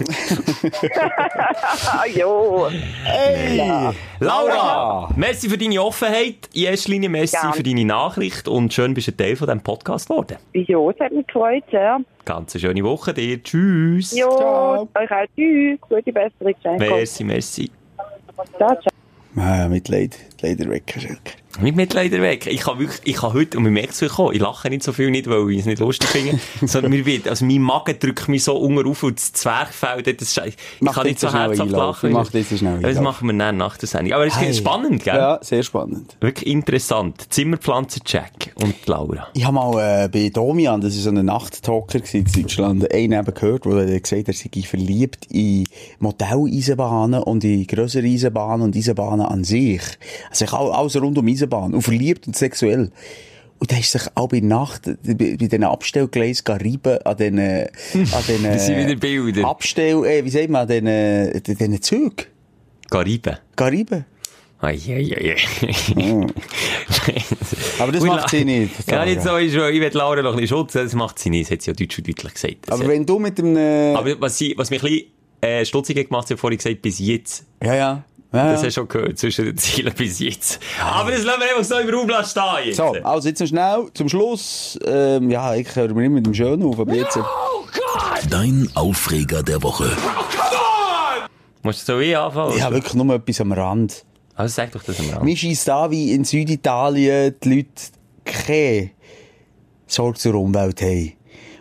Ah, 1.86 2.04
ja. 2.14 2.68
Hey! 3.04 3.94
Laura, 4.20 5.08
merci 5.16 5.48
für 5.48 5.58
deine 5.58 5.82
Offenheit. 5.82 6.48
In 6.54 6.64
erster 6.64 6.90
Linie 6.90 7.08
merci 7.08 7.36
Gerne. 7.36 7.54
für 7.54 7.62
deine 7.62 7.84
Nachricht 7.84 8.48
und 8.48 8.72
schön 8.72 8.94
bist 8.94 9.08
du 9.08 9.12
ein 9.12 9.16
Teil 9.16 9.36
von 9.36 9.46
diesem 9.48 9.62
Podcast 9.62 10.08
geworden. 10.08 10.36
Ja, 10.52 10.78
es 10.90 11.00
hat 11.00 11.12
mich 11.12 11.26
gefreut, 11.26 11.64
sehr. 11.70 11.98
Ganz 12.24 12.54
eine 12.54 12.60
schöne 12.60 12.84
Woche 12.84 13.14
dir. 13.14 13.42
Tschüss. 13.42 14.12
Ja, 14.12 14.28
Ciao. 14.28 14.88
euch 14.94 15.10
auch 15.10 15.26
tschüss. 15.36 15.80
Gute 15.80 16.12
Besserung. 16.12 16.54
Merci, 16.78 17.24
merci. 17.24 17.70
Ciao, 18.56 18.74
ciao. 18.80 18.92
Ah, 19.36 19.68
Mitleid. 19.68 20.18
Leider 20.42 20.68
weg, 20.70 20.94
Schelke. 20.98 21.32
Mit 21.60 21.74
Mitleider 21.74 22.22
weg. 22.22 22.46
Ich 22.46 22.60
kann 22.60 22.78
wirklich, 22.78 23.00
ich 23.04 23.16
kann 23.16 23.32
heute, 23.34 23.58
und 23.58 23.64
man 23.64 23.72
merkt 23.72 23.90
es 23.92 24.00
wirklich 24.00 24.18
auch, 24.20 24.32
ich 24.32 24.40
lache 24.40 24.70
nicht 24.70 24.84
so 24.84 24.92
viel, 24.92 25.10
nicht, 25.10 25.28
weil 25.28 25.50
ich 25.50 25.58
es 25.60 25.66
nicht 25.66 25.80
lustig 25.80 26.08
finde, 26.08 26.38
sondern 26.66 26.92
mir 26.92 27.04
wird, 27.04 27.26
also 27.28 27.44
mein 27.44 27.60
Magen 27.60 27.98
drückt 27.98 28.28
mich 28.28 28.44
so 28.44 28.56
unten 28.56 28.86
auf 28.86 29.02
und 29.02 29.18
das 29.18 29.32
Zwerchfell, 29.32 30.02
dort, 30.02 30.20
das, 30.20 30.36
ich 30.36 30.56
Mach 30.78 30.94
kann 30.94 31.06
nicht 31.08 31.18
so 31.18 31.32
herzhaft 31.32 31.70
lachen. 31.70 32.12
Mach 32.12 32.30
schnellen 32.30 32.80
Ja, 32.82 32.88
Das 32.88 33.00
machen 33.00 33.26
wir 33.28 33.36
dann 33.36 33.56
nach 33.56 33.76
der 33.76 33.88
Sendung. 33.88 34.12
Aber 34.14 34.26
es 34.26 34.34
ist 34.34 34.40
Hey. 34.40 34.54
spannend, 34.54 35.02
gell? 35.02 35.16
Ja, 35.16 35.38
sehr 35.42 35.62
spannend. 35.64 36.16
Wirklich 36.20 36.46
interessant. 36.48 37.26
Zimmerpflanzen 37.30 38.02
Jack 38.06 38.54
und 38.62 38.86
Laura. 38.86 39.26
Ich 39.34 39.44
habe 39.44 39.54
mal 39.54 40.04
äh, 40.04 40.08
bei 40.08 40.30
Domian, 40.30 40.80
das 40.80 40.94
war 40.94 41.02
so 41.02 41.10
ein 41.10 41.24
Nachttalker 41.26 42.00
in 42.12 42.24
Deutschland, 42.24 42.94
einen 42.94 43.12
eben 43.20 43.34
gehört, 43.34 43.64
der 43.66 43.94
hat 43.96 44.02
gesagt 44.04 44.28
er 44.28 44.34
sei 44.34 44.48
verliebt 44.62 45.26
in 45.30 45.66
Modelleisenbahnen 45.98 47.22
und 47.22 47.42
in 47.44 47.66
grössere 47.66 48.06
Eisenbahnen 48.06 48.66
und 48.66 48.76
Eisenbahnen 48.76 49.26
an 49.26 49.44
sich. 49.44 49.82
Also 50.30 50.44
ich 50.46 50.52
all- 50.52 50.72
alles 50.72 50.96
rund 51.00 51.18
um 51.18 51.26
Eisenbahn. 51.26 51.74
Und 51.74 51.82
verliebt 51.82 52.26
und 52.26 52.36
sexuell. 52.36 52.90
Und 53.58 53.70
da 53.70 53.76
ist 53.76 53.92
sich 53.92 54.02
auch 54.14 54.28
bei 54.28 54.40
Nacht, 54.40 54.84
bei, 55.04 55.14
bei 55.14 55.36
diesen 55.36 55.64
Abstellgleisen 55.64 56.46
reiben 56.46 56.98
an 57.04 57.16
den, 57.18 57.38
an 57.38 57.68
den, 58.26 58.42
Das 58.44 58.66
sind 58.66 58.78
wieder 58.78 58.96
Bilder. 58.96 59.46
Abstell, 59.46 60.04
äh, 60.06 60.24
wie 60.24 60.30
sagt 60.30 60.48
man, 60.48 60.62
an 60.62 60.68
den, 60.68 60.86
äh, 60.86 61.40
diesen 61.42 61.82
Zügen. 61.82 62.14
Gariben. 62.88 63.36
Reiben. 63.58 64.06
Eieiei. 64.62 65.36
Aber 67.78 67.92
das 67.92 68.02
macht 68.04 68.28
sie 68.30 68.44
nicht. 68.44 68.72
Ja, 68.90 69.04
nicht 69.04 69.22
so 69.22 69.36
ist 69.36 69.54
ich 69.54 69.58
will 69.80 69.90
Laura 69.94 70.20
noch 70.22 70.32
ein 70.34 70.40
bisschen 70.40 70.58
schützen, 70.58 70.82
das 70.84 70.94
macht 70.94 71.18
sie 71.18 71.30
nicht, 71.30 71.50
das 71.50 71.56
hat 71.56 71.62
sie 71.62 71.70
ja 71.70 71.74
deutsch 71.74 71.98
und 71.98 72.08
deutlich 72.08 72.34
gesagt. 72.34 72.56
Das 72.66 72.78
Aber 72.78 72.88
wenn 72.88 73.06
du 73.06 73.18
mit 73.18 73.38
dem, 73.38 73.56
äh, 73.56 73.94
aber 73.94 74.20
was, 74.20 74.36
sie, 74.38 74.54
was 74.56 74.68
mich 74.70 74.82
ein 74.82 74.88
bisschen 74.90 75.06
äh, 75.40 75.64
stutzig 75.64 75.98
hat 75.98 76.06
gemacht 76.08 76.28
hat, 76.30 76.38
vorhin 76.38 76.58
gesagt, 76.58 76.82
bis 76.82 76.98
jetzt. 76.98 77.44
ja, 77.62 77.74
ja. 77.74 78.04
Ja, 78.32 78.52
Das 78.52 78.60
ja. 78.62 78.66
hast 78.68 78.76
du 78.76 78.80
schon 78.80 78.88
gehört, 78.88 79.18
zwischen 79.18 79.44
den 79.46 79.56
Zielen 79.58 79.92
bis 79.94 80.18
jetzt. 80.20 80.60
Aber 80.80 81.10
das 81.10 81.24
lassen 81.24 81.40
wir 81.40 81.48
einfach 81.48 81.64
so 81.64 81.78
im 81.78 81.88
Raum 81.88 82.24
stehen 82.24 82.42
jetzt. 82.66 82.76
So, 82.76 82.92
also 83.02 83.28
jetzt 83.28 83.40
noch 83.40 83.46
schnell 83.48 83.86
zum 83.94 84.08
Schluss. 84.08 84.78
Ähm, 84.86 85.30
ja, 85.30 85.54
ich 85.54 85.74
höre 85.74 85.92
mir 85.94 86.04
immer 86.04 86.16
mit 86.16 86.26
dem 86.26 86.34
Schönen 86.34 86.62
auf, 86.62 86.78
aber 86.78 86.94
jetzt... 86.94 87.16
äh, 87.16 87.22
Dein 88.28 88.68
Aufreger 88.74 89.42
der 89.42 89.62
Woche. 89.62 89.90
Musst 91.62 91.88
du 91.88 91.92
so 91.94 92.00
wie 92.00 92.14
anfangen? 92.16 92.56
Ich 92.56 92.62
habe 92.62 92.76
wirklich 92.76 92.94
nur 92.94 93.14
etwas 93.14 93.40
am 93.40 93.52
Rand. 93.52 94.04
Also 94.34 94.54
sag 94.54 94.72
doch 94.72 94.82
das 94.82 94.98
am 95.00 95.10
Rand. 95.10 95.24
Mir 95.24 95.36
scheisst 95.36 95.68
da, 95.68 95.90
wie 95.90 96.12
in 96.12 96.24
Süditalien 96.24 97.34
die 97.42 97.54
Leute 97.56 97.68
keine 98.24 98.90
Sorge 99.86 100.18
zur 100.18 100.34
Umwelt 100.36 100.80
haben. 100.80 101.12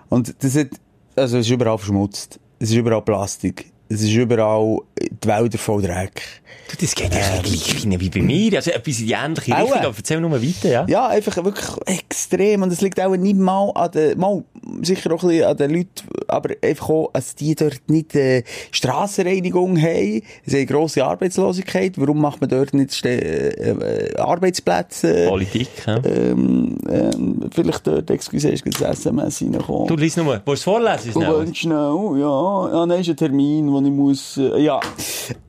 Und 0.10 0.36
das 0.44 0.56
hat, 0.56 0.68
also 1.16 1.38
es 1.38 1.46
ist 1.48 1.52
überall 1.52 1.78
verschmutzt. 1.78 2.40
Es 2.60 2.70
ist 2.70 2.76
überall 2.78 3.02
Plastik. 3.02 3.72
Es 3.90 4.02
ist 4.02 4.12
überall 4.12 4.78
die 5.00 5.28
Wälder 5.28 5.58
voll 5.58 5.82
Dreck. 5.82 6.22
Du, 6.70 6.76
das 6.80 6.94
geht 6.94 7.14
ja 7.14 7.42
gleich 7.42 7.84
wie 7.84 8.00
wie 8.00 8.10
bei 8.10 8.22
mir. 8.22 8.58
Also 8.58 8.72
etwas 8.72 9.00
in 9.00 9.08
die 9.08 9.14
ähnliche. 9.14 9.58
Richtung, 9.58 9.74
aber 9.74 9.94
erzähl 9.98 10.22
nur 10.22 10.32
weiter, 10.32 10.70
ja? 10.70 10.86
Ja, 10.88 11.08
einfach 11.08 11.44
wirklich 11.44 11.68
extrem. 11.86 12.62
Und 12.62 12.72
es 12.72 12.82
liegt 12.82 13.00
auch 13.02 13.16
nicht 13.16 13.38
mal 13.38 13.72
an 13.72 13.92
den, 13.92 14.20
mal 14.20 14.44
sicher 14.82 15.12
auch 15.12 15.24
ein 15.24 15.30
bisschen 15.30 15.46
an 15.46 15.58
den 15.58 15.72
Leuten, 15.72 15.90
aber 16.28 16.50
einfach 16.62 16.90
auch, 16.90 17.12
dass 17.14 17.36
die 17.36 17.56
dort 17.56 17.82
nicht 17.88 18.16
äh, 18.16 18.44
Strassenreinigung 18.72 19.82
haben. 19.82 20.22
Sie 20.46 20.60
haben 20.60 20.68
grosse 20.68 21.04
Arbeitslosigkeit. 21.04 21.94
Warum 21.98 22.22
macht 22.22 22.42
man 22.42 22.50
dort 22.50 22.74
nicht 22.74 23.04
äh, 23.06 23.50
äh, 23.50 24.16
Arbeitsplätze? 24.18 25.28
Politik, 25.28 25.70
ja? 25.88 26.00
Ähm, 26.04 26.78
ähm, 26.88 27.50
vielleicht 27.52 27.88
dort, 27.88 28.10
excuse, 28.12 28.50
ist 28.50 28.64
das 28.80 29.00
SMS 29.00 29.42
reingekommen. 29.42 29.88
Du 29.88 29.96
liest 29.96 30.18
nur, 30.18 30.28
willst 30.28 30.46
du 30.46 30.52
es 30.54 30.64
vorlesen? 30.64 31.56
Schnell? 31.56 32.20
ja. 32.20 32.70
Ja, 32.72 32.86
nein, 32.86 33.02
ist 33.02 33.10
ein 33.10 33.18
Termin, 33.18 33.72
wo 33.72 33.80
ich 33.80 33.92
muss, 33.92 34.38
äh, 34.38 34.62
ja. 34.62 34.80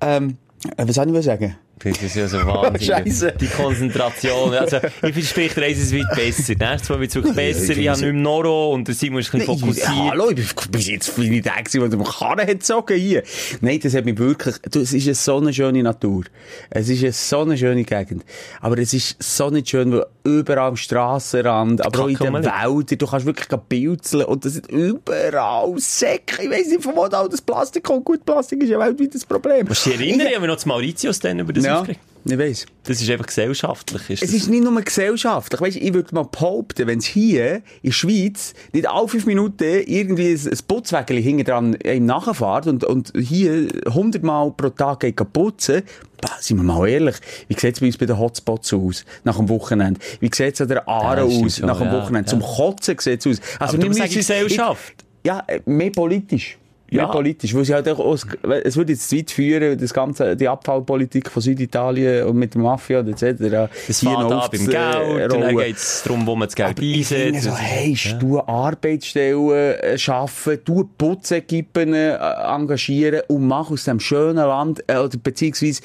Ähm, 0.01 0.31
äh, 0.31 0.50
was 0.77 0.95
soll 0.95 1.17
ich 1.17 1.25
sagen? 1.25 1.57
Das 1.83 2.03
ist 2.03 2.15
ja 2.15 2.29
so 2.29 2.39
wahnsinnig. 2.39 2.87
Scheisse. 2.87 3.33
Die 3.41 3.47
Konzentration. 3.47 4.53
Also, 4.55 4.77
ich 5.03 5.15
verspreche 5.15 5.61
dir, 5.61 5.67
eins, 5.67 5.79
es 5.79 5.93
wird 5.93 6.09
besser. 6.15 6.55
Nächstes 6.59 6.89
Mal 6.91 7.01
wird 7.01 7.11
es 7.11 7.15
wirklich 7.17 7.35
besser. 7.35 7.77
Ich 7.77 7.89
habe 7.89 8.01
nicht 8.01 8.13
mehr 8.13 8.23
Noro 8.23 8.73
und 8.75 8.87
der 8.87 8.95
Simon 8.95 9.21
ist 9.21 9.33
ein 9.35 9.41
bisschen 9.41 9.55
Ja, 9.55 9.61
fokussiert. 9.61 9.89
hallo, 10.11 10.31
ich 10.31 10.55
bin 10.71 10.81
jetzt 10.81 11.17
bin 11.17 11.33
ich 11.33 11.43
der 11.43 11.53
gewesen, 11.63 11.81
der 11.81 11.89
den 11.89 12.05
Karren 12.05 12.41
hat 12.41 12.49
gezogen 12.49 12.99
hier. 12.99 13.23
Nein, 13.63 13.81
das 13.83 13.95
hat 13.95 14.05
mich 14.05 14.19
wirklich, 14.19 14.57
du, 14.71 14.81
es 14.81 14.93
ist 14.93 15.07
eine 15.07 15.15
so 15.15 15.39
eine 15.39 15.53
schöne 15.55 15.83
Natur. 15.83 16.25
Es 16.69 16.89
ist 16.91 17.03
eine 17.03 17.13
so 17.13 17.41
eine 17.41 17.57
schöne 17.57 17.85
Gegend. 17.85 18.25
Aber 18.61 18.77
es 18.79 18.93
ist 18.93 19.17
so 19.23 19.49
nicht 19.49 19.71
schön, 19.71 19.91
weil 19.93 20.05
überall 20.25 20.69
am 20.69 20.77
Strassenrand, 20.77 21.85
aber 21.85 22.01
auch 22.05 22.09
in 22.09 22.17
den 22.17 22.35
Wäldern, 22.35 22.99
du 22.99 23.07
kannst 23.07 23.25
wirklich 23.27 23.49
pilzeln 23.69 24.25
und 24.27 24.45
das 24.45 24.53
sind 24.55 24.69
überall 24.71 25.73
Säcke. 25.79 26.43
Ich 26.45 26.51
weiss 26.51 26.69
nicht, 26.69 26.83
von 26.83 26.95
wo 26.95 27.09
da 27.09 27.27
das 27.27 27.41
Plastik 27.41 27.85
kommt. 27.85 28.05
Gut, 28.05 28.25
Plastik 28.25 28.63
ist 28.63 28.73
ein 28.73 28.79
weltweites 28.81 29.25
Problem. 29.25 29.67
Musst 29.67 29.87
du 29.87 29.91
dich 29.91 30.01
erinnern, 30.01 30.27
ich 30.29 30.37
habe 30.37 30.47
noch 30.47 30.57
zu 30.57 30.69
Mauritius 30.69 31.19
dann 31.21 31.39
über 31.39 31.53
das 31.53 31.65
Ja, 31.71 31.81
aufgeregt. 31.81 32.01
ich 32.25 32.39
weiss. 32.39 32.67
Das 32.85 33.01
ist 33.01 33.09
einfach 33.11 33.27
gesellschaftlich. 33.27 34.03
Ist 34.11 34.23
Es 34.23 34.31
das. 34.31 34.41
ist 34.41 34.49
nicht 34.51 34.63
nur 34.63 34.81
gesellschaftlich. 34.83 35.61
Weißt, 35.61 35.77
ich 35.77 35.95
würde 35.95 36.15
mal 36.15 36.25
behaupten, 36.25 36.87
wenn 36.87 36.99
es 36.99 37.07
hier 37.07 37.57
in 37.57 37.63
der 37.85 37.93
Schweiz 37.93 38.53
nicht 38.73 38.89
alle 38.89 39.09
fünf 39.09 39.27
Minuten 39.27 39.65
irgendwie 39.87 40.33
ein, 40.33 40.59
Putzwägel 40.69 41.19
hinten 41.19 41.45
dran 41.45 41.77
ihm 41.85 42.05
nachfährt 42.07 42.67
und, 42.67 42.85
und 42.85 43.13
hier 43.17 43.69
hundertmal 43.89 44.51
pro 44.53 44.69
Tag 44.71 45.01
geht 45.01 45.17
putzen, 45.33 45.83
bah, 46.21 46.37
sind 46.41 46.59
wir 46.59 46.63
mal 46.65 46.87
ehrlich, 46.89 47.17
wie 47.49 47.55
sieht 47.59 47.75
es 47.75 47.81
bei 47.81 47.87
uns 47.87 47.97
bei 47.97 48.07
den 48.07 48.19
Hotspots 48.19 48.73
aus, 48.75 49.05
nach 49.25 49.37
dem 49.37 49.49
Wochenende? 49.49 49.99
Wie 50.21 50.31
sieht 50.35 50.55
es 50.55 50.61
an 50.61 50.69
der 50.69 50.87
Aare 50.89 51.21
Ja, 51.21 51.25
aus, 51.45 51.57
schon, 51.57 51.67
nach 51.67 51.79
dem 51.79 51.87
ja, 51.87 51.93
Wochenende? 52.03 52.31
ja. 52.31 52.39
Zum 52.39 52.43
Kotzen 52.43 52.97
sieht 52.99 53.25
es 53.25 53.39
aus. 53.41 53.47
Also, 53.59 53.77
Aber 53.79 53.87
du 53.87 53.93
sagst 53.95 54.15
Gesellschaft. 54.15 55.05
Ja, 55.25 55.43
äh, 55.47 55.61
mehr 55.67 55.91
politisch. 55.91 56.59
Ja. 56.91 57.07
politisch, 57.07 57.55
weil 57.55 57.65
sie 57.65 57.75
halt 57.75 57.89
auch, 57.89 58.15
es 58.15 58.77
würde 58.77 58.93
jetzt 58.93 59.09
zu 59.09 59.17
weit 59.17 59.31
führen, 59.31 59.79
das 59.79 59.95
ganze, 59.95 60.37
die 60.37 60.49
Abfallpolitik 60.49 61.31
von 61.31 61.41
Süditalien 61.41 62.27
und 62.27 62.37
mit 62.37 62.55
der 62.55 62.61
Mafia 62.61 63.01
und 63.01 63.09
etc. 63.09 63.71
Das 63.87 64.01
hier 64.01 64.11
noch 64.11 64.45
an 64.45 64.51
beim. 64.51 64.67
Geld, 64.67 65.33
dann 65.33 65.57
geht 65.57 65.77
es 65.77 66.03
darum, 66.05 66.27
wo 66.27 66.35
man 66.35 66.49
das 66.49 66.55
Geld 66.57 66.81
einsetzt. 66.81 67.43
so, 67.45 67.57
hey, 67.57 67.97
du 68.19 68.41
Arbeitsstellen 68.41 69.51
äh, 69.51 69.99
schaffen, 69.99 70.59
du 70.65 70.89
Putzequipen 70.99 71.95
äh, 71.95 72.15
engagieren 72.15 73.23
und 73.29 73.47
mach 73.47 73.71
aus 73.71 73.85
dem 73.85 74.01
schönen 74.01 74.37
Land, 74.37 74.83
äh, 74.87 74.97
oder 74.97 75.17
beziehungsweise 75.23 75.83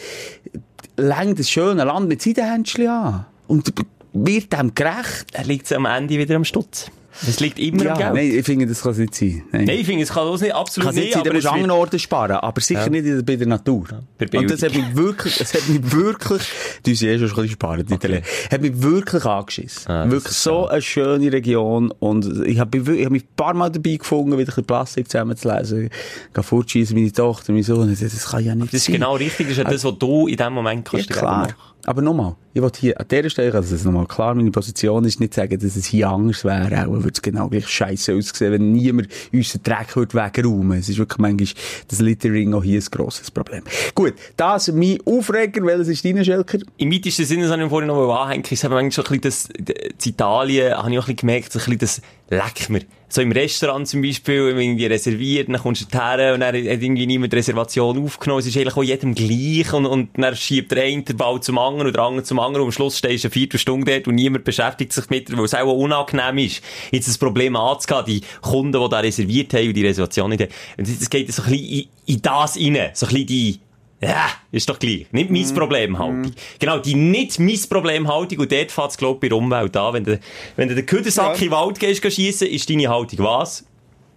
läng 0.97 1.35
das 1.35 1.49
schöne 1.49 1.83
Land 1.83 2.07
mit 2.07 2.21
Seidenhändchen 2.21 2.87
an. 2.87 3.25
Und 3.47 3.71
wird 4.15 4.53
dem 4.53 4.73
gerecht. 4.73 5.27
Er 5.33 5.43
liegt 5.43 5.71
am 5.73 5.85
Ende 5.85 6.17
wieder 6.17 6.35
am 6.35 6.45
Stutz. 6.45 6.89
Es 7.27 7.39
liegt 7.39 7.59
immer 7.59 7.81
am 7.81 7.87
Ja, 7.87 7.93
Geld. 8.11 8.13
nein, 8.13 8.39
ich 8.39 8.45
finde, 8.45 8.67
das 8.67 8.81
kann 8.81 8.91
es 8.91 8.97
nicht 8.97 9.15
sein. 9.15 9.43
Nein. 9.51 9.65
Nein, 9.65 9.77
ich 9.79 9.85
finde, 9.85 10.03
es 10.03 10.09
kann 10.11 10.29
das 10.31 10.41
nicht, 10.41 10.53
absolut 10.53 10.87
kann 10.87 10.95
nicht 10.95 11.15
nicht, 11.15 11.25
sein, 11.25 11.37
aber 11.37 11.51
anderen 11.53 11.71
Orten 11.71 11.99
sparen, 11.99 12.35
aber 12.37 12.61
sicher 12.61 12.89
nicht 12.89 13.05
in- 13.05 13.23
bei 13.23 13.35
der 13.37 13.47
Natur. 13.47 13.85
Bei 14.17 14.37
Und 14.39 14.51
das 14.51 14.61
hat 14.63 14.73
mich 14.75 14.95
wirklich, 14.95 15.39
es 15.39 15.53
hat 15.53 15.67
mich 15.69 15.91
wirklich, 15.91 16.41
du 16.83 16.93
sie 16.93 17.07
eh 17.07 17.17
schon 17.17 17.27
ein 17.29 17.33
bisschen 17.35 17.49
sparen, 17.51 17.85
okay. 17.91 18.21
hat 18.51 18.61
mich 18.61 18.81
wirklich 18.81 19.25
angeschissen. 19.25 19.89
Ah, 19.91 20.03
das 20.03 20.11
wirklich 20.11 20.31
ist 20.31 20.43
so 20.43 20.67
eine 20.67 20.81
schöne 20.81 21.31
Region 21.31 21.91
und 21.99 22.45
ich 22.45 22.59
habe 22.59 22.77
ich 22.77 23.05
hab 23.05 23.11
mich 23.11 23.23
ein 23.23 23.27
paar 23.35 23.53
Mal 23.53 23.69
dabei 23.71 23.95
gefunden, 23.95 24.31
wieder 24.33 24.41
ein 24.41 24.45
bisschen 24.45 24.65
Plastik 24.65 25.09
zusammenzulesen. 25.09 25.89
Ich 26.37 26.45
fortschießen, 26.45 26.95
meine 26.95 27.11
Tochter, 27.11 27.53
mein 27.53 27.63
Sohn, 27.63 27.89
das, 27.89 27.99
das 27.99 28.25
kann 28.29 28.43
ja 28.43 28.53
nicht 28.55 28.73
Das 28.73 28.81
ist 28.81 28.85
sein. 28.87 28.95
genau 28.95 29.15
richtig, 29.15 29.47
das 29.47 29.57
ist 29.57 29.63
ja 29.63 29.63
das, 29.63 29.83
was 29.83 29.97
du 29.97 30.27
in 30.27 30.35
dem 30.37 30.53
Moment 30.53 30.85
Ja, 30.87 30.91
kannst. 30.91 31.09
dir 31.09 31.13
klar. 31.13 31.37
machen. 31.43 31.55
Aber 31.87 32.01
nochmal, 32.01 32.35
ich 32.53 32.61
will 32.63 32.71
hier 32.75 32.99
an 32.99 33.05
dieser 33.07 33.29
Stelle, 33.29 33.53
also 33.53 33.69
das 33.69 33.81
ist 33.81 33.85
nochmal 33.85 34.07
klar, 34.07 34.33
meine 34.33 34.49
Position 34.49 35.05
ist 35.05 35.19
nicht 35.19 35.35
sagen, 35.35 35.59
dass 35.59 35.75
es 35.75 35.85
hier 35.85 36.09
anders 36.09 36.43
wäre, 36.43 36.87
auch 36.87 36.93
würde 36.93 37.11
es 37.13 37.21
genau 37.21 37.47
gleich 37.47 37.67
scheiße 37.67 38.15
aussehen, 38.15 38.53
wenn 38.53 38.71
niemand 38.71 39.07
unseren 39.31 39.61
Dreck 39.61 39.95
würde 39.95 40.15
wegräumen. 40.15 40.79
Es 40.79 40.89
ist 40.89 40.97
wirklich 40.97 41.19
manchmal 41.19 41.47
das 41.87 41.99
Littering 41.99 42.55
auch 42.55 42.63
hier 42.63 42.81
ein 42.81 42.85
grosses 42.89 43.29
Problem. 43.29 43.63
Gut, 43.93 44.15
das 44.35 44.71
mein 44.71 44.97
Aufreger, 45.05 45.63
welches 45.63 45.89
ist 45.89 46.05
dein 46.05 46.25
Schelker? 46.25 46.57
Im 46.77 46.91
weitesten 46.91 47.25
Sinne, 47.25 47.43
das 47.43 47.51
habe 47.51 47.63
ich 47.63 47.69
vorhin 47.69 47.87
noch 47.87 48.15
anhängen, 48.15 48.43
ich 48.49 48.63
habe 48.63 48.73
manchmal 48.73 48.91
schon 48.91 49.15
ein 49.15 49.21
bisschen 49.21 49.53
das, 49.65 49.75
in 50.05 50.11
Italien, 50.11 50.73
habe 50.75 50.91
ich 50.91 50.97
auch 50.97 51.03
ein 51.03 51.15
bisschen 51.15 51.15
gemerkt, 51.17 51.51
so 51.51 51.59
ein 51.59 51.77
bisschen 51.77 51.77
das 51.77 52.01
leck 52.29 52.69
mir. 52.69 52.81
So 53.07 53.21
im 53.21 53.31
Restaurant 53.31 53.87
zum 53.87 54.01
Beispiel, 54.01 54.47
wenn 54.47 54.59
irgendwie 54.59 54.87
reserviert, 54.87 55.47
dann 55.47 55.57
kommst 55.57 55.93
du 55.93 55.97
her 55.97 56.33
und 56.33 56.39
dann 56.41 56.49
hat 56.49 56.55
irgendwie 56.55 57.05
niemand 57.05 57.31
die 57.31 57.37
Reservation 57.37 58.03
aufgenommen. 58.03 58.39
Es 58.39 58.47
ist 58.47 58.57
eigentlich 58.57 58.75
auch 58.75 58.83
jedem 58.83 59.13
gleich 59.13 59.71
und, 59.73 59.85
und 59.85 60.09
dann 60.17 60.35
schiebt 60.35 60.71
der 60.71 60.83
eine 60.83 61.03
den 61.03 61.15
Ball 61.15 61.39
zum 61.39 61.57
anderen 61.57 61.87
und 61.87 61.95
der 61.95 62.03
andere 62.03 62.23
zum 62.23 62.39
anderen 62.39 62.63
und 62.63 62.69
am 62.69 62.71
Schluss 62.71 62.97
stehst 62.97 63.23
du 63.23 63.27
eine 63.27 63.31
Viertelstunde 63.33 63.91
dort 63.91 64.07
und 64.07 64.15
niemand 64.15 64.43
beschäftigt 64.43 64.91
sich 64.91 65.09
mit, 65.09 65.35
weil 65.37 65.45
es 65.45 65.53
auch 65.53 65.71
unangenehm 65.71 66.39
ist, 66.39 66.63
jetzt 66.91 67.07
das 67.07 67.17
Problem 67.17 67.55
anzugehen, 67.55 68.03
die 68.05 68.21
Kunden, 68.41 68.81
die 68.81 68.89
da 68.89 68.99
reserviert 68.99 69.53
haben 69.53 69.67
und 69.67 69.73
die 69.75 69.85
Reservation 69.85 70.29
nicht 70.31 70.41
haben. 70.41 70.51
Und 70.77 70.87
es 70.87 71.09
geht 71.09 71.31
so 71.31 71.43
ein 71.43 71.51
bisschen 71.51 71.67
in, 71.67 72.15
in 72.15 72.21
das 72.21 72.57
rein, 72.57 72.89
so 72.93 73.05
ein 73.05 73.13
bisschen 73.13 73.27
die, 73.27 73.59
ja, 74.01 74.27
ist 74.51 74.69
doch 74.69 74.77
gleich. 74.77 75.07
Nicht 75.11 75.31
mein 75.31 75.53
Problemhaltung. 75.53 76.31
Genau, 76.59 76.79
die 76.79 76.95
nicht 76.95 77.39
mein 77.39 77.59
Problemhaltung. 77.69 78.39
Und 78.39 78.51
dort 78.51 78.71
fängt 78.71 78.89
es, 78.91 78.97
glaube 78.97 79.15
ich, 79.15 79.21
bei 79.21 79.29
der 79.29 79.37
Umwelt 79.37 79.75
an. 79.77 79.93
Wenn 79.93 80.03
du, 80.03 80.19
wenn 80.55 80.67
du 80.67 80.75
den 80.75 80.85
Küdersack 80.85 81.35
in 81.41 81.47
den 81.47 81.51
Wald 81.51 81.79
gehst, 81.79 82.03
schiessen, 82.13 82.47
ist 82.47 82.69
deine 82.69 82.89
Haltung 82.89 83.19
was? 83.25 83.65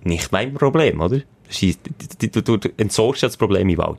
Nicht 0.03 0.33
mein 0.33 0.55
Problem, 0.55 1.01
oder? 1.01 1.21
Du, 2.21 2.43
du, 2.43 2.59
du 2.59 2.69
entsorgst 2.77 3.23
ja 3.23 3.29
das 3.29 3.37
Problem 3.37 3.69
im 3.69 3.79
Wald. 3.79 3.99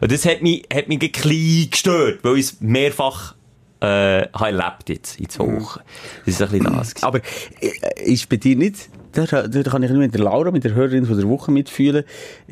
Und 0.00 0.12
das 0.12 0.24
hat 0.24 0.42
mich, 0.42 0.64
hat 0.72 0.88
mich 0.88 1.02
ein 1.02 1.10
bisschen 1.10 1.70
gestört, 1.70 2.20
weil 2.22 2.36
ich 2.36 2.46
es 2.46 2.60
mehrfach, 2.60 3.34
äh, 3.80 4.28
habe 4.32 4.46
erlebt 4.46 4.88
jetzt, 4.88 5.18
in 5.18 5.28
zwei 5.28 5.44
Wochen. 5.44 5.80
Das 6.24 6.34
ist 6.34 6.42
ein 6.42 6.50
bisschen 6.50 6.72
das. 6.72 7.02
Aber 7.02 7.20
äh, 7.60 8.04
ist 8.04 8.28
bei 8.28 8.36
dir 8.36 8.56
nicht, 8.56 8.88
da, 9.14 9.46
da 9.46 9.62
kann 9.70 9.82
ich 9.82 9.90
nicht 9.90 9.98
mit 9.98 10.14
der 10.14 10.22
Laura, 10.22 10.50
mit 10.50 10.64
der 10.64 10.74
Hörerin 10.74 11.06
von 11.06 11.16
der 11.16 11.28
Woche 11.28 11.50
mitfühlen, 11.52 12.04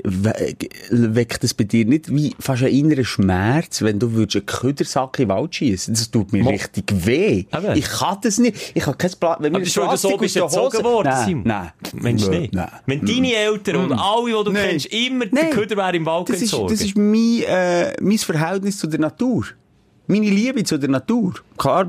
we- 0.05 0.55
weckt 0.91 1.43
das 1.43 1.55
bei 1.55 1.65
dir 1.65 1.85
nicht 1.85 2.15
wie 2.15 2.35
fast 2.39 2.63
einen 2.63 2.73
inneren 2.75 3.05
Schmerz, 3.05 3.83
wenn 3.83 3.99
du 3.99 4.13
würdest 4.13 4.37
einen 4.37 4.47
Ködersack 4.47 5.19
in 5.19 5.29
den 5.29 5.37
Wald 5.37 5.55
schießen? 5.55 5.95
Das 5.95 6.11
tut 6.11 6.33
mir 6.33 6.43
Mo- 6.45 6.51
richtig 6.51 6.85
weh. 7.07 7.45
Eben. 7.53 7.77
Ich 7.77 7.87
kann 7.89 8.19
das 8.23 8.39
nicht. 8.39 8.73
Ich 8.75 8.87
habe 8.87 8.97
kein 8.97 9.11
Pla 9.19 9.37
wenn 9.41 9.53
mir 9.53 9.59
Aber 9.59 9.67
ist, 9.67 9.77
du 9.77 9.97
so 9.97 10.17
bist 10.17 10.37
erzogen 10.37 10.85
worden, 10.85 11.09
Nein, 11.09 11.27
Simon. 11.27 11.43
nein. 11.47 11.71
Mensch 11.95 12.27
nicht. 12.29 12.55
Nein. 12.55 12.69
Wenn 12.87 13.05
deine 13.05 13.35
Eltern 13.35 13.77
und 13.77 13.93
alle, 13.93 14.27
die 14.27 14.45
du 14.45 14.53
Nein. 14.53 14.69
kennst, 14.71 14.87
immer 14.87 15.27
den 15.27 15.51
Köder 15.51 15.77
wäre 15.77 15.97
im 15.97 16.07
Wald 16.07 16.29
das 16.29 16.37
ist, 16.37 16.43
entsorgen. 16.43 16.77
das 16.77 16.81
ist 16.87 16.97
mein, 16.97 17.43
äh, 17.47 17.93
mein 18.01 18.19
Verhältnis 18.19 18.79
zu 18.79 18.87
der 18.87 19.01
Natur. 19.01 19.45
Meine 20.13 20.29
Liebe 20.29 20.63
zu 20.63 20.79
der 20.79 20.91
Natur. 20.91 21.33
Klar, 21.57 21.87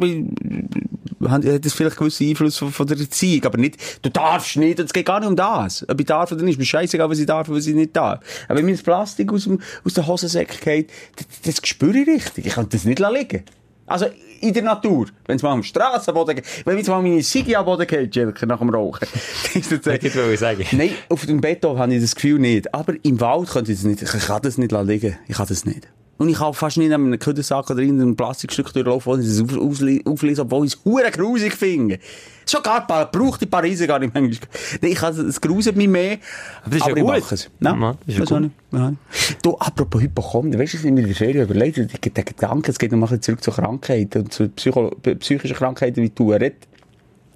hat 1.28 1.66
das 1.66 1.74
vielleicht 1.74 1.98
gewisse 1.98 2.24
Einfluss 2.24 2.58
von, 2.58 2.72
von 2.72 2.88
der 2.88 2.98
Erziehung, 2.98 3.44
aber 3.44 3.58
nicht, 3.58 3.78
du 4.02 4.10
darfst 4.10 4.56
nicht, 4.56 4.80
und 4.80 4.86
es 4.86 4.94
geht 4.94 5.06
gar 5.06 5.20
nicht 5.20 5.28
um 5.28 5.36
das. 5.36 5.86
Ob 5.90 6.00
ich 6.00 6.06
darf 6.06 6.32
oder 6.32 6.42
nicht, 6.42 6.54
ist 6.54 6.60
mir 6.60 6.66
scheißegal, 6.66 7.10
was 7.10 7.20
ich 7.20 7.26
darf 7.26 7.50
und 7.50 7.56
was 7.58 7.68
ich 7.68 7.76
nicht 7.76 7.94
darf. 7.94 8.22
Aber 8.48 8.60
wenn 8.60 8.66
mir 8.66 8.72
das 8.72 8.82
Plastik 8.82 9.34
aus, 9.34 9.44
dem, 9.44 9.60
aus 9.84 9.94
der 9.94 10.08
Hosensäcke 10.08 10.58
geht, 10.64 10.90
das, 11.18 11.56
das 11.60 11.68
spüre 11.68 11.98
ich 11.98 12.08
richtig. 12.08 12.46
Ich 12.46 12.54
kann 12.54 12.70
das 12.70 12.86
nicht 12.86 13.00
liegen. 13.00 13.44
Also, 13.88 14.06
in 14.40 14.54
der 14.54 14.64
Natur. 14.64 15.08
Wenn 15.26 15.36
es 15.36 15.44
mal 15.44 15.52
am 15.52 15.64
Strassenboden 15.64 16.36
geht, 16.36 16.46
wenn 16.66 16.78
jetzt 16.78 16.88
mal 16.88 17.02
meine 17.02 17.22
Sigi 17.22 17.58
am 17.58 17.66
Boden 17.66 17.86
geht, 17.86 18.16
Jelke, 18.16 18.48
nach 18.48 18.60
dem 18.60 18.70
Rauchen. 18.70 19.06
das, 19.54 19.54
Ich 20.02 20.16
wollte 20.16 20.38
sagen. 20.38 20.66
Nein, 20.72 20.92
auf 21.10 21.26
dem 21.26 21.42
Beton 21.42 21.78
habe 21.78 21.94
ich 21.94 22.02
das 22.02 22.16
Gefühl 22.16 22.40
nicht. 22.40 22.74
Aber 22.74 22.94
im 23.04 23.20
Wald 23.20 23.50
könnte 23.50 23.74
ich 23.74 23.80
das 23.80 23.86
nicht. 23.86 24.02
Ich 24.02 24.10
kann 24.10 24.42
das 24.42 24.58
nicht 24.58 24.72
liegen. 24.72 25.18
Ich 25.28 25.36
kann 25.36 25.48
das 25.48 25.66
nicht. 25.66 25.90
Und 26.18 26.30
ich 26.30 26.38
kann 26.38 26.54
fast 26.54 26.78
nicht 26.78 26.94
an 26.94 27.06
einem 27.06 27.18
Küdersack 27.20 27.70
oder 27.72 27.82
in 27.82 28.00
einem 28.00 28.16
Plastikstück 28.16 28.72
durchlaufen, 28.72 29.12
wo 29.12 29.18
ich 29.18 29.28
ausle- 29.28 30.08
auflese, 30.08 30.44
obwohl 30.44 30.66
ich 30.68 30.74
es 30.74 30.86
hure 30.86 31.10
grusig 31.12 31.54
finde. 31.56 32.00
Schon 32.48 32.62
gar 32.62 32.86
paar, 32.86 33.10
braucht 33.10 33.42
die 33.42 33.46
Pariser 33.48 33.88
gar 33.88 33.98
nicht 34.00 34.14
manchmal. 34.14 34.48
Ich 34.82 34.96
kann, 34.96 35.28
es 35.28 35.42
gruselt 35.42 35.76
mich 35.76 35.88
mehr. 35.88 36.18
Aber 36.64 36.70
das 36.78 36.82
ist 36.82 36.88
ja 36.88 36.96
ich 36.96 37.02
gut. 37.02 37.12
mache 37.12 37.34
es. 37.36 37.50
Nein, 37.60 37.82
Ja, 37.82 37.96
das 38.06 38.16
ist 38.16 38.30
ja 38.30 38.38
gut. 38.40 38.52
nicht. 38.72 38.98
Du, 39.42 39.58
apropos 39.58 40.02
Hypochonder, 40.02 40.60
weißt 40.60 40.74
du, 40.74 40.78
was 40.78 40.86
ich 40.86 40.92
mir 40.92 41.00
in 41.02 41.08
der 41.08 41.16
Serie 41.16 41.44
überlegt 41.44 41.78
habe? 41.78 41.88
Der 41.88 42.00
der 42.12 42.24
Gedanke, 42.24 42.72
es 42.72 42.78
geht 42.78 42.92
noch 42.92 43.00
mal 43.10 43.20
zurück 43.20 43.44
zu 43.44 43.52
Krankheiten 43.52 44.22
und 44.24 44.34
zu 44.34 44.50
psychischen 44.50 45.56
Krankheiten 45.56 46.02
wie 46.04 46.10
Tourette. 46.12 46.68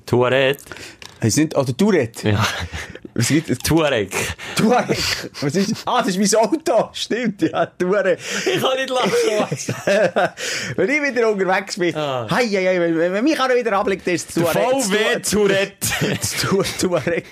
Tourette. 0.06 0.64
Heisst 1.22 1.38
nicht, 1.38 1.56
oder 1.58 1.76
Tourette. 1.76 2.30
Ja. 2.30 2.46
Was 3.16 3.30
gibt 3.30 3.50
es? 3.50 3.58
Touareg. 3.60 4.12
Touareg. 4.56 5.00
Was 5.42 5.56
ist? 5.56 5.74
Ah, 5.88 6.04
das 6.04 6.16
ist 6.16 6.34
mein 6.34 6.44
Auto. 6.44 6.90
Stimmt, 6.94 7.42
ja, 7.42 7.66
Touareg. 7.66 8.20
Ich 8.46 8.62
kann 8.62 8.76
nicht 8.78 8.90
lachen. 8.92 9.12
wenn 10.76 10.90
ich 10.90 11.02
wieder 11.02 11.32
unterwegs 11.32 11.78
bin, 11.78 11.96
Ah. 11.96 12.28
hei, 12.30 12.46
hei, 12.46 12.66
hei, 12.66 12.80
wenn, 12.80 13.14
wenn 13.14 13.24
mich 13.24 13.40
einer 13.42 13.56
wieder 13.56 13.74
ablegt, 13.74 14.06
ist 14.08 14.30
es 14.30 14.36
Touareg. 14.36 14.62
VW 14.84 15.20
Tourette. 15.28 15.88
Touareg. 16.80 17.26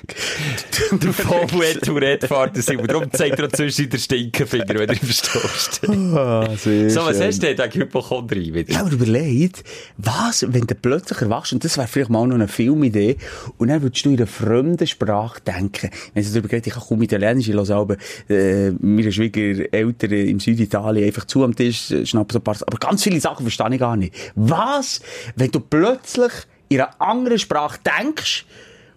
Der 0.92 1.14
VW 1.14 1.74
Tourette 1.76 2.28
fährt 2.28 2.58
das 2.58 2.68
immer. 2.68 2.88
Darum 2.88 3.12
zeigt 3.12 3.38
er 3.38 3.46
auch 3.46 3.52
zwischen 3.52 3.88
den 3.88 4.00
Stinkenfinger, 4.00 4.66
wenn 4.80 4.88
du 4.88 4.94
ihn 4.94 5.00
verstehst. 5.00 5.82
Ah, 6.16 6.48
So, 6.56 7.06
was 7.06 7.20
hast 7.22 7.44
du 7.44 7.54
denn 7.54 7.58
wegen 7.60 7.82
Hypochondrie 7.82 8.54
wieder? 8.54 8.70
Ich 8.70 8.78
habe 8.78 8.90
mir 8.90 8.96
überlegt, 8.96 9.64
was, 9.98 10.46
wenn 10.52 10.66
du 10.66 10.74
plötzlich 10.76 11.22
erwachst, 11.22 11.54
und 11.54 11.64
das 11.64 11.78
wäre 11.78 11.88
vielleicht 11.88 12.10
mal 12.10 12.26
noch 12.28 12.36
eine 12.36 12.48
Filmidee, 12.48 13.18
und 13.58 13.70
dann 13.76 13.84
würdest 13.84 14.06
du 14.06 14.10
in 14.10 14.18
einer 14.18 14.28
fremden 14.28 14.88
Sprache 14.88 15.42
denken. 15.42 15.90
Wenn 16.14 16.24
es 16.24 16.32
darüber 16.32 16.48
geht, 16.48 16.68
ich 16.68 16.74
kaum 16.74 17.02
Italienisch, 17.02 17.50
ich 17.50 17.54
höre 17.54 17.70
aber, 17.72 17.98
äh, 18.30 18.72
meine 18.72 19.12
Schwiegereltern 19.12 20.12
im 20.12 20.40
Süditalien 20.40 21.06
einfach 21.06 21.26
zu 21.26 21.44
am 21.44 21.56
Tisch, 21.56 21.92
äh, 21.92 22.06
schnappen 22.06 22.34
so 22.34 22.40
ein 22.40 22.44
paar, 22.44 22.56
aber 22.66 22.78
ganz 22.78 23.04
viele 23.04 23.20
Sachen 23.20 23.44
verstehe 23.44 23.74
ich 23.74 23.80
gar 23.80 23.98
nicht. 23.98 24.16
Was, 24.36 25.02
wenn 25.36 25.52
du 25.52 25.60
plötzlich 25.60 26.32
in 26.70 26.82
einer 26.82 27.02
anderen 27.02 27.40
Sprache 27.40 27.80
denkst, 28.00 28.46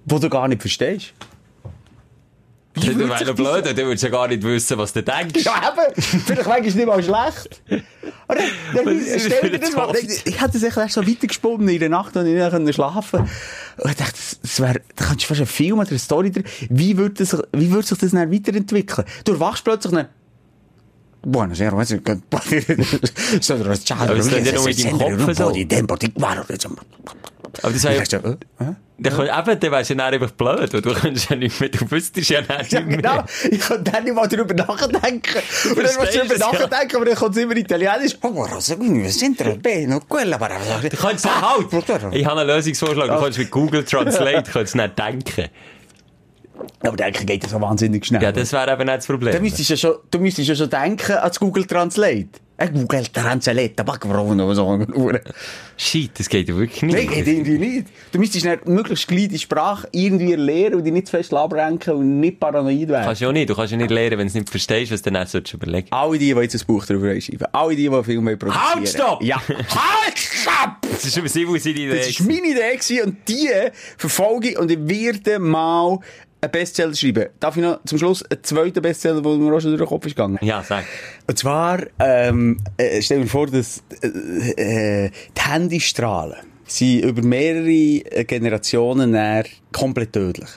wo 0.05 0.19
du 0.19 0.29
gar 0.29 0.49
nicht 0.49 0.63
verstehst? 0.63 1.13
Das 2.81 2.97
wäre 2.97 3.25
noch 3.27 3.35
blöd, 3.35 3.67
du 3.67 3.85
würdest 3.85 4.03
ja 4.03 4.09
gar 4.11 4.29
nicht 4.29 4.43
wissen, 4.43 4.79
was 4.79 4.93
du 4.93 5.03
denkst. 5.03 5.45
Ja, 5.45 5.73
eben. 5.73 6.03
Vielleicht 6.03 6.47
manchmal 6.47 6.61
nicht 6.61 6.87
mal 6.87 7.03
schlecht. 7.03 7.63
Oder? 8.29 8.41
Dann, 8.75 8.85
das 8.85 9.23
stell 9.25 9.51
dir 9.51 9.59
das 9.59 9.73
mal, 9.73 9.95
ich 9.97 10.41
hatte 10.41 10.59
das 10.61 10.77
echt 10.77 10.93
so 10.93 11.07
weitergesponnen 11.07 11.69
in 11.69 11.81
der 11.81 11.89
Nacht, 11.89 12.17
und 12.17 12.27
ich 12.27 12.35
nicht 12.35 12.59
mehr 12.59 12.73
schlafen. 12.73 13.21
Und 13.21 13.91
ich 13.91 13.97
dachte, 13.97 14.13
das, 14.13 14.39
das 14.43 14.61
wäre, 14.61 14.81
da 14.97 15.05
kannst 15.05 15.25
du 15.25 15.27
fast 15.29 15.41
einen 15.41 15.47
Film 15.47 15.79
oder 15.79 15.89
eine 15.89 15.99
Story 15.99 16.31
drin. 16.31 16.45
Wie 16.69 16.97
würde 16.97 17.15
das, 17.15 17.37
wie 17.53 17.71
würde 17.71 17.87
sich 17.87 17.99
das 17.99 18.11
dann 18.11 18.33
weiterentwickeln? 18.33 19.07
Du 19.25 19.39
wachst 19.41 19.65
plötzlich 19.65 19.93
dann, 19.93 20.09
Sono 23.41 23.65
Aber 23.65 24.17
es 24.17 24.29
klingt 24.29 24.47
ja 24.47 24.53
nur 24.53 24.69
in 24.69 24.99
deinem 24.99 25.27
Kopf 25.27 25.37
so. 25.37 25.51
tempo 25.51 25.97
di 25.97 26.13
guarda. 26.13 26.45
Aber 27.63 27.73
das 27.73 27.85
wäre 27.85 27.95
ja, 27.97 28.01
Ja, 28.01 28.77
dann, 28.99 29.13
könnt- 29.15 29.29
eben, 29.31 29.61
dann 29.61 29.71
du 29.71 29.77
ja 29.77 29.83
dann 29.83 30.01
einfach 30.15 30.31
blöd, 30.33 30.73
weil 30.73 30.81
du 30.83 30.93
könntest 30.95 31.31
ja 31.31 31.37
nicht 31.37 31.61
mehr, 31.61 31.69
du 31.69 31.89
wüsstest 31.91 32.31
ja 32.31 32.41
nicht 32.41 32.73
Ja, 32.73 32.81
mehr. 32.81 32.97
genau. 32.97 33.25
Ich 33.51 33.61
kann 33.61 33.85
dann 33.85 34.05
nicht 34.05 34.15
mal 34.15 34.27
drüber 34.27 34.55
nachdenken. 34.55 35.39
Und 35.71 35.77
dann 35.79 35.85
musst 35.97 36.15
du 36.15 36.21
es, 36.21 36.39
ja. 36.39 36.51
nachdenken, 36.53 36.97
aber 36.97 37.05
dann 37.05 37.15
kommt 37.15 37.37
es 37.37 37.43
immer 37.43 37.57
italienisch. 37.57 38.17
Oh, 38.23 38.29
rosa, 38.29 38.77
sento 39.09 39.57
bene, 39.57 40.01
quella, 40.09 40.37
aber... 40.37 40.49
Du 40.89 40.97
kannst 40.97 41.25
ja 41.25 41.55
halt. 41.55 41.67
Ich 42.13 42.27
habe 42.27 42.41
einen 42.41 42.49
Lösungsvorschlag. 42.49 43.09
Du 43.09 43.21
kannst 43.21 43.39
mit 43.39 43.51
Google 43.51 43.85
Translate 43.85 44.51
kannst 44.51 44.75
nicht 44.75 44.99
denken. 44.99 45.45
Aber 46.81 46.97
denken 46.97 47.25
geht 47.25 47.45
das 47.45 47.53
so 47.53 47.61
wahnsinnig 47.61 48.05
schnell. 48.05 48.21
Ja, 48.23 48.33
das 48.33 48.53
wäre 48.53 48.73
eben 48.73 48.85
nicht 48.85 48.97
das 48.97 49.07
Du 49.07 49.13
Problem. 49.13 49.41
müsstest 49.43 49.71
ja 49.71 49.77
schon, 49.77 49.95
du 50.11 50.19
müsstest 50.19 50.49
ja 50.49 50.57
schon 50.57 50.69
denken 50.71 51.13
an 51.17 51.29
das 51.29 51.39
Google 51.39 51.65
Translate. 51.67 52.29
Äh, 52.61 52.71
Google 52.71 53.07
Translate, 53.07 53.75
aber 53.77 53.97
warum 54.03 54.37
noch 54.37 54.53
so? 54.53 54.77
Nein, 54.77 55.21
Shit, 55.77 56.11
das 56.19 56.29
geht 56.29 56.49
ja 56.49 56.57
wirklich 56.57 56.83
nicht. 56.83 57.09
geht 57.09 57.27
irgendwie 57.29 57.57
nicht. 57.57 57.87
Du 58.11 58.19
müsstest 58.19 58.47
dann 58.47 58.59
möglichst 58.65 59.07
gleich 59.07 59.29
die 59.29 59.39
Sprache 59.39 59.89
irgendwie 59.93 60.35
lernen 60.35 60.75
und 60.75 60.85
dich 60.85 60.93
nicht 60.93 61.07
zu 61.07 61.13
fest 61.13 61.33
abrenken 61.33 61.95
und 61.95 62.19
nicht 62.19 62.41
paranoid 62.41 62.89
werden. 62.89 63.05
Kannst 63.05 63.21
du 63.21 63.27
ja 63.27 63.33
nicht. 63.33 63.49
Du 63.49 63.55
kannst 63.55 63.71
ja 63.71 63.77
nicht 63.77 63.93
lernen, 63.93 64.19
wenn 64.19 64.27
du 64.27 64.27
es 64.27 64.35
nicht 64.35 64.51
verstehst, 64.51 64.91
was 64.91 65.03
du 65.03 65.13
dann 65.13 65.25
solltest 65.25 65.55
überlegen. 65.55 65.87
Alle 65.91 66.19
die, 66.19 66.35
die 66.35 66.41
jetzt 66.41 66.57
ein 66.57 66.67
Buch 66.67 66.85
darüber 66.85 67.21
schreiben, 67.21 67.47
alle 67.53 67.77
die, 67.77 67.89
die 67.89 68.03
Filme 68.03 68.37
produzieren. 68.37 68.75
Halt, 68.75 68.89
stopp! 68.89 69.23
Ja. 69.23 69.41
halt, 69.47 70.19
stopp! 70.19 70.91
Das 70.91 71.05
ist 71.05 71.17
über 71.17 71.29
sie, 71.29 71.47
wo 71.47 71.57
sie 71.59 71.73
die 71.73 71.87
Das 71.87 72.19
war 72.19 72.27
meine 72.27 72.49
Idee 72.49 73.03
und 73.03 73.17
die 73.29 73.49
verfolge 73.97 74.49
ich 74.49 74.59
und 74.59 74.69
ich 74.69 74.79
werde 74.81 75.39
mal 75.39 76.01
einen 76.41 76.53
Bestseller 76.53 76.95
schreiben. 76.95 77.27
Darf 77.41 77.57
ich 77.57 77.63
noch 77.63 77.81
zum 77.85 77.99
Schluss 77.99 78.23
einen 78.25 78.43
zweiten 78.43 78.83
Bestseller, 78.83 79.21
der 79.21 79.33
mir 79.33 79.55
auch 79.55 79.61
schon 79.61 79.71
durch 79.71 79.81
den 79.81 79.89
Kopf 79.89 80.07
ist 80.07 80.15
gegangen? 80.15 80.39
Ja, 80.41 80.63
sag. 80.63 80.85
Und 81.27 81.39
zwar, 81.39 81.81
ähm, 81.99 82.59
äh, 82.77 83.03
stell 83.03 83.23
dir 83.23 83.27
vor, 83.27 83.47
dass 83.47 83.83
äh, 84.03 85.07
äh, 85.07 85.11
die 85.37 85.41
Handystrahlen 85.41 86.48
sind 86.71 87.03
über 87.05 87.23
mehrere 87.23 87.69
äh, 87.71 88.25
Generationen 88.25 89.11
näher 89.11 89.45
komplett 89.73 90.13
tödlich. 90.13 90.49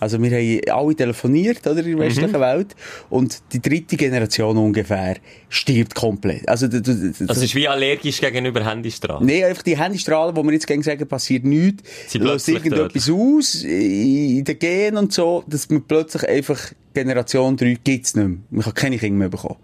Also 0.00 0.20
wir 0.22 0.30
haben 0.30 0.60
alle 0.70 0.94
telefoniert, 0.96 1.66
oder, 1.66 1.78
in 1.84 1.96
der 1.96 2.06
westlichen 2.06 2.40
Welt, 2.40 2.74
und 3.10 3.40
die 3.52 3.60
dritte 3.60 3.96
Generation 3.96 4.56
ungefähr 4.56 5.16
stirbt 5.48 5.94
komplett. 5.94 6.48
Also, 6.48 6.68
d- 6.68 6.80
d- 6.80 7.12
d- 7.12 7.26
Das 7.26 7.42
ist 7.42 7.54
wie 7.54 7.68
allergisch 7.68 8.20
gegenüber 8.20 8.64
Handystrahlen. 8.64 9.24
Nee, 9.26 9.44
einfach 9.44 9.62
die 9.62 9.76
Handystrahlen, 9.78 10.34
wo 10.36 10.42
wir 10.42 10.52
jetzt 10.52 10.66
gegen 10.66 10.82
sagen, 10.82 11.06
passiert 11.06 11.44
nichts, 11.44 11.82
Sie 12.08 12.18
löst 12.18 12.48
irgendetwas 12.48 13.08
aus 13.10 13.62
in 13.62 14.44
den 14.44 14.58
Genen 14.58 14.96
und 14.96 15.12
so, 15.12 15.44
dass 15.46 15.68
man 15.70 15.82
plötzlich 15.86 16.26
einfach 16.28 16.58
Generation 16.94 17.56
3 17.56 17.76
gibt's 17.84 18.14
nicht 18.16 18.26
mehr. 18.26 18.38
Man 18.50 18.64
kann 18.64 18.74
keine 18.74 18.98
Kinder 18.98 19.18
mehr 19.18 19.28
bekommen. 19.28 19.56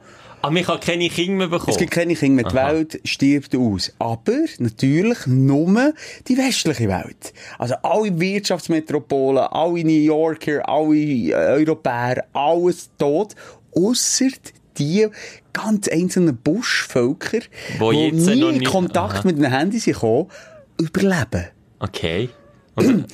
Aber 0.44 0.52
man 0.52 0.62
kann 0.64 0.80
keine 0.80 1.08
Kinder 1.08 1.32
mehr 1.38 1.48
bekommen. 1.48 1.70
Es 1.72 1.78
gibt 1.78 1.90
keine 1.92 2.14
Kinder 2.14 2.42
mehr. 2.42 2.50
Die 2.52 2.58
Aha. 2.58 2.72
Welt 2.72 3.00
stirbt 3.04 3.56
aus. 3.56 3.92
Aber 3.98 4.32
natürlich 4.58 5.26
nur 5.26 5.94
die 6.28 6.36
westliche 6.36 6.88
Welt. 6.88 7.32
Also 7.58 7.74
alle 7.82 8.20
Wirtschaftsmetropolen, 8.20 9.38
alle 9.44 9.82
New 9.84 9.90
Yorker, 10.04 10.68
alle 10.68 10.96
äh, 10.96 11.34
Europäer, 11.34 12.26
alles 12.32 12.90
tot. 12.98 13.34
Ausser 13.74 14.26
die 14.78 15.06
ganz 15.52 15.88
einzelnen 15.88 16.36
Buschvölker, 16.36 17.40
Wo 17.78 17.92
die 17.92 18.12
nie 18.12 18.36
noch 18.40 18.48
in 18.50 18.58
nicht- 18.58 18.70
Kontakt 18.70 19.14
Aha. 19.14 19.22
mit 19.24 19.36
einem 19.36 19.50
Handy 19.50 19.78
sind 19.78 19.94
gekommen, 19.94 20.28
überleben. 20.80 21.46
Okay. 21.78 22.28
Und, 22.74 23.06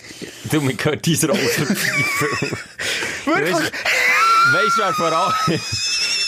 du, 0.51 0.61
man 0.63 0.75
hört 0.83 1.05
diese 1.05 1.29
Raucherpfeife. 1.29 2.57
Wirklich? 3.27 3.55
Weißt 3.55 4.77
du, 4.77 4.81
wer 4.81 4.93
vor 4.95 5.13
allem, 5.13 5.61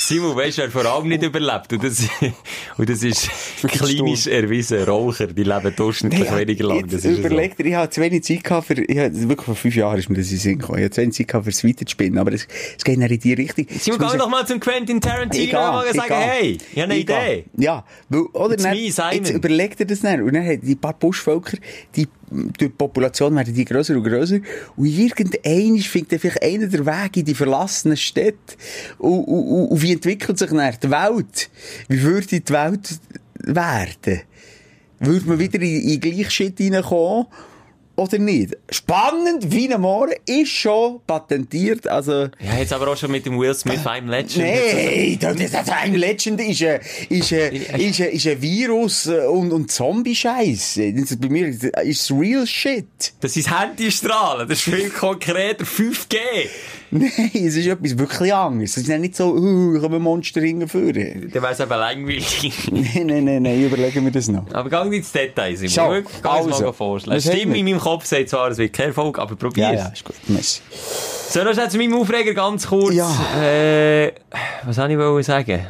Simon, 0.05 0.35
weißt 0.35 0.59
du, 0.59 0.63
wer 0.63 0.71
vor 0.71 0.85
allem 0.85 1.09
nicht 1.09 1.23
überlebt? 1.23 1.73
Und 1.73 1.85
das, 1.85 2.01
und 2.77 2.89
das 2.89 3.03
ist 3.05 3.31
klinisch 3.69 4.27
erwiesen. 4.27 4.83
Raucher, 4.83 5.29
die 5.29 5.45
leben 5.45 5.73
durchschnittlich 5.77 6.25
Ja, 6.25 6.37
weniger 6.37 6.65
lang. 6.67 6.87
Das 6.87 6.95
ist 6.97 7.05
ja 7.05 7.13
so. 7.13 7.19
überleg 7.19 7.57
dir, 7.57 7.67
ich 7.67 7.75
habe 7.75 7.89
zu 7.89 8.01
wenig 8.01 8.25
Zeit 8.25 8.43
gehabt 8.43 8.67
für, 8.67 8.75
ich 8.83 8.99
habe, 8.99 9.29
wirklich 9.29 9.45
vor 9.45 9.55
fünf 9.55 9.77
Jahren 9.77 9.99
ist 9.99 10.11
mir 10.11 10.17
das 10.17 10.31
in 10.33 10.39
Sinn 10.39 10.59
gekommen. 10.59 10.79
Ich 10.79 10.85
habe 10.85 10.91
zu 10.91 11.01
wenig 11.03 11.15
Zeit 11.15 11.29
gehabt, 11.29 11.45
für 11.45 11.51
es 11.51 11.65
weiterzuspinnen, 11.65 12.19
aber 12.19 12.33
es, 12.33 12.49
es 12.77 12.83
geht 12.85 12.99
nicht 12.99 13.11
in 13.13 13.21
die 13.21 13.33
Richtung. 13.35 13.67
Simon, 13.79 14.01
geh 14.11 14.19
doch 14.19 14.29
mal 14.29 14.45
zum 14.47 14.59
Quentin 14.59 15.01
Tarantino 15.01 15.51
gehe, 15.51 15.91
und 15.91 15.97
sagen, 15.97 16.09
gehe. 16.09 16.17
hey, 16.17 16.59
ich 16.73 16.83
habe 16.83 16.83
eine 16.85 16.95
Ich. 16.97 17.03
Idee. 17.03 17.45
Ja, 17.59 17.85
weil, 18.09 18.21
oder 18.33 18.55
It's 18.55 18.63
dann, 18.65 18.77
me, 18.77 18.91
Simon. 18.91 19.13
jetzt 19.13 19.31
überleg 19.31 19.77
dir 19.77 19.87
das 19.87 20.01
dann. 20.01 20.23
Und 20.23 20.35
dann 20.35 20.45
haben 20.45 20.61
die 20.61 20.75
paar 20.75 20.95
Buschvölker, 20.95 21.57
die, 21.95 22.09
die 22.61 22.69
Population 22.71 23.37
werden 23.37 23.55
die 23.55 23.65
grösser 23.65 23.95
und 23.95 24.05
grösser. 24.05 24.41
Und 24.77 24.87
irgendein 24.87 25.79
findet 25.79 26.13
dann 26.13 26.19
vielleicht 26.19 26.43
einer 26.43 26.67
der 26.67 26.87
Weg 26.87 27.17
in 27.19 27.25
die 27.25 27.35
verlassenen 27.35 27.97
Städte. 27.97 28.57
Und, 28.99 29.25
und, 29.25 29.45
und, 29.49 29.67
und 29.69 29.83
wie 29.83 29.92
entwickelt 29.93 30.39
sich 30.39 30.51
dann 30.51 30.77
die 30.83 30.91
Welt? 30.91 31.51
Wie 31.89 32.03
würde 32.03 32.27
die 32.27 32.53
Welt 32.53 32.99
werden? 33.35 34.23
Würde 34.99 35.29
man 35.29 35.39
wieder 35.39 35.61
in, 35.61 35.89
in 35.89 36.01
gleich 36.01 36.31
Shit 36.31 36.61
reinkommen? 36.61 37.27
Oder 37.95 38.19
nicht? 38.19 38.57
Spannend 38.71 39.53
wie 39.53 39.69
Morgen 39.69 40.15
ist 40.25 40.49
schon 40.49 41.01
patentiert. 41.07 41.87
Also, 41.87 42.29
Ja, 42.41 42.59
jetzt 42.59 42.73
aber 42.73 42.89
auch 42.89 42.97
schon 42.97 43.11
mit 43.11 43.27
dem 43.27 43.39
Will 43.39 43.55
Smith, 43.55 43.81
I'm 43.85 44.09
Legend. 44.09 44.39
Nein, 44.39 45.19
das, 45.21 45.51
das, 45.53 45.69
ein 45.69 45.95
Legend 45.95 46.41
ist 46.41 46.63
ein, 46.63 46.81
ist 47.11 47.33
ein, 47.33 47.53
ist 47.53 48.01
ein, 48.01 48.09
ist 48.09 48.27
ein 48.27 48.41
Virus 48.41 49.07
und, 49.07 49.53
und 49.53 49.71
Zombie-Scheiß. 49.71 50.81
Bei 51.21 51.29
mir 51.29 51.49
ist 51.49 51.65
es 51.75 52.11
real 52.11 52.47
shit. 52.47 52.87
Das 53.21 53.37
ist 53.37 53.51
Handystrahlen, 53.51 54.49
das 54.49 54.59
ist 54.59 54.65
viel 54.65 54.89
konkreter. 54.89 55.65
5G. 55.65 56.17
Nein, 56.95 57.31
es 57.33 57.57
ist 57.57 57.67
etwas 57.67 57.97
wirklich 57.97 58.35
anderes. 58.35 58.77
Es 58.77 58.87
ist 58.87 58.99
nicht 58.99 59.17
so, 59.17 59.35
uh, 59.35 59.81
kommen 59.81 60.03
Monster 60.03 60.43
hingeführen. 60.43 61.31
Dann 61.33 61.43
wäre 61.43 61.53
es 61.53 61.61
eben 61.61 61.71
langweilig. 61.71 62.69
Nein, 62.71 63.07
nein, 63.07 63.25
nein, 63.25 63.43
nein, 63.43 63.65
überlegen 63.65 64.05
wir 64.05 64.13
das 64.13 64.29
noch. 64.29 64.45
Aber 64.53 64.69
geh 64.69 64.91
nicht 64.91 64.99
ins 64.99 65.13
Detail, 65.13 65.57
Simon. 65.57 65.71
Schau, 65.71 65.93
uns 66.45 66.53
also, 66.53 66.65
mal 66.65 67.01
haben 67.15 67.21
Stimme 67.21 67.57
in 67.57 67.65
meinem 67.65 67.81
Kopf 67.81 68.05
sagt 68.05 68.29
zwar, 68.29 68.51
es 68.51 68.59
wird 68.59 68.75
kein 68.75 68.89
Erfolg, 68.89 69.19
aber 69.19 69.37
probier's. 69.37 69.73
Ja, 69.73 69.73
ja, 69.73 69.89
ist 69.89 70.05
gut. 70.05 70.17
Messi. 70.29 70.61
So, 71.31 71.41
jetzt 71.41 71.71
zu 71.71 71.79
meinem 71.79 71.95
Aufreger 71.95 72.35
ganz 72.35 72.67
kurz. 72.67 72.95
Ja. 72.95 73.11
Äh, 73.43 74.13
was 74.65 74.77
wollte 74.77 75.21
ich 75.21 75.27
sagen? 75.27 75.67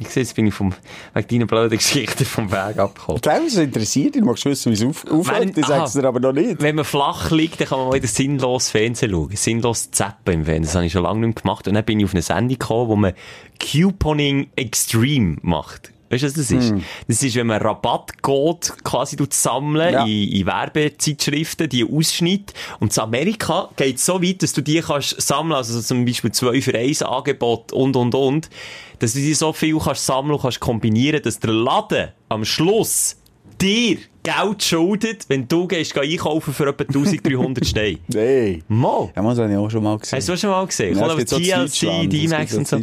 Ich 0.00 0.08
sehe, 0.08 0.22
jetzt 0.22 0.36
bin 0.36 0.46
ich 0.46 0.54
vom, 0.54 0.72
wegen 1.14 1.28
deiner 1.28 1.46
blöden 1.46 1.76
Geschichte 1.76 2.24
vom 2.24 2.52
Weg 2.52 2.78
abgekommen. 2.78 3.20
Glaube, 3.20 3.46
es 3.46 3.56
interessiert 3.56 4.14
dich. 4.14 4.22
Du 4.22 4.28
magst 4.28 4.44
wissen, 4.44 4.70
wie 4.70 4.74
es 4.74 4.84
auf, 4.84 5.04
aufhört. 5.10 5.56
Ich 5.56 5.66
sag's 5.66 5.94
aha. 5.94 6.00
dir 6.00 6.08
aber 6.08 6.20
noch 6.20 6.32
nicht. 6.32 6.62
Wenn 6.62 6.76
man 6.76 6.84
flach 6.84 7.30
liegt, 7.30 7.60
dann 7.60 7.68
kann 7.68 7.78
man 7.78 7.88
mal 7.88 7.94
wieder 7.94 8.06
sinnlos 8.06 8.70
Fernsehen 8.70 9.10
schauen. 9.10 9.34
Sinnlos 9.34 9.90
zappen 9.90 10.34
im 10.34 10.44
Fernsehen. 10.44 10.62
Das 10.62 10.74
habe 10.76 10.86
ich 10.86 10.92
schon 10.92 11.02
lange 11.02 11.26
nicht 11.26 11.36
mehr 11.36 11.42
gemacht. 11.42 11.66
Und 11.66 11.74
dann 11.74 11.84
bin 11.84 11.98
ich 11.98 12.06
auf 12.06 12.14
eine 12.14 12.22
Sendung 12.22 12.58
gekommen, 12.58 12.88
wo 12.88 12.96
man 12.96 13.12
Couponing 13.58 14.48
Extreme 14.54 15.38
macht. 15.42 15.92
Weißt 16.10 16.22
du, 16.22 16.26
was 16.26 16.34
das 16.34 16.50
ist? 16.50 16.72
Das 17.06 17.22
ist, 17.22 17.36
wenn 17.36 17.46
man 17.48 17.60
Rabattcode 17.60 18.82
quasi 18.82 19.16
sammeln 19.30 19.92
Ja. 19.92 20.04
in, 20.06 20.28
in 20.32 20.46
Werbezeitschriften, 20.46 21.68
die 21.68 21.84
Ausschnitt. 21.84 22.54
Und 22.80 22.96
in 22.96 23.02
Amerika 23.02 23.68
geht 23.76 23.96
es 23.96 24.06
so 24.06 24.22
weit, 24.22 24.42
dass 24.42 24.52
du 24.52 24.62
die 24.62 24.80
kannst 24.80 25.20
sammeln, 25.20 25.54
also 25.56 25.74
so 25.74 25.82
zum 25.82 26.04
Beispiel 26.04 26.32
zwei 26.32 26.60
für 26.62 26.74
eins 26.76 27.02
Angebot 27.02 27.72
und, 27.72 27.96
und, 27.96 28.14
und, 28.14 28.48
dass 28.98 29.12
du 29.12 29.18
die 29.18 29.34
so 29.34 29.52
viel 29.52 29.78
kannst 29.78 30.06
sammeln 30.06 30.32
und 30.34 30.42
kannst 30.42 30.60
kombinieren, 30.60 31.22
dass 31.22 31.38
der 31.40 31.52
Laden 31.52 32.08
am 32.28 32.44
Schluss 32.44 33.16
dir 33.60 33.98
Geld 34.28 34.62
schuldet, 34.62 35.24
wenn 35.28 35.48
du 35.48 35.66
gehst 35.66 35.94
geh 35.94 36.00
einkaufen 36.00 36.52
für 36.52 36.68
etwa 36.68 36.84
1300 36.84 37.66
Steine. 37.66 37.98
Nein. 38.08 38.62
Mal. 38.68 39.10
Ja, 39.16 39.22
das 39.22 39.38
habe 39.38 39.50
ich 39.50 39.56
auch 39.56 39.70
schon 39.70 39.82
mal 39.82 39.98
gesehen. 39.98 40.16
Hast 40.18 40.28
du 40.28 40.32
das 40.32 40.40
schon 40.40 40.50
mal 40.50 40.66
gesehen? 40.66 40.98
Ja, 40.98 41.62
in 41.62 41.68
TLC, 41.68 42.10
D-Max 42.10 42.54
und 42.54 42.68
so. 42.68 42.78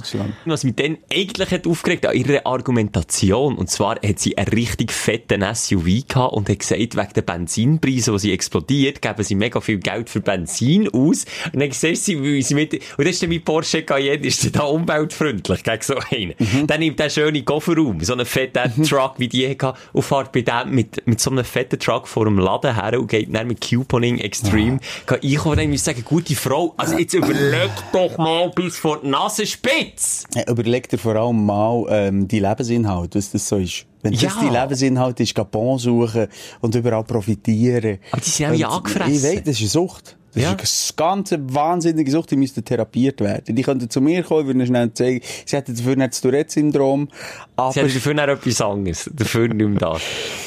Was 0.45 0.63
mich 0.63 0.75
dann 0.75 0.97
eigentlich 1.13 1.51
hat 1.51 1.67
aufgeregt 1.67 2.07
an 2.07 2.15
ihrer 2.15 2.45
Argumentation, 2.47 3.57
und 3.57 3.69
zwar 3.69 3.95
hat 3.95 4.19
sie 4.19 4.37
einen 4.37 4.47
richtig 4.47 4.91
fetten 4.91 5.43
SUV 5.53 6.07
gehabt 6.07 6.33
und 6.33 6.49
hat 6.49 6.59
gesagt, 6.59 6.79
wegen 6.79 7.13
der 7.15 7.21
Benzinpreise, 7.21 8.11
die 8.13 8.19
sie 8.19 8.33
explodiert, 8.33 9.01
geben 9.01 9.23
sie 9.23 9.35
mega 9.35 9.61
viel 9.61 9.77
Geld 9.77 10.09
für 10.09 10.21
Benzin 10.21 10.89
aus. 10.89 11.25
Und 11.53 11.59
dann 11.59 11.71
siehst 11.71 12.07
du, 12.07 12.11
sie, 12.11 12.23
wie 12.23 12.41
sie 12.41 12.55
mit, 12.55 12.73
und 12.73 12.81
das 13.05 13.09
ist 13.09 13.21
dann 13.21 13.29
mein 13.29 13.43
Porsche 13.43 13.83
Cayenne, 13.83 14.25
ist 14.25 14.43
dann 14.45 14.51
da 14.51 14.63
umweltfreundlich 14.63 15.63
gegen 15.63 15.81
so 15.81 15.95
einen. 16.09 16.33
Mhm. 16.39 16.65
Dann 16.65 16.79
nimmt 16.79 16.99
der 16.99 17.09
schöne 17.09 17.43
Kofferraum, 17.43 17.99
so 18.01 18.13
einen 18.13 18.25
fetten 18.25 18.83
Truck 18.83 19.13
wie 19.17 19.27
die 19.27 19.47
hatte, 19.47 19.75
und 19.93 20.01
fährt 20.01 20.31
bei 20.31 20.41
dem 20.41 20.73
mit, 20.73 21.05
mit 21.05 21.19
so 21.19 21.34
einem 21.37 21.45
fetten 21.45 21.79
Truck 21.79 22.07
vor 22.07 22.25
dem 22.25 22.37
Laden 22.39 22.75
her 22.75 22.99
und 22.99 23.07
geht 23.07 23.33
dann 23.33 23.47
mit 23.47 23.61
Couponing 23.61 24.17
Extreme 24.19 24.79
ja. 25.09 25.15
einkaufen. 25.17 25.57
Dann 25.57 25.69
muss 25.69 25.83
sagen, 25.83 26.03
gute 26.05 26.35
Frau, 26.35 26.73
also 26.77 26.97
jetzt 26.97 27.13
überleg 27.13 27.69
doch 27.93 28.17
mal 28.17 28.49
bis 28.49 28.77
vor 28.77 28.99
die 29.01 29.07
Nasenspitze. 29.07 30.25
Ja, 30.35 30.43
Überleg 30.49 30.89
dir 30.89 30.97
vor 30.97 31.15
allem 31.15 31.45
mal 31.45 31.85
ähm, 31.89 32.27
die 32.27 32.39
Lebensinhalt, 32.39 33.15
was 33.15 33.31
das 33.31 33.47
so 33.47 33.57
ist. 33.57 33.85
Wenn 34.01 34.13
das 34.13 34.21
Ja. 34.21 34.31
die 34.41 34.49
Lebensinhalt 34.49 35.19
ist, 35.19 35.33
geh 35.33 35.43
Bon 35.49 35.77
suchen 35.79 36.27
und 36.61 36.75
überall 36.75 37.03
profitieren. 37.03 37.99
Aber 38.11 38.21
die 38.21 38.29
sind 38.29 38.51
auch 38.51 38.53
ja 38.53 38.67
Und 38.69 38.75
angefressen. 38.75 39.13
Ich 39.13 39.23
weiß, 39.23 39.43
das 39.43 39.55
ist 39.55 39.61
eine 39.61 39.69
Sucht. 39.69 40.17
Das 40.35 40.43
Ja. 40.43 40.51
ist 40.51 40.93
eine 40.99 41.07
ganz 41.09 41.33
wahnsinnige 41.47 42.11
Sucht, 42.11 42.31
die 42.31 42.35
müsste 42.35 42.61
therapiert 42.61 43.21
werden. 43.21 43.55
Die 43.55 43.61
könnten 43.63 43.89
zu 43.89 44.01
mir 44.01 44.21
kommen, 44.23 44.45
würde 44.47 44.59
ihnen 44.59 44.67
schnell 44.67 44.93
zeigen, 44.93 45.21
sie 45.45 45.55
hätten 45.55 45.75
dafür 45.75 45.95
nicht 45.95 46.11
das 46.11 46.21
Tourette-Syndrom, 46.21 47.07
aber... 47.55 47.71
Sie 47.71 47.79
haben 47.79 47.93
dafür 47.93 48.13
noch 48.13 48.27
etwas 48.27 48.61
anderes. 48.61 49.09
Dafür 49.13 49.47
nicht 49.47 49.67
mehr 49.67 49.79
das. 49.79 50.01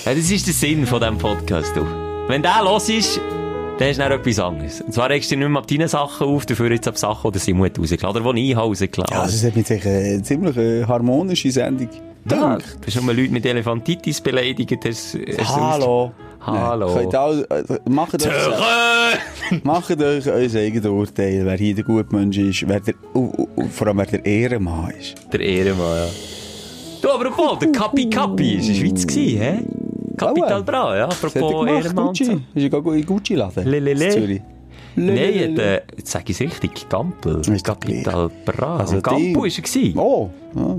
Ja, 0.05 0.15
das 0.15 0.31
ist 0.31 0.47
der 0.47 0.55
Sinn 0.55 0.87
von 0.87 1.01
diesem 1.01 1.17
Podcast, 1.19 1.75
du. 1.75 1.87
Wenn 2.29 2.43
der 2.43 2.63
los 2.63 2.89
ist, 2.91 3.19
dann 3.79 3.89
ist 3.89 3.99
noch 3.99 4.11
etwas 4.11 4.39
anderes. 4.39 4.81
Und 4.83 4.93
zwar 4.93 5.09
regst 5.09 5.31
du 5.31 5.37
nicht 5.37 5.49
mehr 5.49 5.59
ab 5.63 5.67
deinen 5.67 5.89
Sachen 5.89 6.27
auf, 6.27 6.45
dafür 6.45 6.71
jetzt 6.71 6.87
ab 6.87 6.99
Sachen, 6.99 7.33
die 7.33 7.39
Simon 7.39 7.67
hat 7.67 7.79
rausgeladen, 7.79 8.23
oder 8.23 8.35
die 8.35 8.51
ich 8.51 8.57
rausgeladen 8.57 9.15
ja, 9.15 9.23
also 9.23 9.35
es 9.37 9.45
hat 9.45 9.57
mit 9.57 9.67
sich 9.67 9.87
eine 9.87 10.23
ziemlich 10.23 10.57
äh, 10.57 10.85
harmonische 10.85 11.51
Sendung. 11.51 11.89
Ja, 12.31 12.59
du 12.59 12.65
hast 12.87 13.01
mal 13.03 13.17
Leute 13.17 13.33
mit 13.33 13.47
Elefantitis 13.47 14.21
beleidigt. 14.21 14.85
Hast, 14.85 15.17
hast 15.39 15.57
Hallo. 15.57 16.13
Hallo. 16.41 16.95
All, 17.13 17.47
äh, 17.51 17.91
macht 17.91 18.15
euch, 18.15 18.23
Töre! 18.23 18.55
macht 19.65 19.91
euch 20.03 20.27
euer 20.29 20.55
eigenes 20.61 20.87
Urteil, 20.87 21.45
wer 21.45 21.57
hier 21.57 21.75
der 21.75 21.85
gute 21.85 22.15
Mensch 22.15 22.39
ist, 22.39 22.67
wer 22.69 22.81
der, 22.81 22.95
vor 23.71 23.87
allem 23.87 23.99
wer 23.99 24.07
der 24.07 24.25
Ehrenmann 24.25 24.91
ist. 24.91 25.15
Der 25.33 25.41
Ehrenmann, 25.41 25.97
ja. 25.97 26.07
Du, 27.03 27.11
aber 27.11 27.27
obwohl, 27.29 27.59
der 27.59 27.73
Kapi 27.73 28.09
Kapi 28.09 28.55
ist 28.57 28.69
in 28.69 28.75
der 28.75 28.81
Schweiz 28.81 29.07
gewesen, 29.07 29.41
hä? 29.41 29.59
Capital 30.17 30.63
Bra, 30.63 30.97
ja. 30.97 31.05
Apropos? 31.07 31.67
Ehrenmann. 31.67 32.07
Gucci? 32.07 32.41
Ist 32.55 32.71
gerade 32.71 32.99
in 32.99 33.07
Gucci 33.07 33.35
laden? 33.35 33.67
Lelele. 33.67 34.09
Zürich. 34.11 34.41
Nein, 34.97 35.59
äh, 35.59 35.81
jetzt 35.97 36.11
sag 36.11 36.29
ich 36.29 36.37
es 36.37 36.41
richtig, 36.41 36.89
Gampel. 36.89 37.41
Capital 37.63 38.31
Bra. 38.45 38.79
Also 38.79 38.97
die- 39.01 39.35
war 39.35 39.47
er. 39.47 39.97
Oh, 40.03 40.31
ja. 40.57 40.77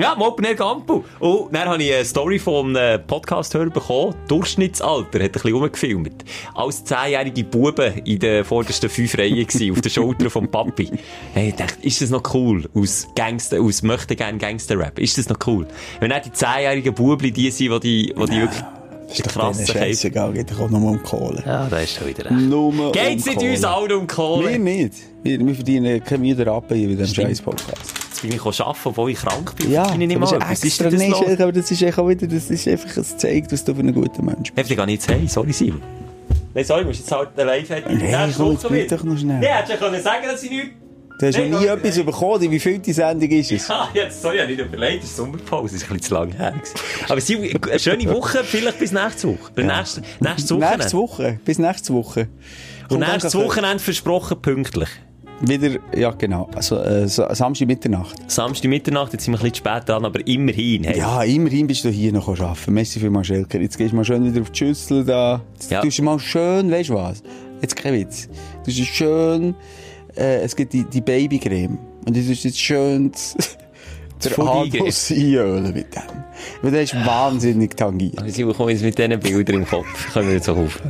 Ja, 0.00 0.14
im 0.14 0.22
Open 0.22 0.44
Air 0.44 0.56
Gampu. 0.56 1.04
Und 1.20 1.54
dann 1.54 1.68
habe 1.68 1.82
ich 1.82 1.94
eine 1.94 2.04
Story 2.04 2.40
vom 2.40 2.74
äh, 2.74 2.98
Podcast-Hörer 2.98 3.70
bekommen. 3.70 4.14
Durchschnittsalter 4.26 5.18
hat 5.20 5.26
ein 5.26 5.32
bisschen 5.32 5.52
rumgefilmt. 5.52 6.24
Als 6.54 6.84
zehnjährige 6.84 7.44
Buben 7.44 7.98
in 8.04 8.18
den 8.18 8.44
vordersten 8.44 8.90
fünf 8.90 9.16
Reihen 9.16 9.46
gewesen, 9.46 9.70
auf 9.72 9.80
den 9.80 9.90
Schultern 9.90 10.30
vom 10.30 10.48
Papi. 10.48 10.90
Hey, 11.32 11.50
ich 11.50 11.54
dachte, 11.54 11.80
ist 11.82 12.02
das 12.02 12.10
noch 12.10 12.22
cool? 12.34 12.68
Aus 12.74 13.06
Gangster, 13.14 13.60
aus 13.60 13.82
möchte 13.82 14.16
gern 14.16 14.38
Gangster-Rap. 14.38 14.98
Ist 14.98 15.16
das 15.16 15.28
noch 15.28 15.38
cool? 15.46 15.64
Wenn 16.00 16.12
auch 16.12 16.22
die 16.22 16.32
zehnjährigen 16.32 16.92
Bubli 16.92 17.30
die 17.30 17.52
sind, 17.52 17.70
die 17.84 18.08
die, 18.08 18.14
die, 18.14 18.24
die 18.26 18.40
wirklich 18.40 18.64
Ist 19.08 19.26
doch 19.26 19.32
krass 19.32 19.64
scheißegal, 19.64 20.32
geht 20.32 20.50
doch 20.50 20.58
auch 20.58 20.70
nur 20.70 20.90
um 20.90 21.02
Kohle. 21.04 21.40
Ja, 21.46 21.68
da 21.68 21.78
ist 21.78 21.94
schon 21.94 22.08
wieder 22.08 22.24
recht. 22.24 22.34
Nur 22.34 22.90
Geht's 22.90 23.28
um 23.28 23.34
nicht 23.34 23.42
uns 23.48 23.64
allen 23.64 23.92
um 23.92 24.06
Kohle? 24.08 24.50
Wir 24.50 24.58
nicht. 24.58 24.94
Wir, 25.22 25.38
wir 25.38 25.54
verdienen 25.54 26.02
keine 26.02 26.18
Mühe 26.18 26.44
Rappen 26.44 26.76
hier 26.76 26.88
bei 26.88 26.94
diesem 26.96 27.14
scheiß 27.14 27.40
Podcast. 27.42 28.03
Jetzt 28.14 28.22
bin 28.22 28.32
ich 28.32 28.40
arbeiten, 28.40 28.78
obwohl 28.84 29.10
ich 29.10 29.18
krank 29.18 29.56
bin. 29.56 29.72
Ja, 29.72 29.92
ich 29.92 30.08
das 30.08 30.30
mal. 30.30 30.52
ist 30.52 30.80
das 30.80 30.94
nicht, 30.94 31.40
aber 31.40 31.50
das 31.50 31.68
ist 31.68 31.82
echt 31.82 31.98
auch 31.98 32.08
wieder, 32.08 32.28
das 32.28 32.48
ist 32.48 32.68
einfach, 32.68 32.96
es 32.96 33.16
zeigt, 33.16 33.50
was 33.50 33.64
du 33.64 33.74
für 33.74 33.80
ein 33.80 33.92
guter 33.92 34.22
Mensch 34.22 34.52
bist. 34.52 34.56
Heftig 34.56 34.76
gar 34.76 34.86
nicht 34.86 35.08
hey, 35.08 35.26
sorry 35.26 35.52
Simon. 35.52 35.82
Nein, 36.54 36.64
sorry, 36.64 36.84
musst 36.84 37.00
jetzt 37.00 37.10
halt 37.10 37.36
den 37.36 37.44
live 37.48 37.68
hätten. 37.68 37.98
Nein, 37.98 38.32
komm, 38.36 38.52
jetzt 38.52 38.68
bleib 38.68 38.88
doch 38.88 39.02
noch 39.02 39.18
schnell. 39.18 39.42
Ja, 39.42 39.56
hättest 39.56 39.72
du 39.72 39.84
können 39.84 40.00
sagen, 40.00 40.26
dass 40.28 40.42
ich 40.44 40.50
nicht... 40.50 40.70
Du 41.18 41.26
hast 41.26 41.36
Nein, 41.36 41.50
noch 41.50 41.60
nie 41.60 41.66
nein, 41.66 41.78
etwas 41.78 42.04
bekommen, 42.04 42.50
wie 42.52 42.60
viel 42.60 42.78
die 42.78 42.92
Sendung 42.92 43.30
ist 43.30 43.50
es? 43.50 43.68
Ah, 43.68 43.88
jetzt, 43.92 44.22
sorry, 44.22 44.36
ich 44.36 44.42
habe 44.42 44.52
nicht 44.52 44.64
überlegt, 44.64 45.02
das 45.02 45.10
ist 45.10 45.16
Sommerpause, 45.16 45.74
das 45.74 45.82
ist 45.82 45.90
ein 45.90 45.96
bisschen 45.96 46.02
zu 46.02 46.14
lang 46.14 46.32
her. 46.32 46.54
Aber 47.08 47.20
Simon, 47.20 47.50
eine 47.68 47.78
schöne 47.80 48.08
Woche, 48.12 48.44
vielleicht 48.44 48.78
bis 48.78 48.92
nächste 48.92 49.28
Woche. 49.28 49.50
Oder 49.56 49.76
nächste, 49.76 50.02
nächstes 50.20 50.50
Wochenende. 50.52 50.78
Nächste 50.78 50.96
Woche, 50.96 51.40
bis 51.44 51.58
nächste 51.58 51.94
Woche. 51.94 52.28
Und 52.90 53.00
dann 53.00 53.10
nächstes 53.10 53.34
Wochenende 53.34 53.80
versprochen, 53.80 54.40
pünktlich. 54.40 54.88
Wieder, 55.46 55.78
ja 55.94 56.10
genau, 56.12 56.48
also 56.54 56.78
äh, 56.78 57.06
Samstag 57.08 57.66
Mitternacht. 57.68 58.14
Samstag 58.30 58.68
Mitternacht, 58.68 59.12
jetzt 59.12 59.24
sind 59.24 59.34
wir 59.34 59.38
ein 59.38 59.50
bisschen 59.50 59.56
spät 59.66 59.88
dran, 59.88 60.04
aber 60.04 60.26
immerhin. 60.26 60.84
Hey. 60.84 60.98
Ja, 60.98 61.22
immerhin 61.22 61.66
bist 61.66 61.84
du 61.84 61.90
hier 61.90 62.12
noch 62.12 62.28
arbeiten. 62.28 62.72
Merci 62.72 62.98
vielmals, 63.00 63.26
Schelker. 63.26 63.60
Jetzt 63.60 63.76
gehst 63.76 63.92
du 63.92 63.96
mal 63.96 64.04
schön 64.04 64.24
wieder 64.24 64.40
auf 64.42 64.50
die 64.50 64.58
Schüssel 64.58 65.04
da. 65.04 65.42
Jetzt 65.54 65.70
Ja. 65.70 65.80
tust 65.82 65.98
du 65.98 66.02
mal 66.02 66.18
schön, 66.18 66.70
weißt 66.70 66.90
du 66.90 66.94
was? 66.94 67.22
Jetzt 67.60 67.76
kein 67.76 67.94
Witz. 67.94 68.28
Du 68.64 68.70
tust 68.70 68.86
schön, 68.86 69.54
äh, 70.16 70.40
es 70.42 70.54
gibt 70.56 70.72
die, 70.72 70.84
die 70.84 71.00
Babycreme. 71.00 71.78
Und 72.06 72.16
du 72.16 72.26
tust 72.26 72.44
jetzt 72.44 72.60
schön 72.60 73.10
der 74.22 74.38
Anus 74.38 75.10
einölen 75.10 75.72
mit 75.72 75.94
dem. 75.94 76.02
Weil 76.62 76.70
der 76.70 76.82
ist 76.82 76.94
wahnsinnig 76.94 77.76
tangiert. 77.76 78.18
Also, 78.18 78.34
Simon, 78.34 78.54
komm 78.56 78.68
jetzt 78.68 78.82
mit 78.82 78.98
diesen 78.98 79.20
Bildern 79.20 79.56
im 79.56 79.66
Kopf. 79.66 80.12
Können 80.12 80.28
wir 80.28 80.34
jetzt 80.34 80.48
auch 80.48 80.56
auf. 80.56 80.80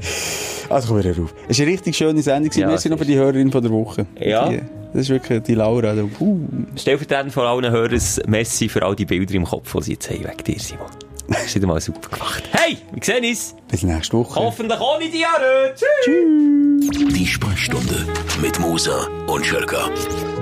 Also 0.68 0.88
komm 0.88 0.98
wieder 0.98 1.16
rauf. 1.16 1.34
Es 1.48 1.58
war 1.58 1.66
eine 1.66 1.74
richtig 1.74 1.96
schöne 1.96 2.22
Sendung. 2.22 2.50
Ja, 2.54 2.68
Merci 2.68 2.88
es 2.88 2.90
noch 2.90 2.98
für 2.98 3.04
die 3.04 3.16
Hörerin 3.16 3.50
von 3.52 3.62
der 3.62 3.70
Woche. 3.70 4.06
Ja. 4.18 4.48
Die, 4.48 4.60
das 4.92 5.02
ist 5.02 5.08
wirklich 5.10 5.42
die 5.42 5.54
Laura. 5.54 5.94
Uh. 6.20 6.38
Stellvertretend 6.76 7.32
vor 7.32 7.44
allen 7.44 7.70
Hörern 7.70 8.00
Messi 8.26 8.68
für 8.68 8.82
all 8.82 8.96
die 8.96 9.04
Bilder 9.04 9.34
im 9.34 9.44
Kopf, 9.44 9.72
die 9.72 9.82
sie 9.82 9.92
jetzt 9.92 10.10
haben, 10.10 10.20
wegen 10.20 10.44
dir, 10.44 10.60
Simon. 10.60 10.86
Ist 11.44 11.54
wieder 11.54 11.66
mal 11.66 11.80
super 11.80 12.10
gemacht. 12.10 12.44
Hey, 12.52 12.78
wir 12.92 13.02
sehen 13.02 13.24
uns. 13.24 13.54
Bis 13.70 13.82
nächste 13.82 14.16
Woche. 14.18 14.38
Hoffentlich 14.40 14.80
ohne 14.80 15.08
Diarrhoe. 15.08 15.74
Tschüss. 15.74 17.14
Die 17.14 17.26
Sprechstunde 17.26 18.06
mit 18.40 18.58
Musa 18.60 19.08
und 19.26 19.44
Schelka. 19.44 19.88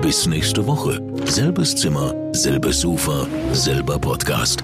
Bis 0.01 0.27
nächste 0.27 0.65
Woche. 0.67 1.01
Selbes 1.25 1.75
Zimmer, 1.75 2.13
selbes 2.33 2.81
Sofa, 2.81 3.25
selber 3.53 3.97
Podcast. 3.97 4.63